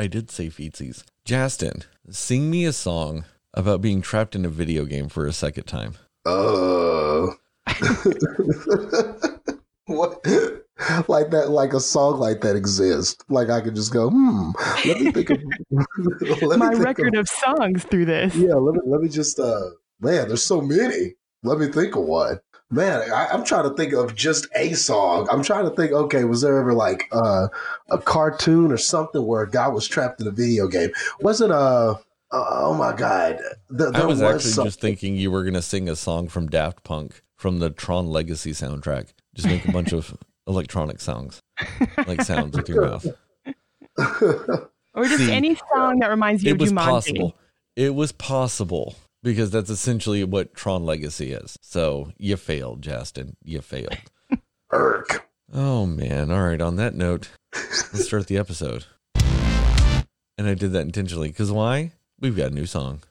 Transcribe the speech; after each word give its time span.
I 0.00 0.06
did 0.06 0.30
say 0.30 0.46
feetsies. 0.46 1.04
Justin, 1.26 1.82
sing 2.08 2.50
me 2.50 2.64
a 2.64 2.72
song 2.72 3.26
about 3.52 3.82
being 3.82 4.00
trapped 4.00 4.34
in 4.34 4.46
a 4.46 4.48
video 4.48 4.86
game 4.86 5.10
for 5.10 5.26
a 5.26 5.32
second 5.34 5.64
time. 5.64 5.96
Uh, 6.24 7.26
what? 9.84 10.24
Like 11.06 11.28
that, 11.32 11.50
like 11.50 11.74
a 11.74 11.80
song 11.80 12.18
like 12.18 12.40
that 12.40 12.56
exists. 12.56 13.22
Like 13.28 13.50
I 13.50 13.60
could 13.60 13.74
just 13.74 13.92
go, 13.92 14.08
hmm. 14.08 14.52
Let 14.86 15.02
me 15.02 15.12
think 15.12 15.28
of 15.28 15.38
let 16.42 16.58
my 16.58 16.70
think 16.70 16.82
record 16.82 17.14
of, 17.14 17.20
of, 17.20 17.28
songs 17.28 17.84
through 17.84 18.06
this. 18.06 18.34
Yeah, 18.34 18.54
let 18.54 18.76
me 18.76 18.80
let 18.86 19.02
me 19.02 19.10
just. 19.10 19.38
uh 19.38 19.68
Man, 20.00 20.28
there's 20.28 20.42
so 20.42 20.62
many. 20.62 21.12
Let 21.42 21.58
me 21.58 21.66
think 21.66 21.94
of 21.94 22.04
one. 22.04 22.40
Man, 22.72 23.10
I, 23.12 23.34
am 23.34 23.44
trying 23.44 23.64
to 23.64 23.74
think 23.74 23.92
of 23.92 24.14
just 24.14 24.46
a 24.54 24.74
song. 24.74 25.26
I'm 25.30 25.42
trying 25.42 25.68
to 25.68 25.74
think. 25.74 25.90
Okay, 25.90 26.22
was 26.22 26.40
there 26.40 26.56
ever 26.56 26.72
like 26.72 27.08
uh, 27.10 27.48
a 27.90 27.98
cartoon 27.98 28.70
or 28.70 28.76
something 28.76 29.26
where 29.26 29.42
a 29.42 29.50
guy 29.50 29.66
was 29.66 29.88
trapped 29.88 30.20
in 30.20 30.28
a 30.28 30.30
video 30.30 30.68
game? 30.68 30.90
Wasn't 31.20 31.50
uh, 31.50 31.96
uh 32.30 32.46
oh 32.48 32.74
my 32.74 32.94
god! 32.94 33.40
Th- 33.76 33.90
I 33.92 34.06
was, 34.06 34.20
was 34.20 34.22
actually 34.22 34.50
something. 34.52 34.68
just 34.68 34.80
thinking 34.80 35.16
you 35.16 35.32
were 35.32 35.42
gonna 35.42 35.62
sing 35.62 35.88
a 35.88 35.96
song 35.96 36.28
from 36.28 36.48
Daft 36.48 36.84
Punk 36.84 37.22
from 37.36 37.58
the 37.58 37.70
Tron 37.70 38.06
Legacy 38.06 38.52
soundtrack. 38.52 39.14
Just 39.34 39.48
make 39.48 39.66
a 39.66 39.72
bunch 39.72 39.92
of 39.92 40.16
electronic 40.46 41.00
songs, 41.00 41.40
like 42.06 42.22
sounds 42.22 42.56
with 42.56 42.68
your 42.68 42.86
mouth, 42.86 43.06
or 43.98 45.04
just 45.06 45.18
See, 45.18 45.32
any 45.32 45.56
song 45.74 45.98
that 45.98 46.08
reminds 46.08 46.44
you 46.44 46.50
it 46.50 46.52
of 46.52 46.60
was 46.60 46.72
Jumanji. 46.72 46.76
possible. 46.76 47.36
It 47.74 47.96
was 47.96 48.12
possible 48.12 48.94
because 49.22 49.50
that's 49.50 49.70
essentially 49.70 50.24
what 50.24 50.54
Tron 50.54 50.84
Legacy 50.84 51.32
is. 51.32 51.58
So 51.62 52.12
you 52.18 52.36
failed, 52.36 52.82
Justin. 52.82 53.36
You 53.42 53.60
failed. 53.60 53.96
Irk. 54.72 55.28
Oh 55.52 55.86
man. 55.86 56.30
All 56.30 56.42
right. 56.42 56.60
On 56.60 56.76
that 56.76 56.94
note, 56.94 57.30
let's 57.54 58.06
start 58.06 58.26
the 58.26 58.38
episode. 58.38 58.86
And 59.14 60.48
I 60.48 60.54
did 60.54 60.72
that 60.72 60.82
intentionally 60.82 61.28
because 61.28 61.52
why? 61.52 61.92
We've 62.18 62.36
got 62.36 62.52
a 62.52 62.54
new 62.54 62.66
song. 62.66 63.02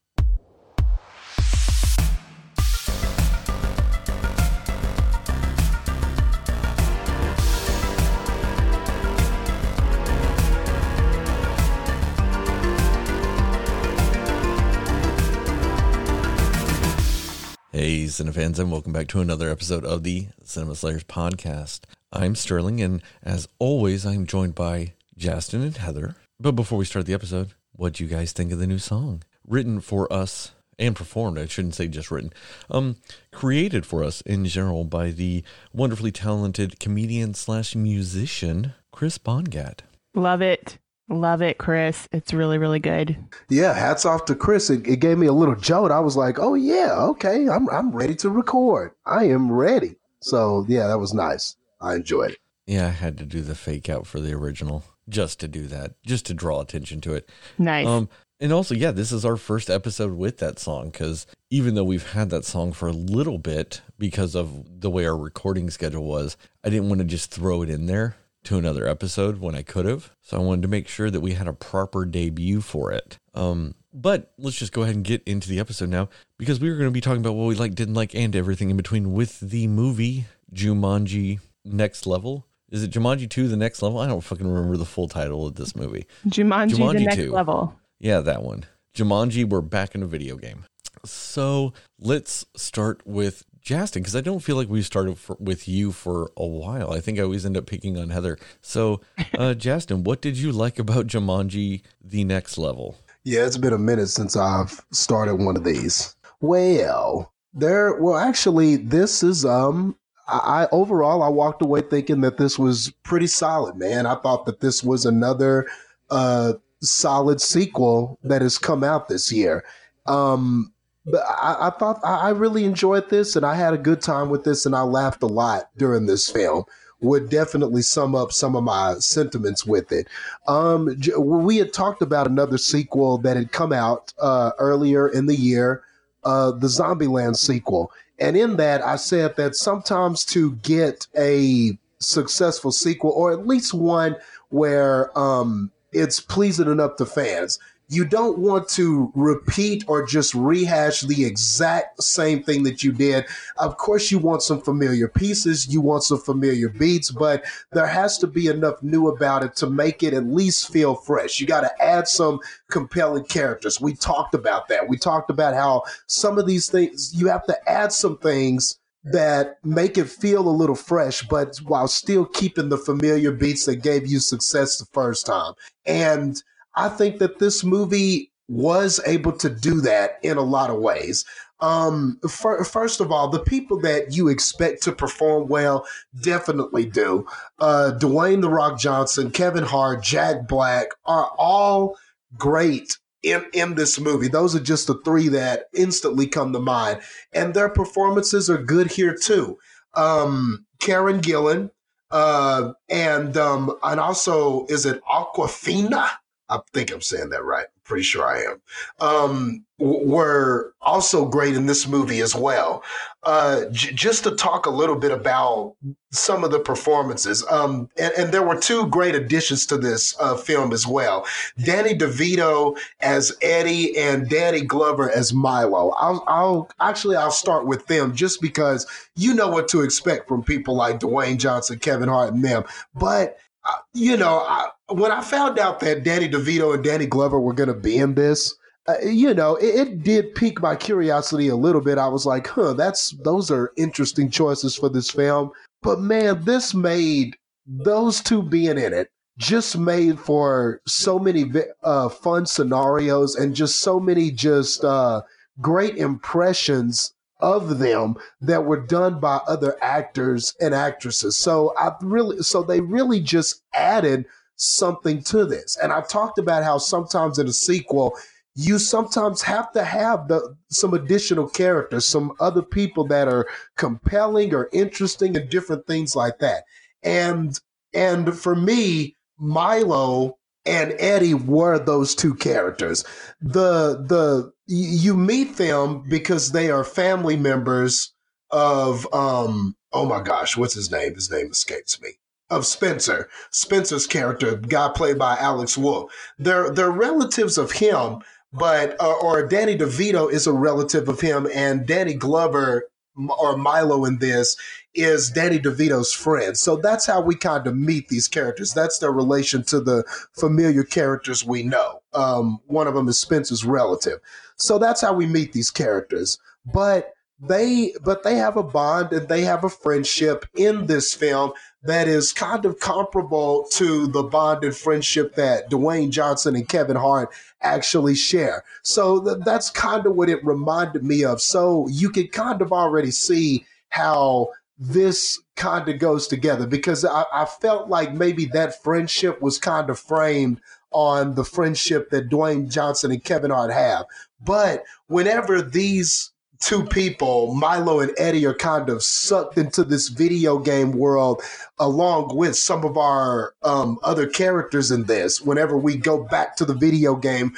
Hey, 17.82 18.04
Cinefans, 18.08 18.60
and 18.60 18.74
welcome 18.74 18.92
back 18.92 19.08
to 19.08 19.22
another 19.22 19.50
episode 19.50 19.86
of 19.86 20.04
the 20.04 20.28
Cinema 20.44 20.76
Slayers 20.76 21.06
podcast. 21.06 21.86
I'm 22.12 22.36
Sterling, 22.36 22.82
and 22.82 23.02
as 23.24 23.48
always, 23.58 24.06
I'm 24.06 24.26
joined 24.26 24.54
by 24.54 24.96
Justin 25.16 25.62
and 25.62 25.78
Heather. 25.78 26.18
But 26.42 26.58
before 26.58 26.78
we 26.78 26.84
start 26.84 27.06
the 27.06 27.14
episode, 27.14 27.54
what 27.72 27.94
do 27.94 28.04
you 28.04 28.10
guys 28.10 28.34
think 28.34 28.52
of 28.52 28.60
the 28.60 28.68
new 28.68 28.80
song? 28.80 29.24
Written 29.48 29.80
for 29.80 30.12
us 30.12 30.52
and 30.78 30.94
performed, 30.94 31.40
I 31.40 31.46
shouldn't 31.46 31.74
say 31.74 31.88
just 31.88 32.12
written, 32.12 32.34
um, 32.70 32.98
created 33.32 33.86
for 33.86 34.04
us 34.04 34.20
in 34.26 34.44
general 34.44 34.84
by 34.84 35.12
the 35.12 35.46
wonderfully 35.72 36.12
talented 36.12 36.82
comedian 36.82 37.34
slash 37.34 37.78
musician, 37.78 38.74
Chris 38.92 39.18
Bongat. 39.18 39.84
Love 40.14 40.42
it. 40.42 40.80
Love 41.10 41.42
it, 41.42 41.58
Chris. 41.58 42.08
It's 42.12 42.34
really, 42.34 42.60
really 42.60 42.80
good. 42.80 43.18
Yeah, 43.50 43.74
hats 43.74 44.06
off 44.06 44.26
to 44.26 44.36
Chris. 44.36 44.70
It, 44.70 44.88
it, 44.88 44.98
gave 44.98 45.18
me 45.18 45.26
a 45.26 45.34
little 45.34 45.56
jolt. 45.56 45.92
I 45.92 46.00
was 46.00 46.16
like, 46.16 46.38
oh 46.38 46.54
yeah, 46.54 46.94
okay, 47.00 47.50
I'm 47.50 47.68
I'm 47.70 47.92
ready 47.92 48.14
to 48.16 48.30
record. 48.30 48.92
I 49.08 49.26
am 49.26 49.52
ready. 49.52 49.96
So 50.20 50.66
yeah, 50.68 50.86
that 50.88 51.00
was 51.00 51.14
nice. 51.14 51.56
I 51.82 51.96
enjoyed 51.96 52.32
it. 52.32 52.38
Yeah, 52.68 52.86
I 52.86 52.92
had 52.92 53.18
to 53.18 53.26
do 53.26 53.42
the 53.42 53.56
fake 53.56 53.90
out 53.90 54.06
for 54.06 54.20
the 54.20 54.34
original 54.34 54.84
just 55.08 55.40
to 55.40 55.48
do 55.48 55.66
that, 55.68 55.94
just 56.06 56.28
to 56.28 56.36
draw 56.36 56.62
attention 56.62 57.02
to 57.02 57.16
it. 57.16 57.28
Nice. 57.58 57.88
Um, 57.88 58.08
and 58.40 58.54
also, 58.54 58.76
yeah, 58.76 58.92
this 58.92 59.12
is 59.12 59.26
our 59.26 59.36
first 59.36 59.72
episode 59.72 60.14
with 60.14 60.38
that 60.38 60.60
song 60.60 60.92
because 60.92 61.26
even 61.50 61.74
though 61.74 61.84
we've 61.84 62.12
had 62.12 62.30
that 62.30 62.46
song 62.46 62.72
for 62.72 62.88
a 62.88 62.94
little 62.94 63.40
bit 63.40 63.82
because 63.98 64.36
of 64.36 64.82
the 64.82 64.92
way 64.92 65.08
our 65.08 65.18
recording 65.18 65.72
schedule 65.72 66.06
was, 66.06 66.38
I 66.64 66.70
didn't 66.70 66.90
want 66.90 67.00
to 67.00 67.06
just 67.06 67.32
throw 67.32 67.64
it 67.64 67.70
in 67.72 67.88
there 67.88 68.16
to 68.44 68.58
another 68.58 68.88
episode 68.88 69.40
when 69.40 69.56
I 69.56 69.62
could 69.62 69.86
have. 69.86 70.12
So 70.22 70.38
I 70.38 70.42
wanted 70.42 70.64
to 70.64 70.68
make 70.68 70.88
sure 70.88 71.10
that 71.10 71.22
we 71.22 71.34
had 71.34 71.48
a 71.48 71.54
proper 71.54 72.06
debut 72.06 72.62
for 72.62 72.92
it. 72.92 73.18
Um, 73.34 73.76
but 73.94 74.32
let's 74.38 74.58
just 74.58 74.72
go 74.72 74.84
ahead 74.84 74.96
and 74.96 75.04
get 75.04 75.24
into 75.26 75.50
the 75.50 75.60
episode 75.60 75.90
now 75.90 76.10
because 76.38 76.60
we 76.60 76.70
were 76.70 76.76
going 76.76 76.90
to 76.90 76.94
be 76.94 77.02
talking 77.02 77.22
about 77.22 77.34
what 77.34 77.48
we 77.48 77.56
like, 77.56 77.76
didn't 77.76 77.96
like, 77.96 78.14
and 78.16 78.36
everything 78.36 78.70
in 78.70 78.78
between 78.78 79.14
with 79.14 79.40
the 79.40 79.68
movie 79.68 80.26
Jumanji 80.54 81.40
Next 81.66 82.06
Level. 82.06 82.46
Is 82.72 82.84
it 82.84 82.92
Jumanji 82.92 83.30
2 83.30 83.48
The 83.48 83.58
Next 83.58 83.82
Level? 83.82 84.00
I 84.00 84.08
don't 84.08 84.22
fucking 84.22 84.48
remember 84.48 84.78
the 84.78 84.86
full 84.86 85.08
title 85.08 85.48
of 85.48 85.56
this 85.56 85.76
movie. 85.76 86.06
Jumanji, 86.28 86.76
Jumanji 86.76 86.94
The 86.94 87.04
Next 87.06 87.16
2. 87.16 87.32
Level. 87.32 87.76
Yeah, 88.00 88.20
that 88.22 88.44
one. 88.44 88.66
Jumanji, 88.96 89.48
we're 89.48 89.62
back 89.62 89.96
in 89.96 90.04
a 90.04 90.08
video 90.08 90.36
game. 90.38 90.66
So 91.06 91.74
let's 92.00 92.46
start 92.56 93.02
with 93.06 93.44
Justin 93.62 94.02
because 94.02 94.16
I 94.16 94.22
don't 94.22 94.40
feel 94.40 94.56
like 94.56 94.70
we 94.70 94.82
started 94.82 95.18
for, 95.18 95.38
with 95.40 95.68
you 95.68 95.92
for 95.92 96.32
a 96.38 96.46
while. 96.46 96.92
I 96.92 97.00
think 97.00 97.20
I 97.20 97.24
always 97.24 97.46
end 97.46 97.58
up 97.58 97.66
picking 97.66 97.98
on 97.98 98.10
Heather. 98.10 98.38
So, 98.62 99.02
uh, 99.38 99.54
Justin, 99.56 100.04
what 100.04 100.22
did 100.22 100.38
you 100.38 100.52
like 100.52 100.80
about 100.80 101.08
Jumanji: 101.08 101.82
The 102.04 102.24
Next 102.24 102.58
Level? 102.58 102.98
Yeah, 103.24 103.46
it's 103.46 103.58
been 103.58 103.74
a 103.74 103.78
minute 103.78 104.08
since 104.08 104.36
I've 104.36 104.82
started 104.92 105.36
one 105.36 105.58
of 105.58 105.64
these. 105.64 106.16
Well, 106.42 107.34
there. 107.54 107.96
Well, 108.02 108.18
actually, 108.18 108.78
this 108.78 109.24
is 109.24 109.46
um. 109.46 109.96
I, 110.28 110.64
I 110.64 110.68
overall 110.72 111.24
I 111.24 111.30
walked 111.30 111.62
away 111.62 111.82
thinking 111.82 112.22
that 112.22 112.38
this 112.38 112.58
was 112.58 112.94
pretty 113.04 113.28
solid, 113.28 113.76
man. 113.76 114.06
I 114.06 114.16
thought 114.16 114.46
that 114.46 114.62
this 114.62 114.84
was 114.84 115.06
another 115.06 115.68
uh 116.10 116.54
solid 116.82 117.42
sequel 117.42 118.18
that 118.24 118.42
has 118.42 118.58
come 118.58 118.84
out 118.84 119.10
this 119.10 119.32
year. 119.32 119.64
Um, 120.06 120.74
but 121.06 121.22
I, 121.28 121.68
I 121.68 121.70
thought 121.72 122.00
I 122.04 122.30
really 122.30 122.66
enjoyed 122.66 123.10
this 123.10 123.36
and 123.36 123.46
I 123.46 123.56
had 123.56 123.74
a 123.74 123.78
good 123.78 124.02
time 124.02 124.30
with 124.30 124.44
this 124.44 124.66
and 124.66 124.76
I 124.76 124.82
laughed 124.82 125.24
a 125.24 125.28
lot 125.28 125.70
during 125.78 126.06
this 126.06 126.30
film 126.30 126.66
would 127.02 127.30
definitely 127.30 127.82
sum 127.82 128.16
up 128.16 128.32
some 128.32 128.56
of 128.56 128.64
my 128.64 128.96
sentiments 128.96 129.66
with 129.66 129.92
it. 129.92 130.08
Um, 130.48 130.98
we 131.18 131.58
had 131.58 131.74
talked 131.74 132.02
about 132.02 132.28
another 132.28 132.58
sequel 132.58 133.18
that 133.20 133.38
had 133.38 133.52
come 133.52 133.72
out 133.72 134.14
uh, 134.20 134.52
earlier 134.60 135.08
in 135.08 135.26
the 135.26 135.36
year, 135.36 135.84
uh, 136.24 136.52
the 136.52 136.68
Zombieland 136.68 137.38
sequel. 137.38 137.92
And 138.20 138.36
in 138.36 138.58
that, 138.58 138.82
I 138.82 138.98
said 138.98 139.38
that 139.38 139.56
sometimes 139.56 140.26
to 140.26 140.56
get 140.58 141.08
a 141.18 141.78
successful 142.00 142.72
sequel, 142.72 143.12
or 143.12 143.32
at 143.32 143.48
least 143.48 143.74
one 143.74 144.18
where 144.50 145.18
um, 145.18 145.72
it's 145.94 146.20
pleasing 146.20 146.70
enough 146.70 146.98
to 146.98 147.06
fans, 147.06 147.60
you 147.90 148.06
don't 148.06 148.38
want 148.38 148.70
to 148.70 149.12
repeat 149.16 149.84
or 149.88 150.06
just 150.06 150.36
rehash 150.36 151.02
the 151.02 151.26
exact 151.26 152.02
same 152.02 152.44
thing 152.44 152.62
that 152.64 152.84
you 152.84 152.92
did. 152.92 153.26
Of 153.58 153.78
course, 153.78 154.12
you 154.12 154.20
want 154.20 154.44
some 154.44 154.62
familiar 154.62 155.08
pieces, 155.08 155.68
you 155.68 155.82
want 155.82 156.04
some 156.04 156.20
familiar 156.20 156.70
beats, 156.70 157.10
but 157.10 157.44
there 157.72 157.88
has 157.88 158.20
to 158.20 158.28
be 158.28 158.48
enough 158.48 158.82
new 158.84 159.08
about 159.08 159.44
it 159.44 159.56
to 159.58 159.70
make 159.70 160.04
it 160.04 160.14
at 160.14 160.26
least 160.26 160.72
feel 160.72 160.94
fresh. 160.94 161.40
You 161.40 161.48
got 161.48 161.62
to 161.62 161.84
add 161.84 162.08
some 162.08 162.40
compelling 162.70 163.26
characters. 163.26 163.82
We 163.82 163.96
talked 163.96 164.36
about 164.36 164.68
that. 164.68 164.88
We 164.88 164.98
talked 164.98 165.32
about 165.32 165.56
how 165.56 165.84
some 166.06 166.38
of 166.38 166.46
these 166.46 166.70
things, 166.70 167.12
you 167.16 167.28
have 167.28 167.46
to 167.48 167.70
add 167.70 167.92
some 167.92 168.18
things 168.20 168.78
that 169.04 169.58
make 169.64 169.98
it 169.98 170.10
feel 170.10 170.48
a 170.48 170.52
little 170.52 170.76
fresh, 170.76 171.24
but 171.24 171.58
while 171.66 171.88
still 171.88 172.26
keeping 172.26 172.70
the 172.70 172.78
familiar 172.78 173.32
beats 173.32 173.66
that 173.66 173.78
gave 173.78 174.06
you 174.06 174.20
success 174.20 174.78
the 174.78 174.86
first 174.94 175.26
time. 175.26 175.54
And 175.86 176.44
I 176.80 176.90
think 176.90 177.20
that 177.20 177.40
this 177.40 177.64
movie 177.64 178.32
was 178.48 179.02
able 179.06 179.34
to 179.34 179.50
do 179.50 179.82
that 179.82 180.18
in 180.24 180.38
a 180.38 180.42
lot 180.42 180.70
of 180.70 180.80
ways. 180.80 181.26
Um, 181.60 182.20
for, 182.30 182.64
first 182.64 183.02
of 183.02 183.12
all, 183.12 183.28
the 183.28 183.44
people 183.44 183.82
that 183.82 184.16
you 184.16 184.30
expect 184.30 184.82
to 184.84 184.94
perform 184.94 185.50
well 185.50 185.86
definitely 186.22 186.86
do. 186.86 187.28
Uh, 187.60 187.92
Dwayne 188.00 188.42
the 188.42 188.50
Rock 188.50 188.80
Johnson, 188.80 189.30
Kevin 189.30 189.66
Hart, 189.66 190.02
Jack 190.02 190.48
Black 190.48 190.88
are 191.06 191.32
all 191.38 191.98
great 192.38 192.98
in 193.24 193.46
in 193.54 193.76
this 193.76 194.00
movie. 194.00 194.30
Those 194.30 194.56
are 194.56 194.62
just 194.62 194.88
the 194.88 195.02
three 195.04 195.28
that 195.28 195.66
instantly 195.74 196.28
come 196.28 196.54
to 196.54 196.60
mind, 196.60 197.02
and 197.34 197.54
their 197.54 197.70
performances 197.70 198.50
are 198.50 198.64
good 198.64 198.92
here 198.92 199.14
too. 199.14 199.58
Um, 199.96 200.66
Karen 200.80 201.20
Gillan, 201.20 201.72
uh, 202.10 202.72
and 202.88 203.36
um, 203.36 203.76
and 203.84 204.00
also 204.00 204.66
is 204.68 204.86
it 204.86 205.02
Awkwafina? 205.04 206.10
I 206.50 206.60
think 206.74 206.92
I'm 206.92 207.02
saying 207.02 207.30
that 207.30 207.44
right. 207.44 207.68
Pretty 207.84 208.04
sure 208.04 208.26
I 208.26 208.42
am. 208.42 208.62
Um, 209.00 209.66
were 209.80 210.74
also 210.82 211.26
great 211.26 211.56
in 211.56 211.66
this 211.66 211.88
movie 211.88 212.22
as 212.22 212.36
well. 212.36 212.84
Uh, 213.24 213.66
j- 213.72 213.94
just 213.94 214.24
to 214.24 214.36
talk 214.36 214.66
a 214.66 214.70
little 214.70 214.96
bit 214.96 215.12
about 215.12 215.76
some 216.12 216.44
of 216.44 216.52
the 216.52 216.60
performances, 216.60 217.46
um, 217.50 217.90
and, 217.98 218.14
and, 218.18 218.32
there 218.32 218.44
were 218.44 218.58
two 218.58 218.88
great 218.88 219.16
additions 219.16 219.66
to 219.66 219.78
this 219.78 220.16
uh, 220.20 220.36
film 220.36 220.74
as 220.74 220.86
well. 220.86 221.26
Danny 221.64 221.94
DeVito 221.94 222.78
as 223.02 223.36
Eddie 223.42 223.98
and 223.98 224.30
Danny 224.30 224.62
Glover 224.62 225.10
as 225.12 225.34
Milo. 225.34 225.92
I'll, 225.92 226.24
I'll 226.28 226.70
actually 226.80 227.16
I'll 227.16 227.32
start 227.32 227.66
with 227.66 227.88
them 227.88 228.16
just 228.16 228.42
because 228.42 228.88
you 229.16 229.34
know 229.34 229.48
what 229.48 229.68
to 229.70 229.82
expect 229.82 230.28
from 230.28 230.44
people 230.44 230.76
like 230.76 231.00
Dwayne 231.00 231.38
Johnson, 231.38 231.80
Kevin 231.80 232.10
Hart, 232.10 232.34
and 232.34 232.44
them. 232.44 232.64
But 232.96 233.38
uh, 233.66 233.76
you 233.94 234.18
know, 234.18 234.40
I, 234.40 234.70
when 234.92 235.12
I 235.12 235.22
found 235.22 235.60
out 235.60 235.80
that 235.82 236.04
Danny 236.04 236.28
DeVito 236.28 236.74
and 236.74 236.84
Danny 236.84 237.06
Glover 237.06 237.40
were 237.40 237.54
going 237.54 237.68
to 237.70 237.74
be 237.74 237.98
in 237.98 238.16
this, 238.16 238.56
uh, 238.88 238.96
you 239.06 239.34
know, 239.34 239.56
it, 239.56 239.88
it, 239.88 240.04
did 240.04 240.34
pique 240.36 240.62
my 240.62 240.76
curiosity 240.76 241.48
a 241.48 241.56
little 241.56 241.82
bit. 241.82 241.98
I 241.98 242.08
was 242.08 242.26
like, 242.26 242.48
huh, 242.48 242.74
that's 242.74 243.12
those 243.24 243.52
are 243.52 243.72
interesting 243.78 244.30
choices 244.30 244.76
for 244.76 244.90
this 244.90 245.12
film. 245.12 245.52
But 245.82 246.00
man, 246.00 246.44
this 246.44 246.74
made 246.74 247.36
those 247.66 248.22
two 248.22 248.42
being 248.42 248.78
in 248.78 248.94
it 248.94 249.12
just 249.38 249.78
made 249.78 250.20
for 250.20 250.82
so 250.86 251.18
many 251.18 251.52
uh, 251.84 252.10
fun 252.10 252.46
scenarios 252.46 253.36
and 253.36 253.56
just 253.56 253.80
so 253.82 254.00
many 254.00 254.32
just 254.32 254.84
uh, 254.84 255.22
great 255.62 255.96
impressions 255.96 257.14
of 257.40 257.80
them 257.80 258.16
that 258.42 258.66
were 258.66 258.86
done 258.86 259.20
by 259.20 259.40
other 259.48 259.78
actors 259.82 260.56
and 260.60 260.74
actresses. 260.74 261.38
So 261.38 261.74
I 261.78 261.92
really, 262.02 262.42
so 262.42 262.64
they 262.64 262.82
really 262.82 263.22
just 263.22 263.64
added 263.74 264.26
something 264.60 265.24
to 265.24 265.46
this. 265.46 265.78
And 265.82 265.92
I've 265.92 266.08
talked 266.08 266.38
about 266.38 266.64
how 266.64 266.78
sometimes 266.78 267.40
in 267.40 267.48
a 267.48 267.54
sequel, 267.54 268.14
you 268.56 268.78
sometimes 268.78 269.42
have 269.42 269.72
to 269.72 269.84
have 269.84 270.28
the 270.28 270.56
some 270.70 270.94
additional 270.94 271.48
characters, 271.48 272.06
some 272.06 272.34
other 272.40 272.62
people 272.62 273.08
that 273.08 273.28
are 273.28 273.48
compelling 273.78 274.54
or 274.54 274.70
interesting 274.74 275.38
and 275.38 275.50
different 275.50 275.88
things 275.88 276.16
like 276.16 276.40
that. 276.40 276.64
And 277.04 277.58
and 277.94 278.38
for 278.38 278.56
me, 278.56 279.16
Milo 279.38 280.38
and 280.66 280.94
Eddie 281.00 281.34
were 281.34 281.80
those 281.80 282.14
two 282.14 282.36
characters. 282.36 283.06
The 283.40 284.04
the 284.06 284.52
you 284.68 285.16
meet 285.16 285.56
them 285.58 286.04
because 286.10 286.52
they 286.52 286.70
are 286.70 286.84
family 286.84 287.38
members 287.38 288.14
of 288.52 289.12
um 289.14 289.76
oh 289.94 290.06
my 290.06 290.22
gosh, 290.22 290.58
what's 290.58 290.74
his 290.74 290.92
name? 290.92 291.16
His 291.16 291.32
name 291.32 291.52
escapes 291.52 292.02
me. 292.02 292.10
Of 292.50 292.66
Spencer. 292.66 293.30
Spencer's 293.52 294.08
character, 294.08 294.56
guy 294.56 294.90
played 294.90 295.20
by 295.20 295.38
Alex 295.38 295.78
Wolff. 295.78 296.12
They're 296.40 296.72
they're 296.72 296.92
relatives 296.92 297.58
of 297.58 297.72
him, 297.72 298.20
but 298.52 299.00
uh, 299.00 299.14
or 299.22 299.46
Danny 299.46 299.78
DeVito 299.78 300.32
is 300.32 300.48
a 300.48 300.54
relative 300.54 301.08
of 301.08 301.22
him, 301.22 301.48
and 301.54 301.86
Danny 301.86 302.16
Glover 302.16 302.90
or 303.38 303.58
Milo 303.58 304.06
in 304.06 304.20
this 304.20 304.56
is 304.94 305.30
Danny 305.30 305.60
DeVito's 305.60 306.14
friend. 306.14 306.58
So 306.58 306.76
that's 306.78 307.06
how 307.06 307.22
we 307.22 307.36
kind 307.36 307.68
of 307.68 307.76
meet 307.76 308.08
these 308.08 308.28
characters. 308.28 308.74
That's 308.74 309.00
their 309.00 309.12
relation 309.12 309.64
to 309.66 309.80
the 309.80 310.04
familiar 310.34 310.84
characters 310.84 311.46
we 311.46 311.64
know. 311.64 312.02
Um, 312.14 312.60
one 312.68 312.88
of 312.88 312.96
them 312.96 313.08
is 313.08 313.20
Spencer's 313.20 313.66
relative. 313.66 314.20
So 314.56 314.80
that's 314.80 315.02
how 315.02 315.14
we 315.14 315.26
meet 315.26 315.54
these 315.54 315.72
characters. 315.72 316.40
But 316.74 317.14
they 317.42 317.94
but 318.04 318.24
they 318.24 318.36
have 318.36 318.58
a 318.58 318.64
bond 318.64 319.14
and 319.14 319.28
they 319.30 319.42
have 319.42 319.64
a 319.64 319.70
friendship 319.70 320.46
in 320.56 320.88
this 320.88 321.14
film 321.14 321.54
that 321.84 322.08
is 322.08 322.34
kind 322.34 322.66
of 322.66 322.80
comparable 322.80 323.66
to 323.72 324.08
the 324.08 324.24
bond 324.24 324.64
and 324.64 324.76
friendship 324.76 325.36
that 325.36 325.70
Dwayne 325.70 326.10
Johnson 326.10 326.56
and 326.56 326.68
Kevin 326.68 326.98
Hart 326.98 327.30
actually 327.62 328.16
share. 328.16 328.64
So 328.84 329.24
th- 329.24 329.38
that's 329.46 329.70
kind 329.70 330.06
of 330.06 330.16
what 330.16 330.30
it 330.30 330.44
reminded 330.46 331.04
me 331.04 331.24
of. 331.24 331.42
So 331.42 331.88
you 331.88 332.10
can 332.10 332.28
kind 332.28 332.62
of 332.62 332.74
already 332.74 333.12
see 333.12 333.66
how 333.90 334.50
this 334.78 335.42
kind 335.56 335.88
of 335.90 336.00
goes 336.00 336.28
together 336.28 336.68
because 336.68 337.04
I, 337.06 337.26
I 337.34 337.46
felt 337.46 337.90
like 337.90 338.14
maybe 338.14 338.46
that 338.48 338.82
friendship 338.82 339.42
was 339.42 339.58
kind 339.58 339.90
of 339.90 340.00
framed 340.00 340.62
on 340.92 341.36
the 341.36 341.44
friendship 341.44 342.10
that 342.10 342.30
Dwayne 342.30 342.72
Johnson 342.72 343.12
and 343.12 343.24
Kevin 343.24 343.52
Hart 343.52 343.72
have. 343.72 344.06
But 344.42 344.84
whenever 345.08 345.62
these 345.62 346.29
two 346.60 346.84
people, 346.86 347.54
Milo 347.54 348.00
and 348.00 348.12
Eddie, 348.18 348.46
are 348.46 348.54
kind 348.54 348.90
of 348.90 349.02
sucked 349.02 349.58
into 349.58 349.84
this 349.84 350.10
video 350.10 350.60
game 350.60 350.92
world 350.92 351.42
along 351.80 352.36
with 352.36 352.56
some 352.56 352.84
of 352.84 352.98
our 352.98 353.54
um, 353.64 353.98
other 354.04 354.28
characters 354.28 354.92
in 354.92 355.06
this. 355.06 355.42
Whenever 355.42 355.78
we 355.78 355.96
go 355.96 356.24
back 356.24 356.56
to 356.58 356.66
the 356.66 356.74
video 356.74 357.16
game 357.16 357.56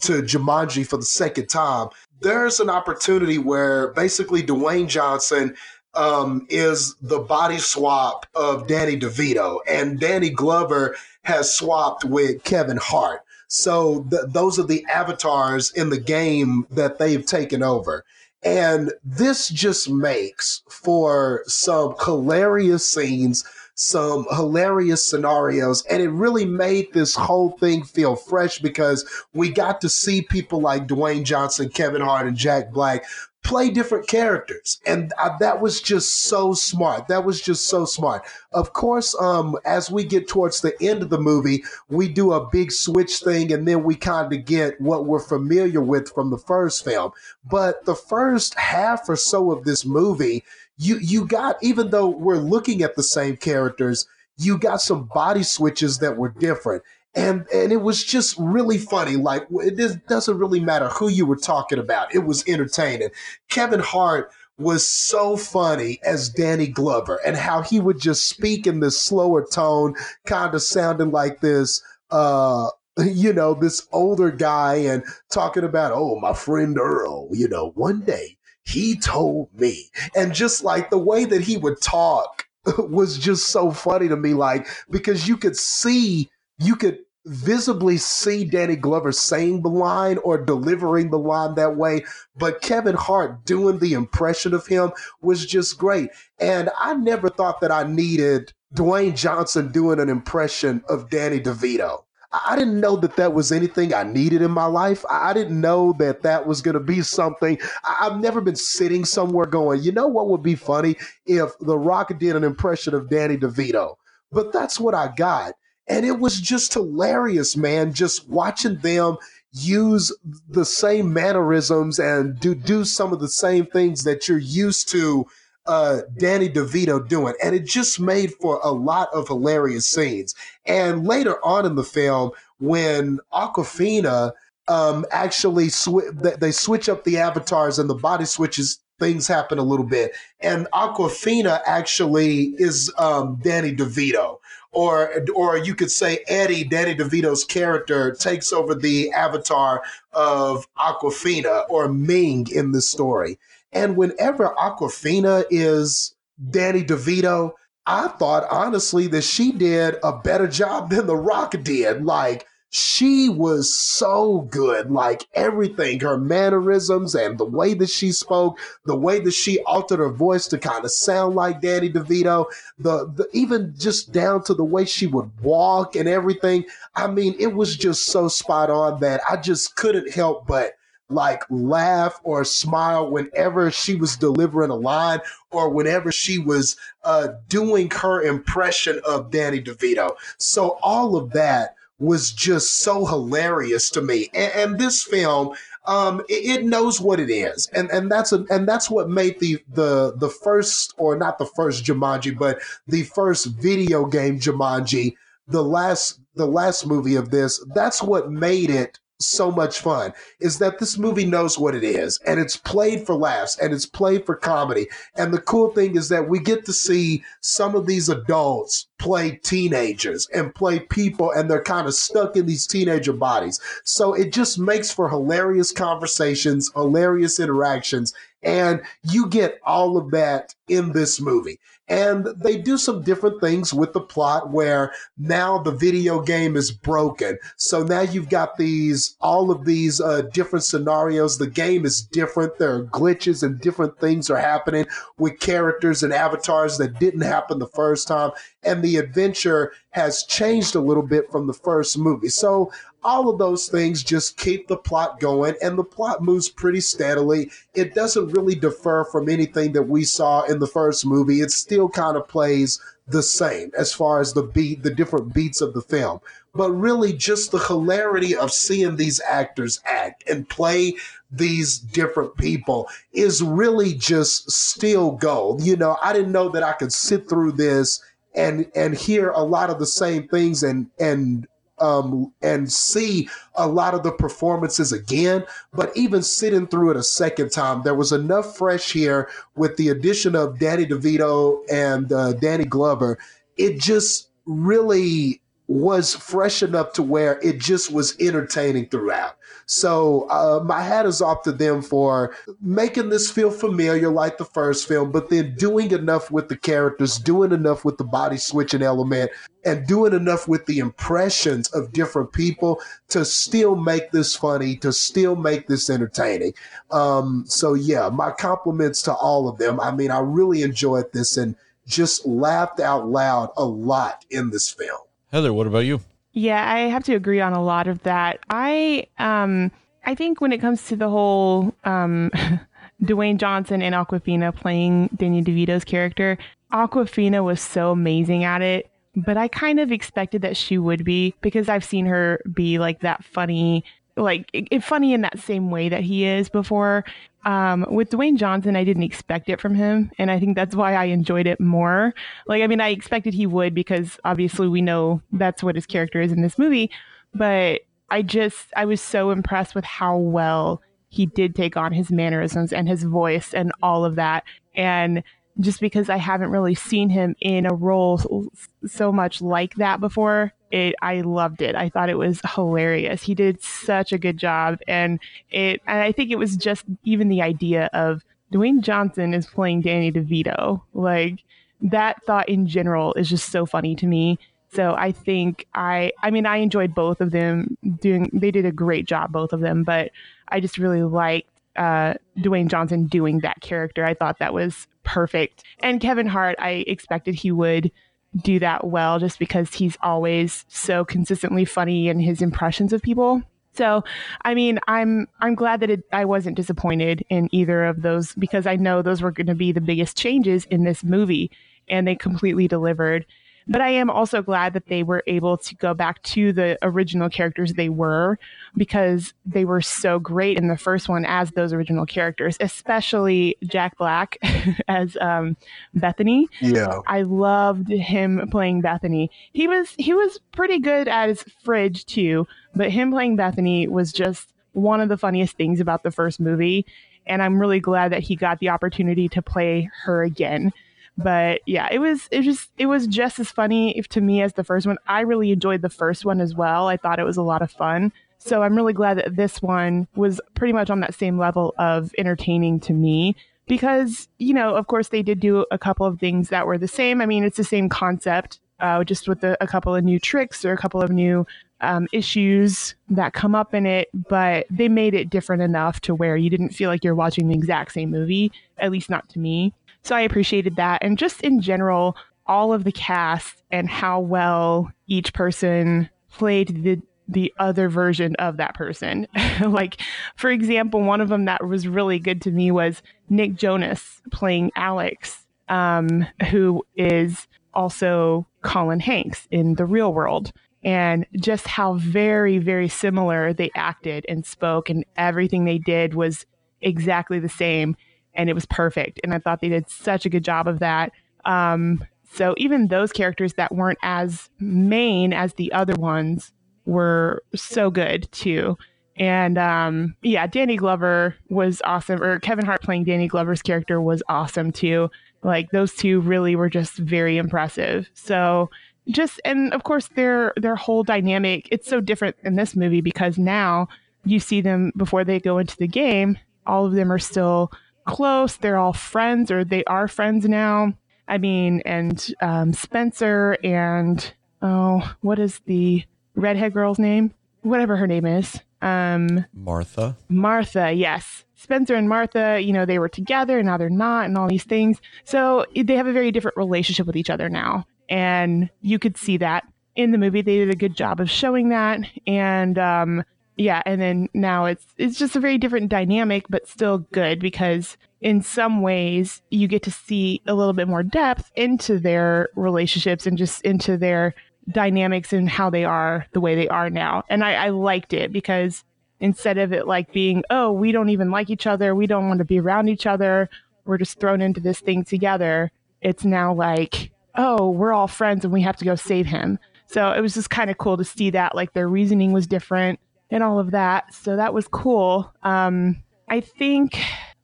to 0.00 0.22
Jumanji 0.22 0.86
for 0.86 0.96
the 0.96 1.02
second 1.02 1.48
time, 1.48 1.88
there's 2.20 2.58
an 2.60 2.70
opportunity 2.70 3.38
where 3.38 3.88
basically 3.88 4.42
Dwayne 4.42 4.88
Johnson 4.88 5.54
um, 5.94 6.46
is 6.48 6.94
the 7.00 7.18
body 7.18 7.58
swap 7.58 8.26
of 8.34 8.66
Danny 8.66 8.98
DeVito, 8.98 9.60
and 9.68 9.98
Danny 10.00 10.30
Glover 10.30 10.96
has 11.22 11.54
swapped 11.54 12.04
with 12.04 12.42
Kevin 12.44 12.76
Hart. 12.76 13.22
So 13.48 14.06
th- 14.10 14.22
those 14.28 14.58
are 14.58 14.64
the 14.64 14.84
avatars 14.92 15.70
in 15.72 15.90
the 15.90 16.00
game 16.00 16.66
that 16.70 16.98
they've 16.98 17.24
taken 17.24 17.62
over. 17.62 18.04
And 18.44 18.92
this 19.04 19.48
just 19.48 19.90
makes 19.90 20.62
for 20.68 21.42
some 21.46 21.94
hilarious 22.04 22.88
scenes, 22.88 23.44
some 23.74 24.26
hilarious 24.30 25.04
scenarios. 25.04 25.84
And 25.86 26.02
it 26.02 26.10
really 26.10 26.44
made 26.44 26.92
this 26.92 27.14
whole 27.14 27.56
thing 27.58 27.84
feel 27.84 28.16
fresh 28.16 28.60
because 28.60 29.04
we 29.34 29.50
got 29.50 29.80
to 29.80 29.88
see 29.88 30.22
people 30.22 30.60
like 30.60 30.86
Dwayne 30.86 31.24
Johnson, 31.24 31.68
Kevin 31.68 32.02
Hart, 32.02 32.26
and 32.26 32.36
Jack 32.36 32.72
Black 32.72 33.04
play 33.44 33.70
different 33.70 34.06
characters. 34.08 34.80
And 34.86 35.12
uh, 35.18 35.36
that 35.38 35.60
was 35.60 35.80
just 35.80 36.24
so 36.24 36.52
smart. 36.52 37.08
That 37.08 37.24
was 37.24 37.40
just 37.40 37.68
so 37.68 37.84
smart. 37.84 38.24
Of 38.52 38.72
course 38.72 39.14
um 39.20 39.56
as 39.64 39.90
we 39.90 40.04
get 40.04 40.28
towards 40.28 40.60
the 40.60 40.74
end 40.82 41.02
of 41.02 41.10
the 41.10 41.20
movie 41.20 41.62
we 41.88 42.08
do 42.08 42.32
a 42.32 42.48
big 42.48 42.72
switch 42.72 43.18
thing 43.18 43.52
and 43.52 43.66
then 43.66 43.84
we 43.84 43.94
kind 43.94 44.32
of 44.32 44.44
get 44.44 44.80
what 44.80 45.06
we're 45.06 45.20
familiar 45.20 45.80
with 45.80 46.12
from 46.12 46.30
the 46.30 46.38
first 46.38 46.84
film. 46.84 47.12
But 47.48 47.84
the 47.84 47.94
first 47.94 48.54
half 48.58 49.08
or 49.08 49.16
so 49.16 49.52
of 49.52 49.64
this 49.64 49.84
movie 49.84 50.44
you 50.78 50.98
you 50.98 51.26
got 51.26 51.56
even 51.62 51.90
though 51.90 52.08
we're 52.08 52.36
looking 52.36 52.82
at 52.82 52.96
the 52.96 53.02
same 53.02 53.36
characters 53.36 54.06
you 54.38 54.56
got 54.56 54.80
some 54.80 55.04
body 55.04 55.42
switches 55.42 55.98
that 55.98 56.16
were 56.16 56.28
different 56.28 56.82
and 57.18 57.46
and 57.52 57.72
it 57.72 57.82
was 57.82 58.04
just 58.04 58.36
really 58.38 58.78
funny. 58.78 59.16
Like 59.16 59.46
it 59.50 60.06
doesn't 60.06 60.38
really 60.38 60.60
matter 60.60 60.88
who 60.88 61.08
you 61.08 61.26
were 61.26 61.36
talking 61.36 61.78
about. 61.78 62.14
It 62.14 62.24
was 62.24 62.46
entertaining. 62.46 63.10
Kevin 63.48 63.80
Hart 63.80 64.30
was 64.56 64.86
so 64.86 65.36
funny 65.36 66.00
as 66.04 66.28
Danny 66.28 66.66
Glover 66.66 67.20
and 67.24 67.36
how 67.36 67.62
he 67.62 67.80
would 67.80 68.00
just 68.00 68.28
speak 68.28 68.66
in 68.66 68.80
this 68.80 69.00
slower 69.00 69.44
tone, 69.44 69.94
kind 70.26 70.54
of 70.54 70.62
sounding 70.62 71.10
like 71.10 71.40
this 71.40 71.82
uh 72.10 72.68
you 73.04 73.32
know, 73.32 73.54
this 73.54 73.86
older 73.92 74.30
guy 74.30 74.74
and 74.74 75.04
talking 75.30 75.62
about, 75.62 75.92
oh, 75.94 76.18
my 76.18 76.32
friend 76.32 76.78
Earl, 76.78 77.28
you 77.32 77.46
know, 77.46 77.70
one 77.76 78.00
day 78.00 78.36
he 78.64 78.96
told 78.98 79.48
me. 79.54 79.88
And 80.16 80.34
just 80.34 80.64
like 80.64 80.90
the 80.90 80.98
way 80.98 81.24
that 81.24 81.40
he 81.40 81.56
would 81.56 81.80
talk 81.80 82.46
was 82.78 83.16
just 83.16 83.48
so 83.48 83.70
funny 83.70 84.08
to 84.08 84.16
me, 84.16 84.34
like, 84.34 84.66
because 84.90 85.28
you 85.28 85.36
could 85.36 85.56
see 85.56 86.28
you 86.58 86.76
could 86.76 86.98
visibly 87.28 87.96
see 87.96 88.44
Danny 88.44 88.76
Glover 88.76 89.12
saying 89.12 89.62
the 89.62 89.68
line 89.68 90.18
or 90.18 90.38
delivering 90.38 91.10
the 91.10 91.18
line 91.18 91.54
that 91.54 91.76
way, 91.76 92.04
but 92.36 92.62
Kevin 92.62 92.96
Hart 92.96 93.44
doing 93.44 93.78
the 93.78 93.92
impression 93.92 94.54
of 94.54 94.66
him 94.66 94.92
was 95.20 95.46
just 95.46 95.78
great. 95.78 96.10
And 96.40 96.70
I 96.78 96.94
never 96.94 97.28
thought 97.28 97.60
that 97.60 97.70
I 97.70 97.84
needed 97.84 98.52
Dwayne 98.74 99.16
Johnson 99.16 99.70
doing 99.72 100.00
an 100.00 100.08
impression 100.08 100.82
of 100.88 101.10
Danny 101.10 101.40
DeVito. 101.40 102.02
I 102.46 102.56
didn't 102.56 102.80
know 102.80 102.96
that 102.96 103.16
that 103.16 103.32
was 103.32 103.52
anything 103.52 103.94
I 103.94 104.02
needed 104.02 104.42
in 104.42 104.50
my 104.50 104.66
life. 104.66 105.02
I 105.08 105.32
didn't 105.32 105.58
know 105.58 105.94
that 105.98 106.22
that 106.22 106.46
was 106.46 106.60
going 106.60 106.74
to 106.74 106.80
be 106.80 107.00
something. 107.00 107.58
I've 108.00 108.20
never 108.20 108.42
been 108.42 108.56
sitting 108.56 109.06
somewhere 109.06 109.46
going, 109.46 109.82
you 109.82 109.92
know 109.92 110.06
what 110.06 110.28
would 110.28 110.42
be 110.42 110.54
funny 110.54 110.96
if 111.24 111.50
The 111.60 111.78
Rock 111.78 112.18
did 112.18 112.36
an 112.36 112.44
impression 112.44 112.94
of 112.94 113.08
Danny 113.08 113.38
DeVito? 113.38 113.94
But 114.30 114.52
that's 114.52 114.78
what 114.78 114.94
I 114.94 115.10
got. 115.16 115.54
And 115.88 116.04
it 116.04 116.18
was 116.18 116.40
just 116.40 116.74
hilarious, 116.74 117.56
man, 117.56 117.92
just 117.92 118.28
watching 118.28 118.76
them 118.78 119.16
use 119.52 120.12
the 120.48 120.64
same 120.64 121.12
mannerisms 121.12 121.98
and 121.98 122.38
do 122.38 122.54
do 122.54 122.84
some 122.84 123.12
of 123.12 123.20
the 123.20 123.28
same 123.28 123.66
things 123.66 124.04
that 124.04 124.28
you're 124.28 124.38
used 124.38 124.88
to 124.90 125.26
uh, 125.66 126.00
Danny 126.18 126.48
DeVito 126.48 127.06
doing. 127.06 127.34
And 127.42 127.54
it 127.54 127.64
just 127.64 128.00
made 128.00 128.32
for 128.40 128.60
a 128.62 128.72
lot 128.72 129.08
of 129.12 129.28
hilarious 129.28 129.88
scenes. 129.88 130.34
And 130.66 131.06
later 131.06 131.44
on 131.44 131.66
in 131.66 131.76
the 131.76 131.84
film, 131.84 132.32
when 132.58 133.18
Awkwafina 133.32 134.32
um, 134.68 135.06
actually 135.10 135.68
sw- 135.70 136.10
they 136.12 136.52
switch 136.52 136.88
up 136.88 137.04
the 137.04 137.18
avatars 137.18 137.78
and 137.78 137.88
the 137.88 137.94
body 137.94 138.24
switches 138.24 138.80
things 138.98 139.28
happen 139.28 139.58
a 139.58 139.62
little 139.62 139.86
bit. 139.86 140.12
And 140.40 140.66
Awkwafina 140.72 141.60
actually 141.66 142.54
is 142.58 142.92
um, 142.98 143.38
Danny 143.42 143.74
DeVito 143.74 144.38
or 144.72 145.24
or 145.34 145.56
you 145.56 145.74
could 145.74 145.90
say 145.90 146.24
Eddie, 146.28 146.64
Danny 146.64 146.94
DeVito's 146.94 147.44
character, 147.44 148.12
takes 148.14 148.52
over 148.52 148.74
the 148.74 149.10
avatar 149.12 149.82
of 150.12 150.66
Awkwafina 150.76 151.64
or 151.68 151.88
Ming 151.88 152.46
in 152.52 152.72
this 152.72 152.90
story. 152.90 153.38
And 153.72 153.96
whenever 153.96 154.54
Awkwafina 154.58 155.44
is 155.50 156.14
Danny 156.50 156.84
DeVito, 156.84 157.52
I 157.86 158.08
thought 158.08 158.46
honestly 158.50 159.06
that 159.08 159.22
she 159.22 159.52
did 159.52 159.96
a 160.02 160.12
better 160.18 160.46
job 160.46 160.90
than 160.90 161.06
The 161.06 161.16
Rock 161.16 161.54
did. 161.62 162.04
Like 162.04 162.46
she 162.70 163.28
was 163.28 163.72
so 163.72 164.42
good. 164.50 164.90
Like 164.90 165.26
everything, 165.34 166.00
her 166.00 166.18
mannerisms 166.18 167.14
and 167.14 167.38
the 167.38 167.44
way 167.44 167.74
that 167.74 167.88
she 167.88 168.12
spoke, 168.12 168.58
the 168.84 168.96
way 168.96 169.20
that 169.20 169.32
she 169.32 169.60
altered 169.60 170.00
her 170.00 170.10
voice 170.10 170.46
to 170.48 170.58
kind 170.58 170.84
of 170.84 170.90
sound 170.90 171.34
like 171.34 171.60
Danny 171.60 171.90
DeVito, 171.90 172.46
the, 172.78 173.06
the 173.06 173.28
even 173.32 173.74
just 173.78 174.12
down 174.12 174.44
to 174.44 174.54
the 174.54 174.64
way 174.64 174.84
she 174.84 175.06
would 175.06 175.30
walk 175.40 175.96
and 175.96 176.08
everything. 176.08 176.64
I 176.94 177.06
mean, 177.06 177.34
it 177.38 177.54
was 177.54 177.76
just 177.76 178.06
so 178.06 178.28
spot 178.28 178.70
on 178.70 179.00
that 179.00 179.20
I 179.28 179.36
just 179.36 179.76
couldn't 179.76 180.12
help 180.12 180.46
but 180.46 180.72
like 181.10 181.42
laugh 181.48 182.20
or 182.22 182.44
smile 182.44 183.10
whenever 183.10 183.70
she 183.70 183.94
was 183.94 184.16
delivering 184.16 184.70
a 184.70 184.74
line 184.76 185.20
or 185.50 185.70
whenever 185.70 186.12
she 186.12 186.38
was 186.38 186.76
uh, 187.04 187.28
doing 187.48 187.90
her 187.90 188.22
impression 188.22 189.00
of 189.06 189.30
Danny 189.30 189.62
DeVito. 189.62 190.10
So 190.36 190.78
all 190.82 191.16
of 191.16 191.30
that 191.30 191.74
was 191.98 192.32
just 192.32 192.78
so 192.78 193.06
hilarious 193.06 193.90
to 193.90 194.02
me. 194.02 194.30
And, 194.34 194.52
and 194.52 194.78
this 194.78 195.02
film, 195.02 195.54
um, 195.86 196.20
it, 196.28 196.60
it, 196.60 196.64
knows 196.64 197.00
what 197.00 197.18
it 197.18 197.30
is, 197.30 197.66
and 197.68 197.90
and 197.90 198.10
that's 198.10 198.32
a, 198.32 198.44
and 198.50 198.68
that's 198.68 198.90
what 198.90 199.08
made 199.08 199.40
the 199.40 199.58
the 199.72 200.14
the 200.16 200.28
first 200.28 200.94
or 200.98 201.16
not 201.16 201.38
the 201.38 201.46
first 201.46 201.84
Jumanji, 201.84 202.38
but 202.38 202.58
the 202.86 203.04
first 203.04 203.46
video 203.46 204.04
game 204.04 204.38
Jumanji, 204.38 205.16
the 205.46 205.64
last 205.64 206.20
the 206.34 206.46
last 206.46 206.86
movie 206.86 207.16
of 207.16 207.30
this. 207.30 207.64
That's 207.74 208.02
what 208.02 208.30
made 208.30 208.68
it 208.68 208.98
so 209.20 209.50
much 209.50 209.80
fun 209.80 210.12
is 210.40 210.58
that 210.58 210.78
this 210.78 210.96
movie 210.96 211.26
knows 211.26 211.58
what 211.58 211.74
it 211.74 211.82
is 211.82 212.20
and 212.26 212.38
it's 212.38 212.56
played 212.56 213.04
for 213.04 213.14
laughs 213.14 213.58
and 213.58 213.72
it's 213.72 213.86
played 213.86 214.24
for 214.24 214.36
comedy. 214.36 214.86
And 215.16 215.32
the 215.32 215.40
cool 215.40 215.70
thing 215.70 215.96
is 215.96 216.08
that 216.10 216.28
we 216.28 216.38
get 216.38 216.64
to 216.66 216.72
see 216.72 217.24
some 217.40 217.74
of 217.74 217.86
these 217.86 218.08
adults 218.08 218.86
play 218.98 219.32
teenagers 219.42 220.28
and 220.34 220.54
play 220.54 220.80
people 220.80 221.32
and 221.32 221.50
they're 221.50 221.62
kind 221.62 221.86
of 221.86 221.94
stuck 221.94 222.36
in 222.36 222.46
these 222.46 222.66
teenager 222.66 223.12
bodies. 223.12 223.60
So 223.84 224.14
it 224.14 224.32
just 224.32 224.58
makes 224.58 224.90
for 224.90 225.08
hilarious 225.08 225.72
conversations, 225.72 226.70
hilarious 226.74 227.40
interactions. 227.40 228.14
And 228.42 228.82
you 229.02 229.28
get 229.28 229.58
all 229.64 229.96
of 229.96 230.12
that 230.12 230.54
in 230.68 230.92
this 230.92 231.20
movie. 231.20 231.58
And 231.88 232.26
they 232.36 232.58
do 232.58 232.76
some 232.76 233.02
different 233.02 233.40
things 233.40 233.72
with 233.72 233.92
the 233.92 234.00
plot 234.00 234.50
where 234.50 234.92
now 235.16 235.58
the 235.58 235.70
video 235.70 236.20
game 236.20 236.56
is 236.56 236.70
broken. 236.70 237.38
So 237.56 237.82
now 237.82 238.02
you've 238.02 238.28
got 238.28 238.56
these, 238.56 239.16
all 239.20 239.50
of 239.50 239.64
these 239.64 240.00
uh, 240.00 240.22
different 240.32 240.64
scenarios. 240.64 241.38
The 241.38 241.48
game 241.48 241.86
is 241.86 242.02
different. 242.02 242.58
There 242.58 242.74
are 242.74 242.84
glitches 242.84 243.42
and 243.42 243.60
different 243.60 243.98
things 243.98 244.28
are 244.28 244.38
happening 244.38 244.86
with 245.18 245.40
characters 245.40 246.02
and 246.02 246.12
avatars 246.12 246.76
that 246.78 246.98
didn't 246.98 247.22
happen 247.22 247.58
the 247.58 247.66
first 247.66 248.06
time. 248.06 248.32
And 248.62 248.82
the 248.82 248.96
adventure 248.96 249.72
has 249.90 250.24
changed 250.24 250.74
a 250.74 250.80
little 250.80 251.02
bit 251.02 251.30
from 251.30 251.46
the 251.46 251.54
first 251.54 251.96
movie. 251.98 252.28
So 252.28 252.70
all 253.08 253.30
of 253.30 253.38
those 253.38 253.68
things 253.68 254.04
just 254.04 254.36
keep 254.36 254.68
the 254.68 254.76
plot 254.76 255.18
going 255.18 255.54
and 255.62 255.78
the 255.78 255.84
plot 255.84 256.22
moves 256.22 256.50
pretty 256.50 256.80
steadily. 256.80 257.50
It 257.72 257.94
doesn't 257.94 258.32
really 258.32 258.54
defer 258.54 259.06
from 259.06 259.30
anything 259.30 259.72
that 259.72 259.84
we 259.84 260.04
saw 260.04 260.42
in 260.42 260.58
the 260.58 260.66
first 260.66 261.06
movie. 261.06 261.40
It 261.40 261.50
still 261.50 261.88
kind 261.88 262.18
of 262.18 262.28
plays 262.28 262.78
the 263.06 263.22
same 263.22 263.70
as 263.78 263.94
far 263.94 264.20
as 264.20 264.34
the 264.34 264.42
beat, 264.42 264.82
the 264.82 264.92
different 264.92 265.32
beats 265.32 265.62
of 265.62 265.72
the 265.72 265.80
film. 265.80 266.20
But 266.54 266.70
really 266.72 267.14
just 267.14 267.50
the 267.50 267.58
hilarity 267.58 268.36
of 268.36 268.52
seeing 268.52 268.96
these 268.96 269.22
actors 269.26 269.80
act 269.86 270.28
and 270.28 270.46
play 270.46 270.94
these 271.30 271.78
different 271.78 272.36
people 272.36 272.90
is 273.14 273.42
really 273.42 273.94
just 273.94 274.50
still 274.50 275.12
gold. 275.12 275.62
You 275.62 275.76
know, 275.76 275.96
I 276.02 276.12
didn't 276.12 276.32
know 276.32 276.50
that 276.50 276.62
I 276.62 276.72
could 276.72 276.92
sit 276.92 277.26
through 277.26 277.52
this 277.52 278.02
and 278.34 278.70
and 278.74 278.94
hear 278.94 279.30
a 279.30 279.42
lot 279.42 279.70
of 279.70 279.78
the 279.78 279.86
same 279.86 280.28
things 280.28 280.62
and 280.62 280.90
and 281.00 281.46
um, 281.80 282.32
and 282.42 282.70
see 282.70 283.28
a 283.54 283.66
lot 283.66 283.94
of 283.94 284.02
the 284.02 284.12
performances 284.12 284.92
again. 284.92 285.44
But 285.72 285.96
even 285.96 286.22
sitting 286.22 286.66
through 286.66 286.90
it 286.90 286.96
a 286.96 287.02
second 287.02 287.50
time, 287.50 287.82
there 287.82 287.94
was 287.94 288.12
enough 288.12 288.56
fresh 288.56 288.92
here 288.92 289.28
with 289.56 289.76
the 289.76 289.88
addition 289.88 290.34
of 290.34 290.58
Danny 290.58 290.86
DeVito 290.86 291.60
and 291.70 292.12
uh, 292.12 292.34
Danny 292.34 292.64
Glover. 292.64 293.18
It 293.56 293.80
just 293.80 294.30
really 294.46 295.40
was 295.66 296.14
fresh 296.14 296.62
enough 296.62 296.94
to 296.94 297.02
where 297.02 297.38
it 297.40 297.58
just 297.58 297.92
was 297.92 298.16
entertaining 298.18 298.88
throughout. 298.88 299.37
So 299.68 300.26
uh, 300.30 300.64
my 300.64 300.82
hat 300.82 301.04
is 301.04 301.20
off 301.20 301.42
to 301.42 301.52
them 301.52 301.82
for 301.82 302.34
making 302.62 303.10
this 303.10 303.30
feel 303.30 303.50
familiar 303.50 304.08
like 304.08 304.38
the 304.38 304.46
first 304.46 304.88
film, 304.88 305.12
but 305.12 305.28
then 305.28 305.54
doing 305.56 305.90
enough 305.90 306.30
with 306.30 306.48
the 306.48 306.56
characters, 306.56 307.18
doing 307.18 307.52
enough 307.52 307.84
with 307.84 307.98
the 307.98 308.04
body 308.04 308.38
switching 308.38 308.80
element, 308.80 309.30
and 309.66 309.86
doing 309.86 310.14
enough 310.14 310.48
with 310.48 310.64
the 310.64 310.78
impressions 310.78 311.68
of 311.74 311.92
different 311.92 312.32
people 312.32 312.80
to 313.08 313.26
still 313.26 313.76
make 313.76 314.10
this 314.10 314.34
funny, 314.34 314.74
to 314.76 314.90
still 314.90 315.36
make 315.36 315.66
this 315.66 315.90
entertaining. 315.90 316.54
Um, 316.90 317.44
so 317.46 317.74
yeah, 317.74 318.08
my 318.08 318.30
compliments 318.30 319.02
to 319.02 319.12
all 319.12 319.48
of 319.48 319.58
them. 319.58 319.80
I 319.80 319.90
mean, 319.90 320.10
I 320.10 320.20
really 320.20 320.62
enjoyed 320.62 321.12
this 321.12 321.36
and 321.36 321.54
just 321.86 322.24
laughed 322.24 322.80
out 322.80 323.06
loud 323.08 323.50
a 323.58 323.66
lot 323.66 324.24
in 324.30 324.48
this 324.48 324.70
film. 324.70 325.00
Heather, 325.30 325.52
what 325.52 325.66
about 325.66 325.80
you? 325.80 326.00
Yeah, 326.38 326.72
I 326.72 326.82
have 326.82 327.02
to 327.04 327.16
agree 327.16 327.40
on 327.40 327.52
a 327.52 327.60
lot 327.60 327.88
of 327.88 328.00
that. 328.04 328.38
I 328.48 329.08
um 329.18 329.72
I 330.04 330.14
think 330.14 330.40
when 330.40 330.52
it 330.52 330.60
comes 330.60 330.86
to 330.86 330.94
the 330.94 331.08
whole 331.08 331.74
um 331.82 332.30
Dwayne 333.02 333.38
Johnson 333.38 333.82
and 333.82 333.92
Awkwafina 333.92 334.54
playing 334.54 335.10
Danny 335.16 335.42
DeVito's 335.42 335.84
character, 335.84 336.38
Awkwafina 336.72 337.42
was 337.42 337.60
so 337.60 337.90
amazing 337.90 338.44
at 338.44 338.62
it, 338.62 338.88
but 339.16 339.36
I 339.36 339.48
kind 339.48 339.80
of 339.80 339.90
expected 339.90 340.42
that 340.42 340.56
she 340.56 340.78
would 340.78 341.04
be 341.04 341.34
because 341.40 341.68
I've 341.68 341.84
seen 341.84 342.06
her 342.06 342.40
be 342.54 342.78
like 342.78 343.00
that 343.00 343.24
funny 343.24 343.84
like 344.16 344.48
it, 344.52 344.84
funny 344.84 345.14
in 345.14 345.22
that 345.22 345.40
same 345.40 345.72
way 345.72 345.88
that 345.88 346.02
he 346.02 346.24
is 346.24 346.48
before. 346.48 347.04
Um, 347.48 347.86
with 347.88 348.10
Dwayne 348.10 348.36
Johnson, 348.36 348.76
I 348.76 348.84
didn't 348.84 349.04
expect 349.04 349.48
it 349.48 349.58
from 349.58 349.74
him, 349.74 350.10
and 350.18 350.30
I 350.30 350.38
think 350.38 350.54
that's 350.54 350.76
why 350.76 350.92
I 350.92 351.04
enjoyed 351.04 351.46
it 351.46 351.58
more. 351.58 352.12
Like, 352.46 352.62
I 352.62 352.66
mean, 352.66 352.82
I 352.82 352.90
expected 352.90 353.32
he 353.32 353.46
would 353.46 353.74
because 353.74 354.20
obviously 354.22 354.68
we 354.68 354.82
know 354.82 355.22
that's 355.32 355.62
what 355.62 355.74
his 355.74 355.86
character 355.86 356.20
is 356.20 356.30
in 356.30 356.42
this 356.42 356.58
movie, 356.58 356.90
but 357.32 357.80
I 358.10 358.20
just 358.20 358.66
I 358.76 358.84
was 358.84 359.00
so 359.00 359.30
impressed 359.30 359.74
with 359.74 359.86
how 359.86 360.18
well 360.18 360.82
he 361.08 361.24
did 361.24 361.54
take 361.54 361.74
on 361.74 361.90
his 361.90 362.12
mannerisms 362.12 362.70
and 362.70 362.86
his 362.86 363.04
voice 363.04 363.54
and 363.54 363.72
all 363.82 364.04
of 364.04 364.16
that, 364.16 364.44
and 364.74 365.22
just 365.58 365.80
because 365.80 366.10
I 366.10 366.18
haven't 366.18 366.50
really 366.50 366.74
seen 366.74 367.08
him 367.08 367.34
in 367.40 367.64
a 367.64 367.72
role 367.72 368.50
so 368.86 369.10
much 369.10 369.40
like 369.40 369.76
that 369.76 370.00
before, 370.00 370.52
it 370.70 370.94
I 371.02 371.20
loved 371.22 371.62
it. 371.62 371.74
I 371.74 371.88
thought 371.88 372.10
it 372.10 372.18
was 372.18 372.40
hilarious. 372.54 373.22
He 373.22 373.34
did 373.34 373.62
such 373.62 374.12
a 374.12 374.18
good 374.18 374.36
job 374.36 374.78
and 374.86 375.20
it 375.50 375.80
and 375.86 376.00
I 376.00 376.12
think 376.12 376.30
it 376.30 376.38
was 376.38 376.56
just 376.56 376.84
even 377.04 377.28
the 377.28 377.42
idea 377.42 377.90
of 377.92 378.24
Dwayne 378.52 378.80
Johnson 378.80 379.34
is 379.34 379.46
playing 379.46 379.82
Danny 379.82 380.10
DeVito. 380.10 380.82
Like 380.94 381.40
that 381.80 382.22
thought 382.24 382.48
in 382.48 382.66
general 382.66 383.14
is 383.14 383.28
just 383.28 383.50
so 383.50 383.66
funny 383.66 383.94
to 383.96 384.06
me. 384.06 384.38
So 384.72 384.94
I 384.94 385.12
think 385.12 385.66
I 385.74 386.12
I 386.22 386.30
mean 386.30 386.46
I 386.46 386.58
enjoyed 386.58 386.94
both 386.94 387.20
of 387.20 387.30
them 387.30 387.76
doing 388.00 388.30
they 388.32 388.50
did 388.50 388.66
a 388.66 388.72
great 388.72 389.06
job 389.06 389.32
both 389.32 389.52
of 389.52 389.60
them, 389.60 389.84
but 389.84 390.10
I 390.48 390.60
just 390.60 390.78
really 390.78 391.02
liked 391.02 391.50
uh, 391.76 392.14
Dwayne 392.38 392.68
Johnson 392.68 393.06
doing 393.06 393.40
that 393.40 393.60
character. 393.60 394.04
I 394.04 394.12
thought 394.12 394.40
that 394.40 394.52
was 394.52 394.86
perfect. 395.04 395.62
And 395.80 396.00
Kevin 396.00 396.26
Hart, 396.26 396.56
I 396.58 396.84
expected 396.86 397.34
he 397.34 397.52
would 397.52 397.90
do 398.36 398.58
that 398.58 398.86
well 398.86 399.18
just 399.18 399.38
because 399.38 399.74
he's 399.74 399.96
always 400.02 400.64
so 400.68 401.04
consistently 401.04 401.64
funny 401.64 402.08
in 402.08 402.20
his 402.20 402.42
impressions 402.42 402.92
of 402.92 403.02
people. 403.02 403.42
So, 403.74 404.02
I 404.44 404.54
mean, 404.54 404.80
I'm 404.88 405.28
I'm 405.40 405.54
glad 405.54 405.80
that 405.80 405.90
it, 405.90 406.02
I 406.12 406.24
wasn't 406.24 406.56
disappointed 406.56 407.24
in 407.28 407.48
either 407.52 407.84
of 407.84 408.02
those 408.02 408.34
because 408.34 408.66
I 408.66 408.76
know 408.76 409.02
those 409.02 409.22
were 409.22 409.30
going 409.30 409.46
to 409.46 409.54
be 409.54 409.72
the 409.72 409.80
biggest 409.80 410.16
changes 410.16 410.64
in 410.64 410.84
this 410.84 411.04
movie, 411.04 411.50
and 411.88 412.06
they 412.06 412.16
completely 412.16 412.66
delivered. 412.66 413.24
But 413.68 413.82
I 413.82 413.90
am 413.90 414.08
also 414.08 414.40
glad 414.40 414.72
that 414.72 414.86
they 414.86 415.02
were 415.02 415.22
able 415.26 415.58
to 415.58 415.74
go 415.74 415.92
back 415.92 416.22
to 416.22 416.52
the 416.52 416.78
original 416.82 417.28
characters 417.28 417.74
they 417.74 417.90
were 417.90 418.38
because 418.76 419.34
they 419.44 419.64
were 419.66 419.82
so 419.82 420.18
great 420.18 420.56
in 420.56 420.68
the 420.68 420.76
first 420.76 421.08
one 421.08 421.26
as 421.26 421.50
those 421.50 421.72
original 421.74 422.06
characters, 422.06 422.56
especially 422.60 423.56
Jack 423.62 423.98
Black 423.98 424.38
as 424.88 425.16
um, 425.20 425.56
Bethany. 425.94 426.48
Yeah, 426.60 427.00
I 427.06 427.22
loved 427.22 427.90
him 427.90 428.48
playing 428.50 428.80
Bethany. 428.80 429.30
He 429.52 429.68
was 429.68 429.94
he 429.98 430.14
was 430.14 430.40
pretty 430.52 430.78
good 430.78 431.06
as 431.06 431.44
Fridge 431.62 432.06
too, 432.06 432.46
but 432.74 432.90
him 432.90 433.10
playing 433.10 433.36
Bethany 433.36 433.86
was 433.86 434.12
just 434.12 434.54
one 434.72 435.00
of 435.00 435.08
the 435.08 435.18
funniest 435.18 435.56
things 435.56 435.80
about 435.80 436.02
the 436.02 436.10
first 436.10 436.40
movie. 436.40 436.86
And 437.26 437.42
I'm 437.42 437.60
really 437.60 437.80
glad 437.80 438.12
that 438.12 438.22
he 438.22 438.36
got 438.36 438.58
the 438.58 438.70
opportunity 438.70 439.28
to 439.28 439.42
play 439.42 439.90
her 440.04 440.22
again 440.22 440.72
but 441.18 441.60
yeah, 441.66 441.88
it 441.90 441.98
was 441.98 442.28
it 442.30 442.42
just 442.42 442.70
it 442.78 442.86
was 442.86 443.08
just 443.08 443.40
as 443.40 443.50
funny 443.50 443.98
if 443.98 444.08
to 444.10 444.20
me 444.20 444.40
as 444.40 444.52
the 444.52 444.64
first 444.64 444.86
one. 444.86 444.98
I 445.08 445.20
really 445.20 445.50
enjoyed 445.50 445.82
the 445.82 445.90
first 445.90 446.24
one 446.24 446.40
as 446.40 446.54
well. 446.54 446.86
I 446.86 446.96
thought 446.96 447.18
it 447.18 447.24
was 447.24 447.36
a 447.36 447.42
lot 447.42 447.60
of 447.60 447.72
fun. 447.72 448.12
So 448.38 448.62
I'm 448.62 448.76
really 448.76 448.92
glad 448.92 449.18
that 449.18 449.34
this 449.34 449.60
one 449.60 450.06
was 450.14 450.40
pretty 450.54 450.72
much 450.72 450.90
on 450.90 451.00
that 451.00 451.14
same 451.14 451.36
level 451.36 451.74
of 451.76 452.12
entertaining 452.16 452.78
to 452.80 452.92
me 452.92 453.34
because, 453.66 454.28
you 454.38 454.54
know, 454.54 454.76
of 454.76 454.86
course 454.86 455.08
they 455.08 455.22
did 455.22 455.40
do 455.40 455.66
a 455.72 455.78
couple 455.78 456.06
of 456.06 456.20
things 456.20 456.48
that 456.50 456.66
were 456.66 456.78
the 456.78 456.86
same. 456.86 457.20
I 457.20 457.26
mean, 457.26 457.42
it's 457.42 457.56
the 457.56 457.64
same 457.64 457.88
concept, 457.88 458.60
uh, 458.78 459.02
just 459.02 459.28
with 459.28 459.42
a, 459.42 459.56
a 459.60 459.66
couple 459.66 459.94
of 459.94 460.04
new 460.04 460.20
tricks 460.20 460.64
or 460.64 460.72
a 460.72 460.78
couple 460.78 461.02
of 461.02 461.10
new 461.10 461.44
um, 461.80 462.06
issues 462.12 462.94
that 463.08 463.32
come 463.32 463.56
up 463.56 463.74
in 463.74 463.86
it, 463.86 464.08
but 464.28 464.66
they 464.70 464.88
made 464.88 465.14
it 465.14 465.30
different 465.30 465.62
enough 465.62 466.00
to 466.02 466.14
where 466.14 466.36
you 466.36 466.48
didn't 466.48 466.70
feel 466.70 466.88
like 466.88 467.02
you're 467.02 467.14
watching 467.14 467.48
the 467.48 467.54
exact 467.54 467.92
same 467.92 468.10
movie, 468.10 468.52
at 468.78 468.92
least 468.92 469.10
not 469.10 469.28
to 469.30 469.40
me. 469.40 469.74
So 470.02 470.16
I 470.16 470.20
appreciated 470.20 470.76
that. 470.76 471.02
And 471.02 471.18
just 471.18 471.40
in 471.42 471.60
general, 471.60 472.16
all 472.46 472.72
of 472.72 472.84
the 472.84 472.92
cast 472.92 473.62
and 473.70 473.88
how 473.88 474.20
well 474.20 474.90
each 475.06 475.32
person 475.34 476.08
played 476.30 476.82
the 476.82 477.00
the 477.28 477.52
other 477.58 477.88
version 477.88 478.34
of 478.36 478.56
that 478.56 478.74
person. 478.74 479.26
like, 479.60 480.00
for 480.36 480.50
example, 480.50 481.02
one 481.02 481.20
of 481.20 481.28
them 481.28 481.44
that 481.44 481.66
was 481.66 481.86
really 481.86 482.18
good 482.18 482.40
to 482.42 482.50
me 482.50 482.70
was 482.70 483.02
Nick 483.28 483.54
Jonas 483.54 484.22
playing 484.32 484.72
Alex, 484.76 485.46
um, 485.68 486.26
who 486.50 486.84
is 486.96 487.46
also 487.74 488.46
Colin 488.62 489.00
Hanks 489.00 489.46
in 489.50 489.74
the 489.74 489.84
real 489.84 490.12
world. 490.12 490.52
And 490.82 491.26
just 491.38 491.66
how 491.66 491.94
very, 491.94 492.58
very 492.58 492.88
similar 492.88 493.52
they 493.52 493.70
acted 493.74 494.24
and 494.28 494.46
spoke, 494.46 494.88
and 494.88 495.04
everything 495.16 495.64
they 495.64 495.78
did 495.78 496.14
was 496.14 496.46
exactly 496.80 497.40
the 497.40 497.48
same. 497.48 497.96
And 498.38 498.48
it 498.48 498.54
was 498.54 498.64
perfect. 498.64 499.20
And 499.22 499.34
I 499.34 499.38
thought 499.38 499.60
they 499.60 499.68
did 499.68 499.90
such 499.90 500.24
a 500.24 500.30
good 500.30 500.44
job 500.44 500.66
of 500.66 500.78
that. 500.78 501.12
Um, 501.44 502.02
so 502.32 502.54
even 502.56 502.88
those 502.88 503.12
characters 503.12 503.54
that 503.54 503.74
weren't 503.74 503.98
as 504.02 504.48
main 504.60 505.34
as 505.34 505.54
the 505.54 505.72
other 505.72 505.94
ones 505.94 506.52
were 506.86 507.42
so 507.54 507.90
good 507.90 508.30
too. 508.32 508.78
And 509.16 509.58
um, 509.58 510.14
yeah, 510.22 510.46
Danny 510.46 510.76
Glover 510.76 511.34
was 511.50 511.82
awesome, 511.84 512.22
or 512.22 512.38
Kevin 512.38 512.64
Hart 512.64 512.82
playing 512.82 513.04
Danny 513.04 513.26
Glover's 513.26 513.62
character 513.62 514.00
was 514.00 514.22
awesome 514.28 514.70
too. 514.70 515.10
Like 515.42 515.70
those 515.70 515.94
two 515.94 516.20
really 516.20 516.54
were 516.56 516.70
just 516.70 516.96
very 516.96 517.36
impressive. 517.36 518.08
So 518.14 518.70
just 519.08 519.40
and 519.44 519.72
of 519.72 519.84
course 519.84 520.08
their 520.08 520.52
their 520.56 520.76
whole 520.76 521.02
dynamic 521.02 521.68
it's 521.72 521.88
so 521.88 522.00
different 522.00 522.36
in 522.44 522.56
this 522.56 522.76
movie 522.76 523.00
because 523.00 523.38
now 523.38 523.88
you 524.24 524.38
see 524.38 524.60
them 524.60 524.92
before 524.96 525.24
they 525.24 525.40
go 525.40 525.58
into 525.58 525.76
the 525.78 525.88
game 525.88 526.38
all 526.66 526.84
of 526.84 526.92
them 526.92 527.10
are 527.10 527.18
still 527.18 527.72
close 528.08 528.56
they're 528.56 528.78
all 528.78 528.92
friends 528.92 529.50
or 529.50 529.62
they 529.64 529.84
are 529.84 530.08
friends 530.08 530.48
now 530.48 530.92
i 531.28 531.38
mean 531.38 531.80
and 531.84 532.34
um, 532.40 532.72
spencer 532.72 533.56
and 533.62 534.32
oh 534.62 535.14
what 535.20 535.38
is 535.38 535.60
the 535.66 536.02
redhead 536.38 536.72
girl's 536.72 536.98
name, 536.98 537.34
whatever 537.62 537.96
her 537.96 538.06
name 538.06 538.24
is. 538.24 538.58
Um, 538.80 539.44
Martha. 539.52 540.16
Martha, 540.28 540.92
yes. 540.92 541.44
Spencer 541.56 541.96
and 541.96 542.08
Martha, 542.08 542.60
you 542.60 542.72
know, 542.72 542.86
they 542.86 542.98
were 542.98 543.08
together 543.08 543.58
and 543.58 543.66
now 543.66 543.76
they're 543.76 543.90
not, 543.90 544.26
and 544.26 544.38
all 544.38 544.48
these 544.48 544.64
things. 544.64 545.00
So 545.24 545.66
they 545.74 545.96
have 545.96 546.06
a 546.06 546.12
very 546.12 546.30
different 546.30 546.56
relationship 546.56 547.06
with 547.06 547.16
each 547.16 547.30
other 547.30 547.48
now. 547.48 547.84
And 548.08 548.70
you 548.80 548.98
could 548.98 549.16
see 549.16 549.36
that 549.38 549.64
in 549.96 550.12
the 550.12 550.18
movie. 550.18 550.40
They 550.40 550.58
did 550.58 550.70
a 550.70 550.76
good 550.76 550.94
job 550.94 551.20
of 551.20 551.28
showing 551.28 551.70
that. 551.70 552.00
And 552.26 552.78
um, 552.78 553.24
yeah, 553.58 553.82
and 553.84 554.00
then 554.00 554.28
now 554.34 554.66
it's 554.66 554.86
it's 554.96 555.18
just 555.18 555.34
a 555.34 555.40
very 555.40 555.58
different 555.58 555.88
dynamic, 555.88 556.46
but 556.48 556.68
still 556.68 556.98
good 557.12 557.40
because 557.40 557.96
in 558.20 558.40
some 558.40 558.82
ways 558.82 559.42
you 559.50 559.66
get 559.66 559.82
to 559.82 559.90
see 559.90 560.40
a 560.46 560.54
little 560.54 560.72
bit 560.72 560.86
more 560.86 561.02
depth 561.02 561.50
into 561.56 561.98
their 561.98 562.48
relationships 562.54 563.26
and 563.26 563.36
just 563.36 563.60
into 563.62 563.96
their 563.96 564.34
dynamics 564.70 565.32
and 565.32 565.48
how 565.48 565.70
they 565.70 565.84
are 565.84 566.24
the 566.32 566.40
way 566.40 566.54
they 566.54 566.68
are 566.68 566.88
now. 566.88 567.24
And 567.28 567.42
I, 567.42 567.54
I 567.54 567.68
liked 567.70 568.12
it 568.12 568.32
because 568.32 568.84
instead 569.18 569.58
of 569.58 569.72
it 569.72 569.88
like 569.88 570.12
being, 570.12 570.44
oh, 570.50 570.70
we 570.70 570.92
don't 570.92 571.10
even 571.10 571.32
like 571.32 571.50
each 571.50 571.66
other, 571.66 571.94
we 571.96 572.06
don't 572.06 572.28
want 572.28 572.38
to 572.38 572.44
be 572.44 572.60
around 572.60 572.88
each 572.88 573.06
other, 573.06 573.50
we're 573.84 573.98
just 573.98 574.20
thrown 574.20 574.40
into 574.40 574.60
this 574.60 574.78
thing 574.78 575.04
together, 575.04 575.72
it's 576.00 576.24
now 576.24 576.52
like, 576.54 577.10
oh, 577.34 577.70
we're 577.70 577.92
all 577.92 578.08
friends 578.08 578.44
and 578.44 578.52
we 578.52 578.62
have 578.62 578.76
to 578.76 578.84
go 578.84 578.94
save 578.94 579.26
him. 579.26 579.58
So 579.86 580.12
it 580.12 580.20
was 580.20 580.34
just 580.34 580.50
kind 580.50 580.70
of 580.70 580.78
cool 580.78 580.96
to 580.96 581.04
see 581.04 581.30
that 581.30 581.56
like 581.56 581.72
their 581.72 581.88
reasoning 581.88 582.32
was 582.32 582.46
different 582.46 583.00
and 583.30 583.42
all 583.42 583.58
of 583.58 583.72
that. 583.72 584.14
So 584.14 584.36
that 584.36 584.54
was 584.54 584.68
cool. 584.68 585.32
Um, 585.42 586.02
I 586.28 586.40
think 586.40 586.98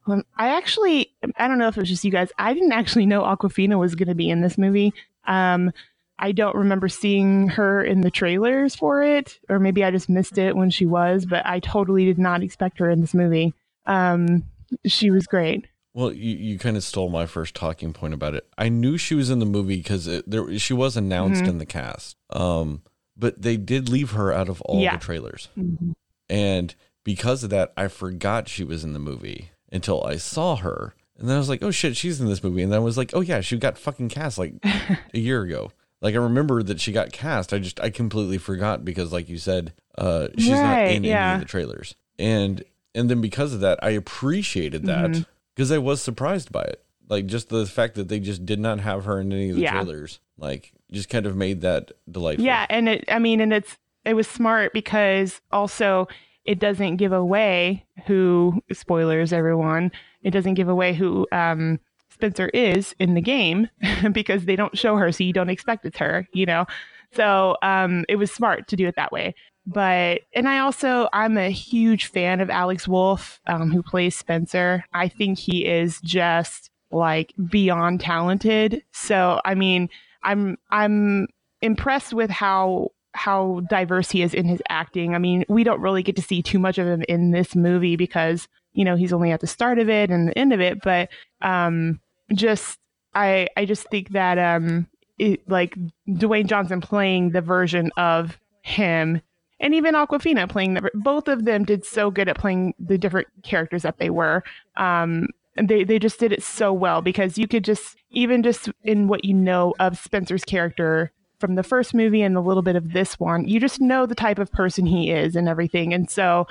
um, 0.06 0.24
I 0.36 0.56
actually, 0.56 1.14
I 1.36 1.48
don't 1.48 1.58
know 1.58 1.68
if 1.68 1.76
it 1.76 1.80
was 1.80 1.88
just 1.88 2.04
you 2.04 2.10
guys, 2.10 2.30
I 2.38 2.54
didn't 2.54 2.72
actually 2.72 3.06
know 3.06 3.22
Awkwafina 3.22 3.78
was 3.78 3.94
going 3.94 4.08
to 4.08 4.14
be 4.14 4.30
in 4.30 4.40
this 4.40 4.58
movie. 4.58 4.92
Um, 5.26 5.72
I 6.18 6.32
don't 6.32 6.54
remember 6.54 6.88
seeing 6.88 7.48
her 7.48 7.82
in 7.82 8.02
the 8.02 8.10
trailers 8.10 8.74
for 8.74 9.02
it, 9.02 9.38
or 9.48 9.58
maybe 9.58 9.82
I 9.82 9.90
just 9.90 10.08
missed 10.08 10.38
it 10.38 10.56
when 10.56 10.70
she 10.70 10.86
was, 10.86 11.26
but 11.26 11.44
I 11.44 11.58
totally 11.60 12.04
did 12.04 12.18
not 12.18 12.42
expect 12.42 12.78
her 12.78 12.88
in 12.88 13.00
this 13.00 13.14
movie. 13.14 13.52
Um, 13.86 14.44
she 14.86 15.10
was 15.10 15.26
great. 15.26 15.66
Well, 15.92 16.12
you, 16.12 16.36
you 16.36 16.58
kind 16.58 16.76
of 16.76 16.84
stole 16.84 17.08
my 17.08 17.26
first 17.26 17.54
talking 17.54 17.92
point 17.92 18.14
about 18.14 18.34
it. 18.34 18.46
I 18.58 18.68
knew 18.68 18.96
she 18.96 19.14
was 19.14 19.30
in 19.30 19.38
the 19.38 19.46
movie 19.46 19.76
because 19.76 20.06
there 20.26 20.58
she 20.58 20.72
was 20.72 20.96
announced 20.96 21.42
mm-hmm. 21.42 21.50
in 21.50 21.58
the 21.58 21.66
cast, 21.66 22.16
um, 22.30 22.82
but 23.16 23.40
they 23.40 23.56
did 23.56 23.88
leave 23.88 24.12
her 24.12 24.32
out 24.32 24.48
of 24.48 24.60
all 24.62 24.80
yeah. 24.80 24.96
the 24.96 25.04
trailers, 25.04 25.48
mm-hmm. 25.58 25.92
and 26.28 26.74
because 27.04 27.44
of 27.44 27.50
that, 27.50 27.72
I 27.76 27.88
forgot 27.88 28.48
she 28.48 28.64
was 28.64 28.84
in 28.84 28.92
the 28.92 28.98
movie 28.98 29.50
until 29.70 30.02
I 30.04 30.16
saw 30.16 30.56
her, 30.56 30.94
and 31.18 31.28
then 31.28 31.36
I 31.36 31.38
was 31.38 31.48
like, 31.48 31.62
"Oh 31.62 31.70
shit, 31.70 31.96
she's 31.96 32.20
in 32.20 32.26
this 32.26 32.42
movie," 32.42 32.62
and 32.62 32.72
then 32.72 32.80
I 32.80 32.84
was 32.84 32.96
like, 32.96 33.10
"Oh 33.14 33.20
yeah, 33.20 33.40
she 33.40 33.56
got 33.56 33.78
fucking 33.78 34.08
cast 34.08 34.38
like 34.38 34.54
a 34.64 35.18
year 35.18 35.42
ago." 35.42 35.70
Like 36.04 36.14
I 36.14 36.18
remember 36.18 36.62
that 36.62 36.80
she 36.80 36.92
got 36.92 37.12
cast. 37.12 37.54
I 37.54 37.58
just 37.58 37.80
I 37.80 37.88
completely 37.88 38.36
forgot 38.36 38.84
because 38.84 39.10
like 39.10 39.30
you 39.30 39.38
said, 39.38 39.72
uh 39.96 40.28
she's 40.36 40.50
right, 40.50 40.84
not 40.84 40.90
in 40.90 41.04
yeah. 41.04 41.28
any 41.28 41.34
of 41.36 41.40
the 41.40 41.46
trailers. 41.46 41.94
And 42.18 42.62
and 42.94 43.08
then 43.08 43.22
because 43.22 43.54
of 43.54 43.60
that, 43.60 43.78
I 43.82 43.90
appreciated 43.90 44.84
that 44.84 45.26
because 45.56 45.70
mm-hmm. 45.70 45.74
I 45.76 45.78
was 45.78 46.02
surprised 46.02 46.52
by 46.52 46.62
it. 46.62 46.84
Like 47.08 47.24
just 47.24 47.48
the 47.48 47.64
fact 47.64 47.94
that 47.94 48.08
they 48.08 48.20
just 48.20 48.44
did 48.44 48.60
not 48.60 48.80
have 48.80 49.06
her 49.06 49.18
in 49.18 49.32
any 49.32 49.48
of 49.48 49.56
the 49.56 49.62
yeah. 49.62 49.72
trailers. 49.72 50.20
Like 50.36 50.74
just 50.94 51.08
kind 51.08 51.26
of 51.26 51.36
made 51.36 51.60
that 51.60 51.92
delightful. 52.10 52.44
Yeah, 52.44 52.66
and 52.70 52.88
it 52.88 53.04
I 53.08 53.18
mean 53.18 53.40
and 53.40 53.52
it's 53.52 53.76
it 54.04 54.14
was 54.14 54.26
smart 54.26 54.72
because 54.72 55.40
also 55.52 56.08
it 56.44 56.58
doesn't 56.58 56.96
give 56.96 57.12
away 57.12 57.84
who 58.06 58.62
spoilers 58.72 59.32
everyone. 59.32 59.90
It 60.22 60.30
doesn't 60.30 60.54
give 60.54 60.68
away 60.68 60.94
who 60.94 61.26
um 61.32 61.80
Spencer 62.14 62.48
is 62.54 62.94
in 62.98 63.14
the 63.14 63.20
game 63.20 63.68
because 64.12 64.44
they 64.44 64.56
don't 64.56 64.78
show 64.78 64.96
her, 64.96 65.10
so 65.10 65.24
you 65.24 65.32
don't 65.32 65.50
expect 65.50 65.84
it's 65.84 65.98
her, 65.98 66.28
you 66.32 66.46
know? 66.46 66.64
So 67.12 67.56
um, 67.62 68.04
it 68.08 68.16
was 68.16 68.30
smart 68.32 68.68
to 68.68 68.76
do 68.76 68.86
it 68.86 68.94
that 68.96 69.12
way. 69.12 69.34
But, 69.66 70.22
and 70.34 70.48
I 70.48 70.58
also, 70.58 71.08
I'm 71.12 71.36
a 71.36 71.50
huge 71.50 72.06
fan 72.06 72.40
of 72.40 72.50
Alex 72.50 72.86
Wolff, 72.86 73.40
um, 73.46 73.70
who 73.70 73.82
plays 73.82 74.14
Spencer. 74.14 74.84
I 74.92 75.08
think 75.08 75.38
he 75.38 75.66
is 75.66 76.00
just 76.02 76.70
like 76.90 77.32
beyond 77.50 78.00
talented. 78.00 78.82
So, 78.92 79.40
I 79.44 79.54
mean, 79.54 79.88
I'm, 80.24 80.56
I'm 80.70 81.28
impressed 81.62 82.12
with 82.12 82.30
how 82.30 82.90
how 83.14 83.60
diverse 83.70 84.10
he 84.10 84.22
is 84.22 84.34
in 84.34 84.46
his 84.46 84.60
acting. 84.68 85.14
I 85.14 85.18
mean, 85.18 85.44
we 85.48 85.64
don't 85.64 85.80
really 85.80 86.02
get 86.02 86.16
to 86.16 86.22
see 86.22 86.42
too 86.42 86.58
much 86.58 86.78
of 86.78 86.86
him 86.86 87.04
in 87.08 87.30
this 87.30 87.54
movie 87.54 87.96
because, 87.96 88.48
you 88.72 88.84
know, 88.84 88.96
he's 88.96 89.12
only 89.12 89.30
at 89.30 89.40
the 89.40 89.46
start 89.46 89.78
of 89.78 89.88
it 89.88 90.10
and 90.10 90.28
the 90.28 90.38
end 90.38 90.52
of 90.52 90.60
it, 90.60 90.80
but 90.82 91.08
um 91.40 92.00
just 92.34 92.78
I 93.14 93.48
I 93.56 93.64
just 93.64 93.88
think 93.88 94.10
that 94.10 94.38
um 94.38 94.88
it, 95.18 95.48
like 95.48 95.76
Dwayne 96.08 96.46
Johnson 96.46 96.80
playing 96.80 97.30
the 97.30 97.40
version 97.40 97.92
of 97.96 98.38
him 98.62 99.22
and 99.60 99.74
even 99.74 99.94
Awkwafina 99.94 100.48
playing 100.50 100.74
the 100.74 100.90
both 100.94 101.28
of 101.28 101.44
them 101.44 101.64
did 101.64 101.84
so 101.84 102.10
good 102.10 102.28
at 102.28 102.36
playing 102.36 102.74
the 102.80 102.98
different 102.98 103.28
characters 103.44 103.82
that 103.82 103.98
they 103.98 104.10
were. 104.10 104.42
Um 104.76 105.28
they, 105.56 105.84
they 105.84 105.98
just 105.98 106.18
did 106.18 106.32
it 106.32 106.42
so 106.42 106.72
well 106.72 107.00
because 107.00 107.38
you 107.38 107.46
could 107.46 107.64
just 107.64 107.96
even 108.10 108.42
just 108.42 108.68
in 108.82 109.08
what 109.08 109.24
you 109.24 109.34
know 109.34 109.74
of 109.78 109.98
Spencer's 109.98 110.44
character 110.44 111.12
from 111.38 111.54
the 111.54 111.62
first 111.62 111.94
movie 111.94 112.22
and 112.22 112.36
a 112.36 112.40
little 112.40 112.62
bit 112.62 112.76
of 112.76 112.92
this 112.92 113.18
one, 113.20 113.46
you 113.46 113.60
just 113.60 113.80
know 113.80 114.06
the 114.06 114.14
type 114.14 114.38
of 114.38 114.50
person 114.52 114.86
he 114.86 115.10
is 115.10 115.36
and 115.36 115.48
everything. 115.48 115.92
And 115.92 116.10
so 116.10 116.46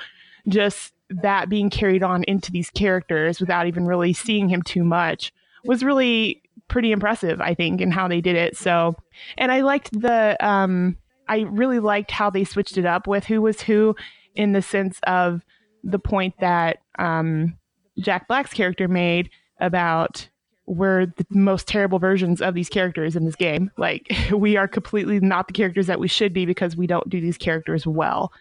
just 0.48 0.92
that 1.10 1.48
being 1.48 1.70
carried 1.70 2.02
on 2.02 2.24
into 2.24 2.50
these 2.50 2.70
characters 2.70 3.40
without 3.40 3.66
even 3.66 3.86
really 3.86 4.12
seeing 4.12 4.48
him 4.48 4.62
too 4.62 4.84
much 4.84 5.32
was 5.64 5.82
really 5.82 6.42
pretty 6.68 6.92
impressive, 6.92 7.40
I 7.40 7.54
think, 7.54 7.80
in 7.80 7.90
how 7.90 8.08
they 8.08 8.20
did 8.20 8.36
it. 8.36 8.56
So, 8.56 8.94
and 9.36 9.50
I 9.50 9.62
liked 9.62 9.98
the, 9.98 10.36
um, 10.46 10.96
I 11.28 11.40
really 11.40 11.78
liked 11.78 12.10
how 12.10 12.30
they 12.30 12.44
switched 12.44 12.76
it 12.76 12.86
up 12.86 13.06
with 13.06 13.24
who 13.24 13.42
was 13.42 13.62
who 13.62 13.96
in 14.34 14.52
the 14.52 14.62
sense 14.62 15.00
of 15.06 15.42
the 15.82 15.98
point 15.98 16.34
that 16.40 16.78
um, 16.98 17.56
Jack 17.98 18.28
Black's 18.28 18.52
character 18.52 18.88
made 18.88 19.30
about 19.60 20.28
we're 20.66 21.06
the 21.06 21.26
most 21.28 21.68
terrible 21.68 21.98
versions 21.98 22.40
of 22.40 22.54
these 22.54 22.70
characters 22.70 23.16
in 23.16 23.24
this 23.24 23.36
game. 23.36 23.70
Like, 23.76 24.10
we 24.32 24.56
are 24.56 24.68
completely 24.68 25.20
not 25.20 25.46
the 25.46 25.52
characters 25.52 25.86
that 25.86 26.00
we 26.00 26.08
should 26.08 26.32
be 26.32 26.46
because 26.46 26.76
we 26.76 26.86
don't 26.86 27.08
do 27.08 27.20
these 27.20 27.36
characters 27.36 27.86
well. 27.86 28.32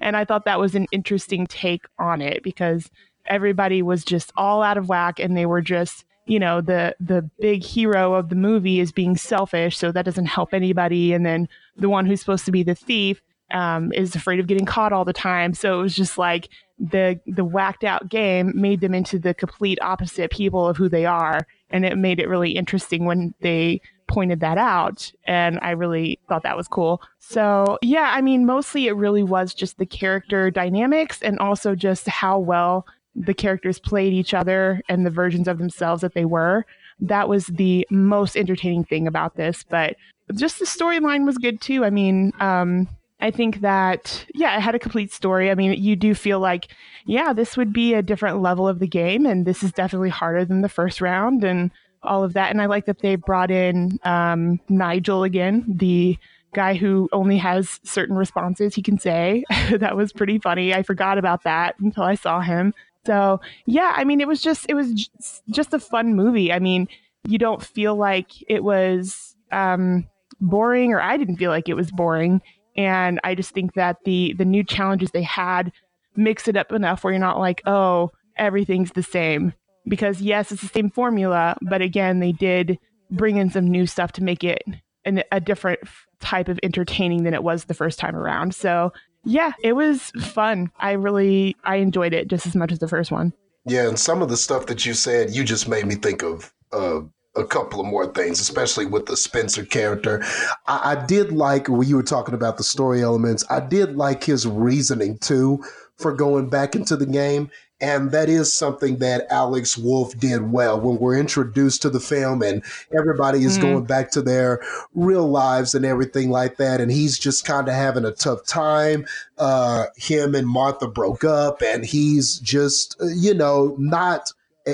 And 0.00 0.16
I 0.16 0.24
thought 0.24 0.44
that 0.44 0.60
was 0.60 0.74
an 0.74 0.86
interesting 0.90 1.46
take 1.46 1.86
on 1.98 2.20
it 2.20 2.42
because 2.42 2.90
everybody 3.26 3.82
was 3.82 4.04
just 4.04 4.32
all 4.36 4.62
out 4.62 4.78
of 4.78 4.88
whack 4.88 5.18
and 5.18 5.36
they 5.36 5.46
were 5.46 5.62
just 5.62 6.04
you 6.26 6.38
know 6.38 6.60
the 6.60 6.94
the 7.00 7.28
big 7.38 7.62
hero 7.62 8.14
of 8.14 8.28
the 8.28 8.34
movie 8.34 8.80
is 8.80 8.92
being 8.92 9.16
selfish 9.16 9.76
so 9.76 9.92
that 9.92 10.04
doesn't 10.04 10.26
help 10.26 10.54
anybody 10.54 11.12
and 11.12 11.26
then 11.26 11.48
the 11.76 11.88
one 11.88 12.06
who's 12.06 12.20
supposed 12.20 12.44
to 12.44 12.52
be 12.52 12.62
the 12.62 12.74
thief 12.74 13.20
um, 13.52 13.92
is 13.92 14.14
afraid 14.14 14.40
of 14.40 14.46
getting 14.46 14.66
caught 14.66 14.92
all 14.92 15.04
the 15.04 15.12
time. 15.12 15.54
So 15.54 15.78
it 15.78 15.82
was 15.82 15.96
just 15.96 16.18
like 16.18 16.48
the 16.78 17.20
the 17.26 17.44
whacked 17.44 17.84
out 17.84 18.08
game 18.08 18.52
made 18.54 18.80
them 18.80 18.94
into 18.94 19.18
the 19.18 19.34
complete 19.34 19.78
opposite 19.82 20.30
people 20.30 20.66
of 20.66 20.76
who 20.76 20.88
they 20.88 21.06
are, 21.06 21.46
and 21.70 21.84
it 21.84 21.98
made 21.98 22.20
it 22.20 22.28
really 22.28 22.52
interesting 22.52 23.04
when 23.04 23.34
they 23.40 23.80
pointed 24.10 24.40
that 24.40 24.58
out 24.58 25.12
and 25.24 25.58
I 25.62 25.70
really 25.70 26.18
thought 26.28 26.42
that 26.42 26.56
was 26.56 26.66
cool. 26.66 27.00
So, 27.20 27.78
yeah, 27.80 28.10
I 28.12 28.20
mean, 28.20 28.44
mostly 28.44 28.88
it 28.88 28.96
really 28.96 29.22
was 29.22 29.54
just 29.54 29.78
the 29.78 29.86
character 29.86 30.50
dynamics 30.50 31.22
and 31.22 31.38
also 31.38 31.76
just 31.76 32.08
how 32.08 32.38
well 32.38 32.86
the 33.14 33.34
characters 33.34 33.78
played 33.78 34.12
each 34.12 34.34
other 34.34 34.82
and 34.88 35.06
the 35.06 35.10
versions 35.10 35.46
of 35.46 35.58
themselves 35.58 36.02
that 36.02 36.14
they 36.14 36.24
were. 36.24 36.66
That 36.98 37.28
was 37.28 37.46
the 37.46 37.86
most 37.90 38.36
entertaining 38.36 38.84
thing 38.84 39.06
about 39.06 39.36
this, 39.36 39.64
but 39.68 39.96
just 40.34 40.58
the 40.58 40.64
storyline 40.64 41.24
was 41.24 41.38
good 41.38 41.60
too. 41.60 41.84
I 41.84 41.90
mean, 41.90 42.32
um, 42.40 42.88
I 43.20 43.30
think 43.30 43.60
that, 43.60 44.24
yeah, 44.34 44.56
it 44.56 44.60
had 44.60 44.74
a 44.74 44.78
complete 44.78 45.12
story. 45.12 45.50
I 45.50 45.54
mean, 45.54 45.72
you 45.82 45.96
do 45.96 46.14
feel 46.14 46.40
like, 46.40 46.68
yeah, 47.04 47.32
this 47.32 47.56
would 47.56 47.72
be 47.72 47.94
a 47.94 48.02
different 48.02 48.40
level 48.40 48.66
of 48.66 48.78
the 48.78 48.86
game, 48.86 49.26
and 49.26 49.46
this 49.46 49.62
is 49.62 49.72
definitely 49.72 50.10
harder 50.10 50.44
than 50.44 50.62
the 50.62 50.68
first 50.68 51.00
round. 51.00 51.44
And 51.44 51.70
all 52.02 52.24
of 52.24 52.32
that. 52.34 52.50
And 52.50 52.60
I 52.60 52.66
like 52.66 52.86
that 52.86 53.00
they 53.00 53.16
brought 53.16 53.50
in 53.50 53.98
um, 54.04 54.60
Nigel 54.68 55.22
again, 55.22 55.64
the 55.68 56.16
guy 56.52 56.74
who 56.74 57.08
only 57.12 57.38
has 57.38 57.80
certain 57.84 58.16
responses 58.16 58.74
he 58.74 58.82
can 58.82 58.98
say. 58.98 59.44
that 59.70 59.96
was 59.96 60.12
pretty 60.12 60.38
funny. 60.38 60.74
I 60.74 60.82
forgot 60.82 61.18
about 61.18 61.44
that 61.44 61.78
until 61.78 62.04
I 62.04 62.14
saw 62.14 62.40
him. 62.40 62.74
So 63.06 63.40
yeah, 63.66 63.94
I 63.96 64.04
mean, 64.04 64.20
it 64.20 64.28
was 64.28 64.42
just 64.42 64.66
it 64.68 64.74
was 64.74 65.08
just 65.50 65.72
a 65.72 65.78
fun 65.78 66.14
movie. 66.14 66.52
I 66.52 66.58
mean, 66.58 66.88
you 67.26 67.38
don't 67.38 67.62
feel 67.62 67.96
like 67.96 68.30
it 68.48 68.62
was 68.62 69.36
um, 69.52 70.06
boring, 70.40 70.92
or 70.92 71.00
I 71.00 71.16
didn't 71.16 71.36
feel 71.36 71.50
like 71.50 71.68
it 71.68 71.74
was 71.74 71.90
boring. 71.90 72.42
And 72.86 73.20
I 73.24 73.34
just 73.34 73.52
think 73.52 73.74
that 73.74 73.98
the 74.04 74.34
the 74.38 74.44
new 74.44 74.64
challenges 74.64 75.10
they 75.10 75.22
had 75.22 75.72
mix 76.16 76.48
it 76.48 76.56
up 76.56 76.72
enough 76.72 77.04
where 77.04 77.12
you're 77.12 77.20
not 77.20 77.38
like, 77.38 77.62
oh, 77.66 78.10
everything's 78.36 78.92
the 78.92 79.02
same 79.02 79.52
because 79.86 80.20
yes, 80.20 80.50
it's 80.52 80.62
the 80.62 80.68
same 80.68 80.90
formula, 80.90 81.56
but 81.62 81.82
again, 81.82 82.20
they 82.20 82.32
did 82.32 82.78
bring 83.10 83.36
in 83.36 83.50
some 83.50 83.66
new 83.66 83.86
stuff 83.86 84.12
to 84.12 84.22
make 84.22 84.44
it 84.44 84.62
an, 85.04 85.22
a 85.32 85.40
different 85.40 85.80
type 86.20 86.48
of 86.48 86.60
entertaining 86.62 87.24
than 87.24 87.34
it 87.34 87.42
was 87.42 87.64
the 87.64 87.74
first 87.74 87.98
time 87.98 88.16
around. 88.16 88.54
So 88.54 88.92
yeah, 89.24 89.52
it 89.62 89.74
was 89.74 90.10
fun. 90.20 90.70
I 90.78 90.92
really 90.92 91.56
I 91.64 91.76
enjoyed 91.76 92.14
it 92.14 92.28
just 92.28 92.46
as 92.46 92.54
much 92.54 92.72
as 92.72 92.78
the 92.78 92.88
first 92.88 93.10
one. 93.10 93.32
Yeah, 93.66 93.88
and 93.88 93.98
some 93.98 94.22
of 94.22 94.30
the 94.30 94.38
stuff 94.38 94.66
that 94.66 94.86
you 94.86 94.94
said, 94.94 95.30
you 95.30 95.44
just 95.44 95.68
made 95.68 95.86
me 95.86 95.94
think 95.94 96.22
of 96.22 96.52
uh, 96.72 97.00
a 97.36 97.44
couple 97.44 97.80
of 97.80 97.86
more 97.86 98.06
things, 98.06 98.40
especially 98.40 98.86
with 98.86 99.06
the 99.06 99.16
Spencer 99.16 99.64
character. 99.64 100.22
I, 100.66 100.96
I 100.96 101.06
did 101.06 101.32
like 101.32 101.68
when 101.68 101.88
you 101.88 101.96
were 101.96 102.02
talking 102.02 102.34
about 102.34 102.56
the 102.56 102.64
story 102.64 103.02
elements. 103.02 103.44
I 103.50 103.60
did 103.60 103.96
like 103.96 104.24
his 104.24 104.46
reasoning 104.46 105.18
too 105.18 105.62
for 105.96 106.12
going 106.12 106.48
back 106.48 106.74
into 106.74 106.96
the 106.96 107.06
game. 107.06 107.50
And 107.82 108.10
that 108.10 108.28
is 108.28 108.52
something 108.52 108.98
that 108.98 109.26
Alex 109.30 109.78
Wolff 109.78 110.16
did 110.18 110.52
well 110.52 110.78
when 110.78 110.98
we're 110.98 111.16
introduced 111.16 111.80
to 111.82 111.90
the 111.90 112.00
film 112.00 112.42
and 112.42 112.62
everybody 112.96 113.44
is 113.44 113.56
mm. 113.56 113.62
going 113.62 113.84
back 113.84 114.10
to 114.10 114.22
their 114.22 114.60
real 114.94 115.26
lives 115.26 115.74
and 115.74 115.86
everything 115.86 116.28
like 116.28 116.58
that. 116.58 116.82
And 116.82 116.90
he's 116.90 117.18
just 117.18 117.46
kind 117.46 117.68
of 117.68 117.74
having 117.74 118.04
a 118.04 118.12
tough 118.12 118.44
time. 118.44 119.06
Uh, 119.38 119.86
him 119.96 120.34
and 120.34 120.46
Martha 120.46 120.88
broke 120.88 121.24
up 121.24 121.62
and 121.62 121.86
he's 121.86 122.38
just, 122.40 123.00
uh, 123.00 123.06
you 123.06 123.32
know, 123.32 123.74
not 123.78 124.30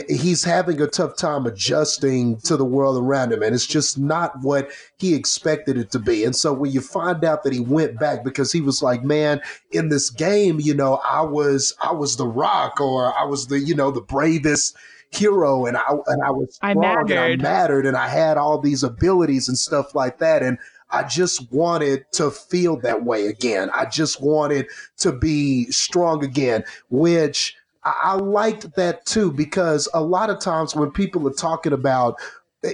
he's 0.09 0.43
having 0.43 0.81
a 0.81 0.87
tough 0.87 1.17
time 1.17 1.47
adjusting 1.47 2.37
to 2.39 2.57
the 2.57 2.65
world 2.65 2.97
around 2.97 3.33
him 3.33 3.43
and 3.43 3.55
it's 3.55 3.67
just 3.67 3.99
not 3.99 4.33
what 4.43 4.71
he 4.99 5.15
expected 5.15 5.79
it 5.79 5.91
to 5.91 5.99
be 5.99 6.25
and 6.25 6.35
so 6.35 6.53
when 6.53 6.73
you 6.73 6.81
find 6.81 7.25
out 7.25 7.45
that 7.45 7.53
he 7.53 7.61
went 7.61 7.99
back 7.99 8.25
because 8.25 8.51
he 8.51 8.61
was 8.61 8.83
like 8.83 9.05
man 9.05 9.41
in 9.71 9.89
this 9.89 10.11
game 10.11 10.59
you 10.61 10.75
know 10.75 11.01
i 11.09 11.21
was 11.21 11.75
i 11.81 11.93
was 11.93 12.17
the 12.17 12.27
rock 12.27 12.81
or 12.81 13.17
i 13.19 13.25
was 13.25 13.47
the 13.47 13.61
you 13.61 13.75
know 13.75 13.91
the 13.91 14.01
bravest 14.01 14.77
hero 15.11 15.67
and 15.67 15.77
i 15.77 15.85
and 16.09 16.23
i 16.25 16.31
was 16.31 16.57
strong 16.57 16.77
I 16.77 16.81
mattered. 16.81 17.11
and 17.13 17.21
i 17.21 17.37
mattered 17.37 17.87
and 17.87 17.97
i 17.97 18.09
had 18.09 18.37
all 18.37 18.61
these 18.61 18.83
abilities 18.83 19.49
and 19.49 19.57
stuff 19.57 19.95
like 19.95 20.19
that 20.19 20.43
and 20.43 20.59
I 20.89 21.03
just 21.03 21.51
wanted 21.53 22.05
to 22.13 22.31
feel 22.31 22.79
that 22.83 23.05
way 23.05 23.27
again. 23.27 23.71
I 23.75 23.87
just 23.87 24.23
wanted 24.23 24.67
to 24.99 25.11
be 25.11 25.65
strong 25.73 26.23
again, 26.23 26.63
which 26.91 27.57
I 27.87 28.15
liked 28.15 28.75
that 28.75 29.07
too 29.07 29.31
because 29.31 29.89
a 29.95 30.03
lot 30.03 30.29
of 30.29 30.41
times 30.41 30.75
when 30.75 30.91
people 30.91 31.27
are 31.29 31.33
talking 31.33 31.73
about 31.73 32.19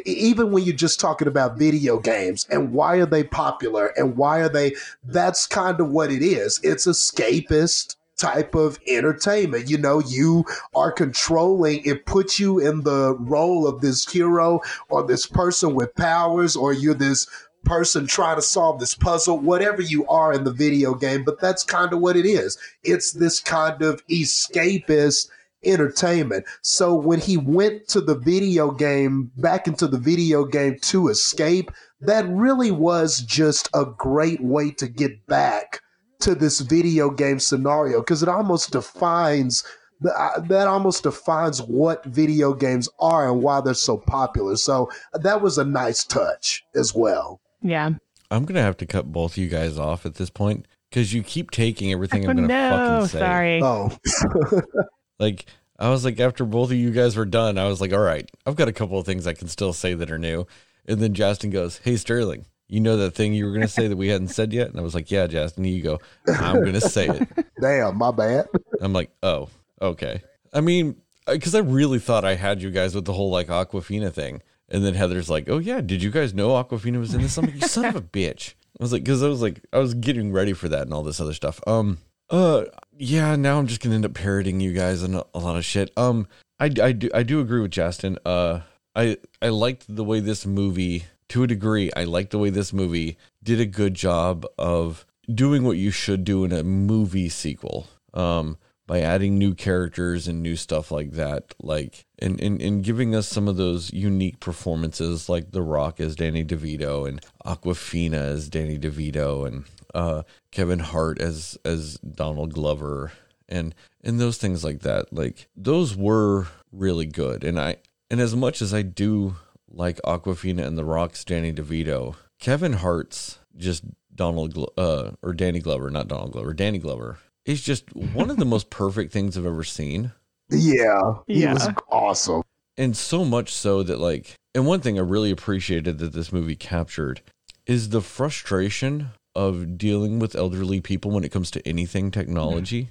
even 0.07 0.53
when 0.53 0.65
you're 0.65 0.75
just 0.75 1.01
talking 1.01 1.29
about 1.29 1.59
video 1.59 1.99
games 1.99 2.47
and 2.51 2.73
why 2.73 2.97
are 2.97 3.07
they 3.07 3.23
popular 3.23 3.89
and 3.99 4.17
why 4.17 4.39
are 4.39 4.49
they 4.49 4.75
that's 5.05 5.47
kind 5.47 5.81
of 5.81 5.91
what 5.91 6.11
it 6.11 6.23
is. 6.23 6.61
It's 6.63 6.87
escapist 6.87 7.97
type 8.17 8.55
of 8.55 8.79
entertainment. 8.87 9.69
You 9.69 9.77
know 9.77 9.99
you 9.99 10.47
are 10.75 10.93
controlling 10.93 11.85
it 11.85 12.07
puts 12.07 12.41
you 12.41 12.59
in 12.59 12.83
the 12.83 13.15
role 13.19 13.67
of 13.67 13.83
this 13.83 14.11
hero 14.11 14.61
or 14.89 15.07
this 15.07 15.27
person 15.27 15.75
with 15.75 15.95
powers 15.95 16.57
or 16.57 16.73
you're 16.73 16.95
this 16.95 17.27
person 17.65 18.07
trying 18.07 18.37
to 18.37 18.43
solve 18.43 18.81
this 18.81 18.95
puzzle, 18.95 19.39
whatever 19.39 19.83
you 19.83 20.07
are 20.09 20.33
in 20.33 20.45
the 20.45 20.53
video 20.53 20.95
game, 20.95 21.25
but 21.25 21.41
that's 21.41 21.65
kind 21.65 21.93
of 21.93 22.01
what 22.01 22.17
it 22.17 22.27
is. 22.27 22.59
It's 22.83 23.13
this 23.13 23.41
kind 23.41 23.83
of 23.83 24.07
escapist 24.09 25.29
entertainment. 25.65 26.45
So 26.63 26.95
when 26.95 27.21
he 27.21 27.37
went 27.37 27.89
to 27.89 28.01
the 28.01 28.17
video 28.17 28.71
game, 28.71 29.31
back 29.37 29.67
into 29.67 29.87
the 29.87 29.99
video 29.99 30.45
game 30.45 30.79
to 30.83 31.09
escape, 31.09 31.71
that 32.01 32.27
really 32.29 32.71
was 32.71 33.21
just 33.21 33.69
a 33.75 33.85
great 33.85 34.43
way 34.43 34.71
to 34.73 34.89
get 34.89 35.27
back 35.27 35.81
to 36.21 36.35
this 36.35 36.61
video 36.61 37.11
game 37.11 37.39
scenario 37.39 38.01
because 38.01 38.23
it 38.23 38.29
almost 38.29 38.71
defines 38.71 39.65
uh, 40.05 40.41
that 40.41 40.67
almost 40.67 41.05
defines 41.05 41.63
what 41.63 42.05
video 42.05 42.53
games 42.53 42.89
are 42.99 43.31
and 43.31 43.43
why 43.43 43.61
they're 43.61 43.75
so 43.75 43.97
popular. 43.97 44.57
So 44.57 44.91
that 45.15 45.41
was 45.41 45.59
a 45.59 45.65
nice 45.65 46.05
touch 46.05 46.65
as 46.75 46.95
well. 46.95 47.41
Yeah. 47.63 47.91
I'm 48.31 48.45
gonna 48.45 48.63
have 48.63 48.79
to 48.79 48.87
cut 48.87 49.13
both 49.13 49.33
of 49.33 49.39
you 49.39 49.49
guys 49.49 49.79
off 49.79 50.07
at 50.07 50.15
this 50.15 50.31
point 50.31 50.67
because 50.91 51.13
you 51.13 51.23
keep 51.23 51.51
taking 51.51 51.93
everything 51.93 52.27
oh, 52.27 52.31
I'm 52.31 52.37
gonna 52.37 52.55
oh, 52.55 52.71
no, 52.71 53.01
fucking 53.01 53.09
say. 53.09 53.19
Sorry. 53.19 53.63
Oh. 53.63 54.61
like 55.19 55.47
I 55.79 55.91
was 55.91 56.05
like, 56.05 56.19
after 56.21 56.45
both 56.45 56.71
of 56.71 56.77
you 56.77 56.91
guys 56.91 57.17
were 57.17 57.25
done, 57.25 57.59
I 57.59 57.67
was 57.67 57.81
like, 57.81 57.93
all 57.93 58.01
right, 58.01 58.31
I've 58.47 58.57
got 58.57 58.69
a 58.69 58.73
couple 58.73 58.99
of 58.99 59.07
things 59.07 59.27
I 59.27 59.35
can 59.35 59.49
still 59.49 59.73
say 59.73 59.95
that 59.95 60.11
are 60.11 60.19
new. 60.19 60.47
And 60.87 61.01
then 61.01 61.15
Justin 61.15 61.51
goes, 61.51 61.79
Hey 61.79 61.97
Sterling, 61.97 62.47
you 62.69 62.81
know 62.81 62.97
that 62.97 63.15
thing 63.15 63.35
you 63.35 63.45
were 63.47 63.53
gonna 63.53 63.69
say 63.69 63.87
that 63.89 63.97
we 63.97 64.09
hadn't 64.09 64.29
said 64.29 64.53
yet? 64.53 64.69
And 64.69 64.79
I 64.79 64.83
was 64.83 64.95
like, 64.95 65.11
Yeah, 65.11 65.27
Justin. 65.27 65.65
You 65.65 65.83
go, 65.83 66.01
I'm 66.27 66.65
gonna 66.65 66.81
say 66.81 67.09
it. 67.09 67.29
Damn, 67.61 67.99
my 67.99 68.11
bad. 68.11 68.47
I'm 68.81 68.93
like, 68.93 69.11
oh, 69.23 69.49
okay. 69.81 70.23
I 70.53 70.61
mean, 70.61 70.97
because 71.27 71.55
I 71.55 71.61
really 71.61 71.99
thought 71.99 72.25
I 72.25 72.35
had 72.35 72.63
you 72.63 72.71
guys 72.71 72.95
with 72.95 73.05
the 73.05 73.13
whole 73.13 73.31
like 73.31 73.49
Awkwafina 73.49 74.13
thing. 74.13 74.43
And 74.73 74.85
then 74.85 74.95
Heather's 74.95 75.29
like, 75.29 75.49
"Oh 75.49 75.59
yeah, 75.59 75.83
did 75.83 76.03
you 76.03 76.11
guys 76.11 76.33
know 76.33 76.49
Awkwafina 76.49 76.99
was 76.99 77.15
in 77.15 77.21
this?" 77.21 77.37
I'm 77.37 77.45
like, 77.45 77.55
"You 77.55 77.69
son 77.69 77.85
of 77.85 77.95
a 77.95 78.01
bitch!" 78.01 78.55
I 78.81 78.83
was 78.83 78.93
like, 78.93 79.05
because 79.05 79.23
I 79.23 79.29
was 79.29 79.43
like, 79.43 79.63
I 79.73 79.79
was 79.79 79.93
getting 79.95 80.33
ready 80.33 80.55
for 80.55 80.69
that 80.69 80.83
and 80.83 80.95
all 80.95 81.03
this 81.03 81.21
other 81.21 81.35
stuff. 81.35 81.61
Um, 81.67 81.99
uh, 82.31 82.65
yeah. 82.97 83.37
Now 83.37 83.59
I'm 83.59 83.67
just 83.67 83.83
gonna 83.83 83.95
end 83.95 84.07
up 84.07 84.15
parroting 84.15 84.61
you 84.61 84.73
guys 84.73 85.03
and 85.03 85.17
a, 85.17 85.27
a 85.35 85.39
lot 85.39 85.57
of 85.57 85.65
shit. 85.65 85.93
Um, 85.97 86.27
I, 86.59 86.71
I 86.83 86.93
do 86.93 87.11
I 87.15 87.23
do 87.23 87.41
agree 87.41 87.61
with 87.61 87.71
Justin. 87.71 88.19
Uh, 88.25 88.61
I 88.97 89.19
I 89.43 89.51
liked 89.51 89.95
the 89.95 90.05
way 90.05 90.21
this 90.21 90.47
movie 90.47 91.05
to 91.29 91.43
a 91.43 91.47
degree. 91.47 91.93
I 91.95 92.05
liked 92.05 92.31
the 92.31 92.39
way 92.39 92.49
this 92.49 92.73
movie 92.73 93.19
did 93.43 93.61
a 93.61 93.67
good 93.67 93.95
job 93.95 94.47
of 94.59 95.05
doing 95.33 95.65
what 95.65 95.77
you 95.77 95.91
should 95.91 96.25
do 96.25 96.45
in 96.45 96.53
a 96.53 96.63
movie 96.63 97.29
sequel. 97.29 97.89
Um, 98.15 98.57
by 98.87 99.01
adding 99.01 99.39
new 99.39 99.55
characters 99.55 100.29
and 100.29 100.43
new 100.43 100.57
stuff 100.57 100.91
like 100.91 101.13
that 101.13 101.55
like 101.63 102.05
and, 102.23 102.41
and 102.41 102.63
and 102.63 102.85
giving 102.85 103.15
us 103.15 103.29
some 103.29 103.49
of 103.49 103.57
those 103.57 103.93
unique 103.93 104.41
performances 104.41 105.29
like 105.29 105.51
the 105.51 105.63
rock 105.63 106.01
as 106.01 106.17
danny 106.17 106.45
devito 106.45 107.09
and 107.09 107.21
Awkwafina 107.45 108.15
as 108.15 108.49
danny 108.49 108.79
devito 108.79 109.47
and 109.47 109.65
uh, 109.95 110.23
kevin 110.51 110.79
hart 110.79 111.21
as 111.21 111.59
as 111.65 111.99
donald 111.99 112.55
glover 112.55 113.13
and 113.49 113.75
and 114.03 114.21
those 114.21 114.39
things 114.39 114.65
like 114.65 114.81
that 114.81 115.13
like 115.13 115.49
those 115.57 115.97
were 115.97 116.47
really 116.71 117.07
good 117.07 117.45
and 117.45 117.61
i 117.61 117.77
and 118.11 118.21
as 118.21 118.35
much 118.35 118.63
as 118.63 118.73
i 118.73 118.83
do 118.83 119.37
like 119.69 120.01
Awkwafina 120.03 120.65
and 120.65 120.79
the 120.79 120.85
rock's 120.85 121.25
danny 121.25 121.53
devito 121.53 122.15
kevin 122.39 122.75
hart's 122.75 123.39
just 123.57 123.85
donald 124.15 124.57
uh 124.79 125.11
or 125.23 125.33
danny 125.35 125.59
glover 125.59 125.91
not 125.91 126.09
donald 126.09 126.33
glover 126.33 126.55
danny 126.55 126.79
glover 126.79 127.19
is 127.45 127.61
just 127.61 127.95
one 127.95 128.31
of 128.31 128.37
the 128.37 128.45
most 128.45 128.71
perfect 128.71 129.13
things 129.13 129.37
I've 129.37 129.47
ever 129.47 129.65
seen. 129.65 130.13
Yeah, 130.53 131.15
he 131.27 131.43
yeah. 131.43 131.55
was 131.55 131.69
awesome. 131.91 132.43
And 132.77 132.97
so 132.97 133.25
much 133.25 133.53
so 133.53 133.83
that 133.83 133.99
like 133.99 134.37
and 134.55 134.67
one 134.67 134.81
thing 134.81 134.99
I 134.99 135.03
really 135.03 135.31
appreciated 135.31 135.99
that 135.99 136.13
this 136.13 136.33
movie 136.33 136.57
captured 136.57 137.23
is 137.67 137.91
the 137.91 138.01
frustration 138.01 139.11
of 139.35 139.79
dealing 139.79 140.19
with 140.19 140.35
elderly 140.35 140.81
people 140.81 141.11
when 141.11 141.25
it 141.25 141.33
comes 141.33 141.51
to 141.53 141.67
anything 141.67 142.11
technology. 142.11 142.91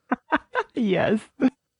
yes. 0.74 1.20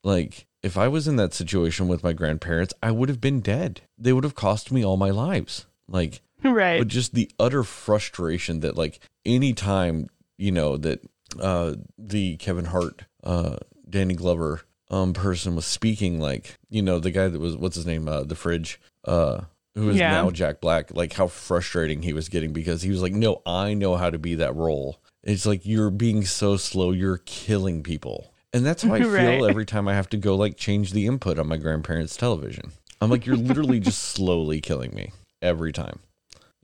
Like 0.05 0.47
if 0.63 0.77
I 0.77 0.89
was 0.89 1.09
in 1.09 1.17
that 1.17 1.35
situation 1.35 1.89
with 1.89 2.05
my 2.05 2.13
grandparents, 2.13 2.75
I 2.83 2.91
would 2.91 3.09
have 3.09 3.21
been 3.21 3.41
dead. 3.41 3.83
They 3.99 4.13
would 4.13 4.25
have 4.25 4.35
cost 4.35 4.71
me 4.71 4.85
all 4.85 4.97
my 4.97 5.11
lives. 5.11 5.67
Like 5.89 6.21
right. 6.45 6.79
But 6.79 6.89
just 6.89 7.15
the 7.15 7.31
utter 7.39 7.65
frustration 7.65 8.61
that 8.61 8.77
like 8.77 9.01
anytime 9.25 10.09
you 10.39 10.53
know 10.53 10.77
that 10.77 11.01
uh 11.39 11.75
the 11.99 12.37
Kevin 12.37 12.67
Hart 12.67 13.05
uh 13.25 13.57
Danny 13.89 14.15
Glover 14.15 14.63
um 14.91 15.13
person 15.13 15.55
was 15.55 15.65
speaking 15.67 16.19
like 16.21 16.59
you 16.69 16.83
know 16.83 16.99
the 16.99 17.11
guy 17.11 17.29
that 17.29 17.41
was 17.41 17.57
what's 17.57 17.77
his 17.77 17.87
name 17.87 18.09
uh 18.09 18.23
the 18.25 18.35
fridge 18.35 18.81
uh 19.05 19.41
who 19.77 19.89
is 19.91 19.97
Yeah. 19.99 20.11
now 20.11 20.31
Jack 20.31 20.61
Black 20.61 20.93
like 20.95 21.13
how 21.13 21.29
frustrating 21.29 22.03
he 22.03 22.13
was 22.13 22.29
getting 22.29 22.53
because 22.53 22.83
he 22.83 22.91
was 22.91 23.01
like 23.03 23.13
no 23.13 23.41
I 23.47 23.75
know 23.75 23.97
how 23.97 24.11
to 24.11 24.19
be 24.19 24.35
that 24.37 24.55
role. 24.57 25.01
It's 25.23 25.47
like 25.47 25.65
you're 25.65 25.91
being 25.91 26.25
so 26.25 26.57
slow. 26.57 26.93
You're 26.93 27.19
killing 27.19 27.83
people. 27.83 28.33
And 28.53 28.65
that's 28.67 28.83
how 28.83 28.95
I 28.95 28.99
feel 29.03 29.11
Right. 29.13 29.43
every 29.51 29.65
time 29.67 29.87
I 29.87 29.95
have 29.95 30.09
to 30.11 30.17
go 30.17 30.35
like 30.35 30.57
change 30.57 30.93
the 30.93 31.07
input 31.07 31.39
on 31.39 31.47
my 31.47 31.57
grandparents 31.57 32.17
television. 32.17 32.73
I'm 33.01 33.11
like 33.11 33.27
you're 33.27 33.37
literally 33.37 33.79
just 33.91 34.03
slowly 34.03 34.61
killing 34.61 34.93
me 34.95 35.13
every 35.41 35.73
time. 35.73 36.01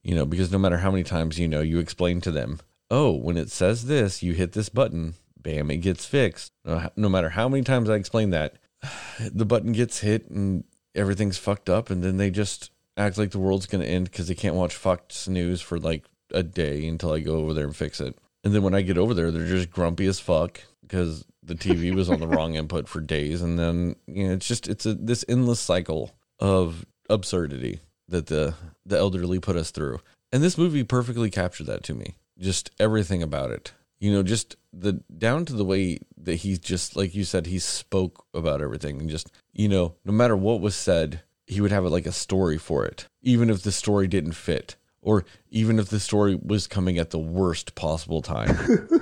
You 0.03 0.15
know 0.17 0.27
because 0.27 0.51
no 0.51 0.59
matter 0.59 0.79
how 0.79 0.91
many 0.91 1.05
times 1.05 1.39
you 1.39 1.47
know 1.49 1.61
you 1.61 1.79
explain 1.79 2.21
to 2.23 2.31
them 2.33 2.59
oh 2.91 3.13
when 3.13 3.37
it 3.37 3.51
says 3.51 3.87
this 3.87 4.23
you 4.23 4.33
hit 4.35 4.53
this 4.53 4.69
button 4.69 5.15
bam 5.47 5.71
it 5.71 5.79
gets 5.79 6.05
fixed. 6.05 6.53
No, 6.65 6.91
no 6.97 7.09
matter 7.09 7.31
how 7.31 7.49
many 7.49 7.63
times 7.63 7.89
i 7.89 7.95
explain 7.95 8.31
that 8.31 8.57
the 9.33 9.47
button 9.47 9.73
gets 9.73 10.01
hit 10.01 10.29
and 10.31 10.65
everything's 10.95 11.39
fucked 11.39 11.71
up 11.71 11.91
and 11.91 12.03
then 12.03 12.17
they 12.17 12.31
just 12.31 12.71
act 12.97 13.19
like 13.19 13.31
the 13.31 13.39
world's 13.39 13.67
going 13.67 13.85
to 13.85 13.91
end 13.91 14.11
because 14.11 14.29
they 14.29 14.35
can't 14.35 14.55
watch 14.55 14.75
fox 14.75 15.29
news 15.29 15.61
for 15.61 15.79
like 15.79 16.05
a 16.33 16.43
day 16.43 16.87
until 16.87 17.13
i 17.13 17.21
go 17.21 17.37
over 17.37 17.55
there 17.55 17.67
and 17.67 17.77
fix 17.77 18.01
it. 18.01 18.17
And 18.45 18.55
then 18.55 18.63
when 18.63 18.75
i 18.75 18.83
get 18.83 18.99
over 18.99 19.15
there 19.15 19.31
they're 19.31 19.47
just 19.47 19.71
grumpy 19.71 20.07
as 20.07 20.21
fuck 20.21 20.61
because 20.83 21.25
the 21.43 21.55
tv 21.55 21.95
was 21.95 22.11
on 22.11 22.21
the 22.21 22.29
wrong 22.29 22.55
input 22.61 22.89
for 22.89 23.01
days 23.01 23.43
and 23.43 23.59
then 23.59 23.97
you 24.07 24.27
know 24.27 24.35
it's 24.35 24.49
just 24.49 24.69
it's 24.69 24.87
a 24.87 24.95
this 24.95 25.25
endless 25.29 25.61
cycle 25.61 26.15
of 26.41 26.85
absurdity 27.09 27.81
that 28.09 28.27
the 28.27 28.55
the 28.85 28.97
elderly 28.97 29.41
put 29.41 29.57
us 29.57 29.71
through. 29.71 30.01
And 30.33 30.43
this 30.43 30.59
movie 30.59 30.85
perfectly 30.85 31.31
captured 31.31 31.67
that 31.67 31.83
to 31.85 31.95
me. 31.95 32.15
Just 32.39 32.71
everything 32.79 33.23
about 33.23 33.51
it. 33.51 33.73
You 33.99 34.13
know 34.13 34.23
just 34.23 34.57
the 34.79 34.93
down 35.17 35.45
to 35.45 35.53
the 35.53 35.65
way 35.65 35.99
that 36.17 36.37
he 36.37 36.57
just 36.57 36.97
like 36.97 37.15
you 37.15 37.25
said 37.25 37.47
he 37.47 37.59
spoke 37.59 38.27
about 38.35 38.61
everything 38.61 39.01
and 39.01 39.09
just 39.09 39.31
you 39.53 39.69
know 39.69 39.95
no 40.05 40.13
matter 40.13 40.37
what 40.37 40.61
was 40.61 40.75
said 40.75 41.23
he 41.47 41.61
would 41.61 41.71
have 41.71 41.85
it 41.85 41.91
like 41.91 42.07
a 42.07 42.13
story 42.13 42.59
for 42.59 42.85
it 42.85 43.09
even 43.23 43.49
if 43.49 43.63
the 43.63 43.73
story 43.73 44.07
didn't 44.07 44.33
fit 44.33 44.77
or 45.07 45.25
even 45.51 45.79
if 45.79 45.89
the 45.89 46.01
story 46.01 46.35
was 46.35 46.67
coming 46.67 46.99
at 46.99 47.11
the 47.11 47.19
worst 47.19 47.75
possible 47.75 48.21
time. 48.21 48.89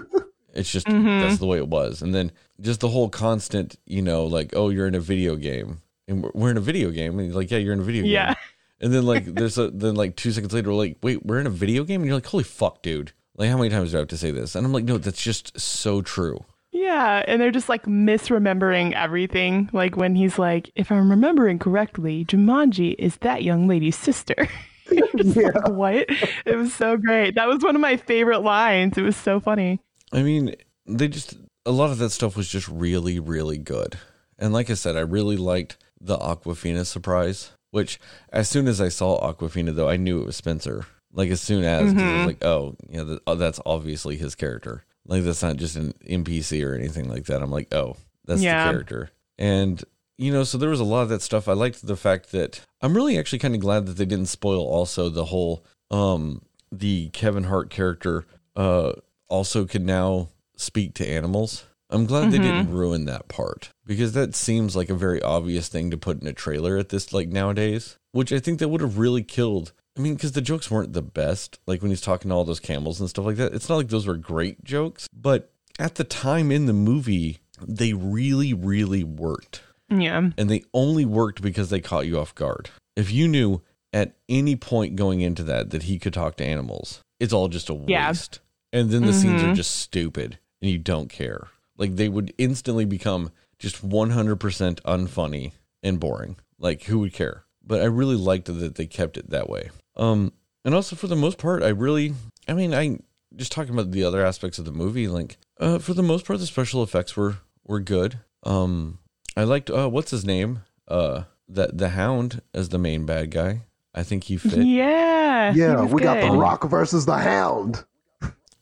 It's 0.57 0.71
just 0.71 0.87
mm-hmm. 0.87 1.21
that's 1.21 1.39
the 1.39 1.47
way 1.47 1.59
it 1.59 1.67
was. 1.67 2.01
And 2.01 2.15
then 2.15 2.31
just 2.61 2.79
the 2.79 2.89
whole 2.89 3.09
constant 3.09 3.77
you 3.87 4.01
know 4.01 4.25
like 4.25 4.53
oh 4.55 4.69
you're 4.69 4.87
in 4.87 4.95
a 4.95 5.01
video 5.01 5.35
game. 5.35 5.83
And 6.07 6.23
we're, 6.23 6.31
we're 6.33 6.51
in 6.53 6.57
a 6.57 6.61
video 6.61 6.91
game. 6.91 7.19
And 7.19 7.27
he's 7.27 7.35
like 7.35 7.51
yeah 7.51 7.59
you're 7.59 7.73
in 7.73 7.81
a 7.81 7.83
video 7.83 8.05
game. 8.05 8.13
Yeah. 8.13 8.35
and 8.81 8.95
then 8.95 9.05
like 9.05 9.25
there's 9.35 9.59
a 9.59 9.71
then 9.71 9.97
like 9.97 10.15
two 10.15 10.31
seconds 10.31 10.55
later 10.55 10.71
we're 10.71 10.77
like 10.77 10.99
wait 11.03 11.27
we're 11.27 11.41
in 11.41 11.49
a 11.49 11.51
video 11.51 11.83
game? 11.83 12.03
And 12.03 12.07
you're 12.07 12.17
like 12.17 12.27
holy 12.27 12.45
fuck 12.45 12.83
dude 12.83 13.13
like 13.37 13.51
how 13.51 13.57
many 13.57 13.71
times 13.71 13.91
do 13.91 13.97
I 13.97 14.01
have 14.01 14.09
to 14.09 14.17
say 14.17 14.31
this 14.31 14.55
and 14.55 14.67
I'm 14.67 14.73
like 14.73 14.85
no 14.85 14.99
that's 14.99 15.23
just 15.23 15.59
so 15.59 16.03
true 16.03 16.45
Yeah, 16.73 17.23
and 17.29 17.41
they're 17.41 17.53
just 17.53 17.69
like 17.69 17.85
misremembering 17.85 18.95
everything. 18.95 19.71
Like 19.73 19.97
when 19.97 20.17
he's 20.17 20.41
like, 20.41 20.71
if 20.75 20.91
I'm 20.91 21.09
remembering 21.09 21.61
correctly, 21.61 22.25
Jumanji 22.25 22.97
is 22.99 23.17
that 23.19 23.45
young 23.45 23.69
lady's 23.69 23.97
sister. 23.97 24.49
Just 25.17 25.37
like, 25.37 25.69
what? 25.69 26.07
It 26.45 26.57
was 26.57 26.75
so 26.75 26.97
great. 26.97 27.37
That 27.37 27.47
was 27.49 27.63
one 27.63 27.75
of 27.77 27.81
my 27.81 27.97
favorite 27.97 28.41
lines. 28.41 28.99
It 28.99 29.03
was 29.03 29.17
so 29.17 29.41
funny. 29.41 29.81
I 30.13 30.23
mean, 30.23 30.55
they 30.87 31.09
just 31.09 31.39
a 31.65 31.71
lot 31.71 31.91
of 31.91 31.99
that 31.99 32.11
stuff 32.11 32.37
was 32.37 32.49
just 32.49 32.69
really, 32.69 33.19
really 33.19 33.57
good. 33.59 33.97
And 34.39 34.53
like 34.53 34.69
I 34.69 34.75
said, 34.75 34.97
I 34.97 35.01
really 35.01 35.37
liked 35.37 35.79
the 36.01 36.19
Awkwafina 36.19 36.85
surprise. 36.85 37.53
Which, 37.71 37.99
as 38.33 38.49
soon 38.49 38.69
as 38.69 38.81
I 38.81 38.89
saw 38.89 39.21
Awkwafina, 39.21 39.75
though, 39.75 39.89
I 39.89 39.97
knew 39.97 40.21
it 40.21 40.27
was 40.27 40.37
Spencer. 40.37 40.87
Like 41.15 41.31
as 41.31 41.41
soon 41.41 41.65
as 41.65 41.95
was 41.95 42.27
like, 42.27 42.45
oh, 42.45 42.77
yeah, 42.89 43.05
th- 43.05 43.21
oh, 43.27 43.35
that's 43.37 43.61
obviously 43.65 44.17
his 44.17 44.35
character. 44.35 44.85
Like 45.07 45.23
that's 45.23 45.43
not 45.43 45.57
just 45.57 45.77
an 45.77 45.93
NPC 46.07 46.67
or 46.67 46.75
anything 46.75 47.09
like 47.09 47.27
that. 47.27 47.41
I'm 47.43 47.51
like, 47.51 47.73
oh, 47.73 47.97
that's 48.25 48.43
Yeah. 48.43 48.65
the 48.67 48.71
character. 48.73 49.11
And 49.39 49.83
you 50.19 50.33
know, 50.33 50.45
so 50.45 50.59
there 50.59 50.71
was 50.71 50.81
a 50.81 50.85
lot 50.85 51.03
of 51.03 51.09
that 51.11 51.23
stuff. 51.23 51.49
I 51.49 51.53
liked 51.55 51.85
the 51.87 51.97
fact 51.97 52.31
that 52.33 52.61
I'm 52.81 52.95
really 52.95 53.19
actually 53.19 53.39
kind 53.41 53.55
of 53.55 53.61
glad 53.61 53.87
that 53.87 53.97
they 53.97 54.05
didn't 54.05 54.27
spoil 54.27 54.63
also 54.65 55.09
the 55.09 55.27
whole 55.27 55.65
um 55.91 56.43
the 56.73 57.09
Kevin 57.11 57.45
Hart 57.45 57.71
character 57.71 58.25
uh 58.57 58.93
also 59.29 59.65
can 59.67 59.85
now 59.87 60.29
speak 60.57 60.95
to 60.95 61.07
animals. 61.09 61.65
I'm 61.91 62.07
glad 62.07 62.31
they 62.33 62.39
didn't 62.39 62.73
ruin 62.73 63.05
that 63.05 63.29
part 63.29 63.71
because 63.87 64.15
that 64.15 64.35
seems 64.35 64.75
like 64.75 64.89
a 64.91 64.95
very 64.95 65.21
obvious 65.23 65.69
thing 65.69 65.91
to 65.91 65.97
put 65.97 66.21
in 66.21 66.27
a 66.27 66.33
trailer 66.33 66.77
at 66.77 66.89
this 66.89 67.13
like 67.13 67.29
nowadays, 67.29 67.99
which 68.13 68.33
I 68.33 68.39
think 68.41 68.59
that 68.59 68.69
would 68.69 68.81
have 68.81 68.99
really 68.99 69.23
killed. 69.23 69.73
I 69.97 70.01
mean, 70.01 70.15
because 70.15 70.33
the 70.33 70.41
jokes 70.41 70.71
weren't 70.71 70.93
the 70.93 71.03
best. 71.03 71.59
Like 71.67 71.81
when 71.83 71.91
he's 71.91 72.01
talking 72.01 72.29
to 72.31 72.35
all 72.35 72.45
those 72.45 72.61
camels 72.61 73.01
and 73.01 73.09
stuff 73.09 73.25
like 73.25 73.37
that, 73.37 73.55
it's 73.55 73.69
not 73.69 73.77
like 73.77 73.89
those 73.89 74.07
were 74.07 74.17
great 74.17 74.65
jokes, 74.65 75.09
but 75.13 75.53
at 75.79 75.95
the 75.97 76.05
time 76.05 76.51
in 76.51 76.67
the 76.67 76.73
movie, 76.73 77.39
they 77.65 77.93
really, 77.93 78.53
really 78.53 79.05
worked 79.05 79.63
Yeah. 79.91 80.31
and 80.37 80.51
they 80.51 80.65
only 80.75 81.05
worked 81.05 81.43
because 81.43 81.71
they 81.71 81.81
caught 81.81 82.07
you 82.07 82.19
off 82.19 82.35
guard. 82.35 82.71
If 82.97 83.13
you 83.13 83.29
knew 83.29 83.63
at 83.93 84.17
any 84.29 84.57
point 84.57 84.97
going 84.97 85.21
into 85.21 85.45
that 85.45 85.71
that 85.71 85.85
he 85.85 85.99
could 86.01 86.13
talk 86.15 86.37
to 86.37 86.45
animals, 86.45 87.01
it's 87.21 87.33
all 87.33 87.47
just 87.49 87.71
a 87.71 87.75
Yeah. 87.87 88.09
waste. 88.09 88.41
And 88.73 88.91
then 88.91 89.03
the 89.03 89.13
scenes 89.13 89.43
Mhm. 89.43 89.53
are 89.53 89.55
just 89.55 89.77
stupid 89.77 90.39
and 90.61 90.69
you 90.71 90.79
don't 90.79 91.09
care. 91.09 91.47
Like 91.79 91.95
they 91.95 92.09
would 92.09 92.35
instantly 92.39 92.85
become 92.85 93.31
just 93.61 93.85
100% 93.85 94.83
unfunny 94.85 95.53
and 95.83 96.01
boring. 96.01 96.37
Like 96.59 96.85
who 96.85 96.99
would 97.01 97.13
care? 97.13 97.45
But 97.65 97.81
I 97.81 97.85
really 97.87 98.17
liked 98.17 98.47
that 98.47 98.75
they 98.75 98.87
kept 98.87 99.17
it 99.17 99.31
that 99.31 99.49
way. 99.49 99.71
Um 99.97 100.33
and 100.65 100.75
also 100.75 100.97
for 100.97 101.07
the 101.07 101.17
most 101.17 101.39
part 101.39 101.63
I 101.63 101.69
really 101.69 102.15
I 102.49 102.55
mean 102.55 102.75
I 102.75 102.99
just 103.37 103.53
talking 103.53 103.73
about 103.75 103.91
the 103.91 104.05
other 104.05 104.25
aspects 104.25 104.59
of 104.59 104.65
the 104.65 104.73
movie 104.73 105.09
like 105.09 105.39
uh 105.61 105.79
for 105.79 105.95
the 105.95 106.03
most 106.03 106.27
part 106.27 106.39
the 106.39 106.47
special 106.47 106.83
effects 106.83 107.17
were 107.17 107.39
were 107.65 107.81
good. 107.81 108.19
Um 108.45 108.99
I 109.37 109.45
liked 109.45 109.71
uh 109.71 109.89
what's 109.89 110.11
his 110.11 110.25
name? 110.25 110.61
Uh 110.89 111.25
that 111.49 111.77
the 111.79 111.91
hound 111.91 112.41
as 112.53 112.71
the 112.71 112.79
main 112.79 113.07
bad 113.07 113.31
guy. 113.31 113.63
I 113.95 114.03
think 114.03 114.25
he 114.25 114.37
fit. 114.37 114.59
Yeah. 114.67 115.53
Yeah, 115.55 115.83
was 115.83 115.93
we 115.93 116.03
got 116.03 116.21
the. 116.21 116.31
Rock 116.31 116.69
versus 116.69 117.07
the 117.07 117.19
Hound. 117.19 117.85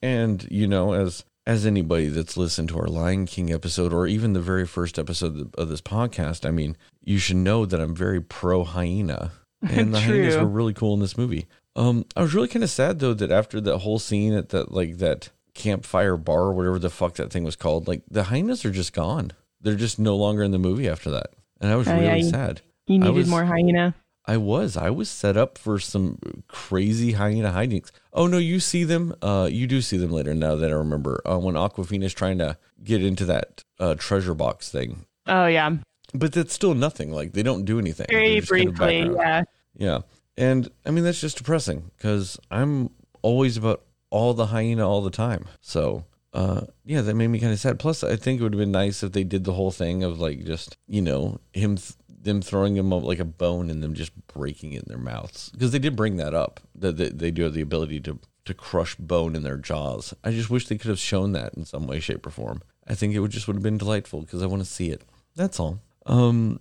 And 0.02 0.46
you 0.50 0.66
know, 0.66 0.94
as 0.94 1.24
as 1.46 1.64
anybody 1.64 2.08
that's 2.08 2.36
listened 2.36 2.68
to 2.70 2.78
our 2.78 2.86
Lion 2.86 3.26
King 3.26 3.52
episode 3.52 3.92
or 3.92 4.06
even 4.06 4.32
the 4.32 4.40
very 4.40 4.66
first 4.66 4.98
episode 4.98 5.54
of 5.56 5.68
this 5.68 5.80
podcast, 5.80 6.46
I 6.46 6.50
mean, 6.50 6.76
you 7.02 7.18
should 7.18 7.36
know 7.36 7.66
that 7.66 7.80
I'm 7.80 7.94
very 7.94 8.20
pro 8.20 8.64
hyena, 8.64 9.32
and 9.70 9.94
the 9.94 10.01
hyenas 10.01 10.37
were 10.37 10.46
really 10.46 10.75
cool 10.75 10.94
in 10.94 11.01
this 11.01 11.16
movie. 11.16 11.46
Um, 11.77 12.05
I 12.16 12.22
was 12.22 12.35
really 12.35 12.48
kind 12.48 12.62
of 12.62 12.70
sad 12.70 12.98
though 12.98 13.14
that 13.14 13.31
after 13.31 13.61
that 13.61 13.79
whole 13.79 13.98
scene 13.98 14.35
at 14.35 14.51
that 14.51 14.72
like 14.72 14.98
that 14.98 15.31
campfire 15.55 16.16
bar 16.16 16.40
or 16.44 16.53
whatever 16.53 16.79
the 16.79 16.90
fuck 16.90 17.14
that 17.14 17.33
thing 17.33 17.44
was 17.44 17.57
called, 17.57 17.88
like 17.88 18.03
the 18.11 18.25
hyenas 18.25 18.64
are 18.64 18.70
just 18.70 18.92
gone. 18.92 19.33
They're 19.61 19.75
just 19.77 19.98
no 19.98 20.16
longer 20.16 20.42
in 20.42 20.51
the 20.51 20.59
movie 20.59 20.88
after 20.88 21.11
that, 21.11 21.29
and 21.61 21.70
I 21.70 21.77
was 21.77 21.87
Oh, 21.88 21.94
really 21.98 22.20
yeah, 22.20 22.31
sad. 22.31 22.61
You 22.87 22.98
needed 22.98 23.14
was- 23.14 23.29
more 23.29 23.44
hyena. 23.44 23.94
I 24.25 24.37
was. 24.37 24.77
I 24.77 24.90
was 24.90 25.09
set 25.09 25.37
up 25.37 25.59
for 25.59 25.81
some 25.81 26.16
crazy 26.46 27.12
hyena 27.12 27.51
hijinks. 27.51 27.90
Oh 28.12 28.29
no, 28.29 28.38
you 28.38 28.61
see 28.61 28.85
them. 28.85 29.14
Uh, 29.20 29.48
you 29.51 29.66
do 29.66 29.81
see 29.81 29.96
them 29.96 30.12
later. 30.12 30.33
Now 30.33 30.55
that 30.55 30.70
I 30.70 30.75
remember, 30.75 31.20
uh, 31.27 31.38
when 31.38 31.57
Awkwafina's 31.57 32.14
trying 32.14 32.38
to 32.38 32.57
get 32.85 33.03
into 33.05 33.25
that 33.25 33.64
uh, 33.81 33.96
treasure 33.98 34.35
box 34.35 34.70
thing, 34.70 35.07
Oh 35.27 35.46
yeah. 35.46 35.70
But 36.14 36.33
that's 36.33 36.53
still 36.53 36.75
nothing. 36.75 37.12
Like 37.12 37.33
they 37.33 37.42
don't 37.42 37.64
do 37.64 37.79
anything. 37.79 38.07
Very 38.11 38.40
just 38.40 38.51
kind 38.51 38.68
of 38.68 38.75
briefly. 38.75 39.14
Yeah. 39.16 39.42
Yeah, 39.75 39.98
and 40.37 40.68
I 40.85 40.90
mean 40.90 41.05
that's 41.05 41.20
just 41.20 41.38
depressing 41.38 41.90
because 41.96 42.38
I'm 42.51 42.90
always 43.22 43.57
about 43.57 43.83
all 44.11 44.35
the 44.35 44.46
hyena 44.46 44.88
all 44.88 45.03
the 45.03 45.11
time. 45.11 45.46
So. 45.61 46.05
Uh, 46.35 46.64
yeah, 46.87 47.03
that 47.03 47.12
made 47.14 47.29
me 47.29 47.38
kind 47.38 47.53
of 47.53 47.61
sad. 47.61 47.79
Plus, 47.79 48.03
I 48.03 48.16
think 48.16 48.40
it 48.40 48.42
would 48.42 48.55
have 48.55 48.59
been 48.59 48.72
nice 48.72 49.03
if 49.03 49.12
they 49.12 49.22
did 49.22 49.44
the 49.44 49.53
whole 49.53 49.70
thing 49.70 50.03
of 50.03 50.18
like 50.18 50.46
just 50.46 50.79
you 50.88 51.03
know 51.03 51.38
him 51.53 51.77
th- 51.77 51.92
them 52.09 52.40
throwing 52.40 52.75
him 52.75 52.90
up 52.90 53.03
like 53.03 53.18
a 53.18 53.25
bone 53.27 53.68
and 53.68 53.83
them 53.83 53.92
just 53.92 54.12
breaking 54.29 54.72
it 54.72 54.85
in 54.85 54.88
their 54.88 54.96
mouths 54.96 55.51
because 55.51 55.72
they 55.72 55.79
did 55.79 55.94
bring 55.94 56.16
that 56.16 56.33
up 56.33 56.61
that 56.75 56.96
they, 56.96 57.11
they 57.11 57.31
do 57.31 57.42
have 57.42 57.53
the 57.53 57.61
ability 57.61 58.01
to 58.01 58.18
to 58.44 58.55
crush 58.55 58.94
bone 58.96 59.37
in 59.37 59.42
their 59.42 59.57
jaws. 59.57 60.14
I 60.25 60.31
just 60.31 60.51
wish 60.51 60.66
they 60.66 60.79
could 60.79 60.88
have 60.88 60.98
shown 60.98 61.33
that 61.33 61.55
in 61.55 61.64
some 61.64 61.87
way, 61.87 62.01
shape, 62.01 62.27
or 62.27 62.31
form. 62.31 62.62
I 62.87 62.94
think 62.94 63.14
it 63.14 63.20
would 63.20 63.31
just 63.31 63.46
would 63.46 63.57
have 63.57 63.62
been 63.62 63.79
delightful 63.79 64.22
because 64.22 64.42
I 64.42 64.46
want 64.46 64.62
to 64.62 64.68
see 64.68 64.90
it. 64.90 65.03
That's 65.37 65.61
all. 65.61 65.81
Um, 66.06 66.60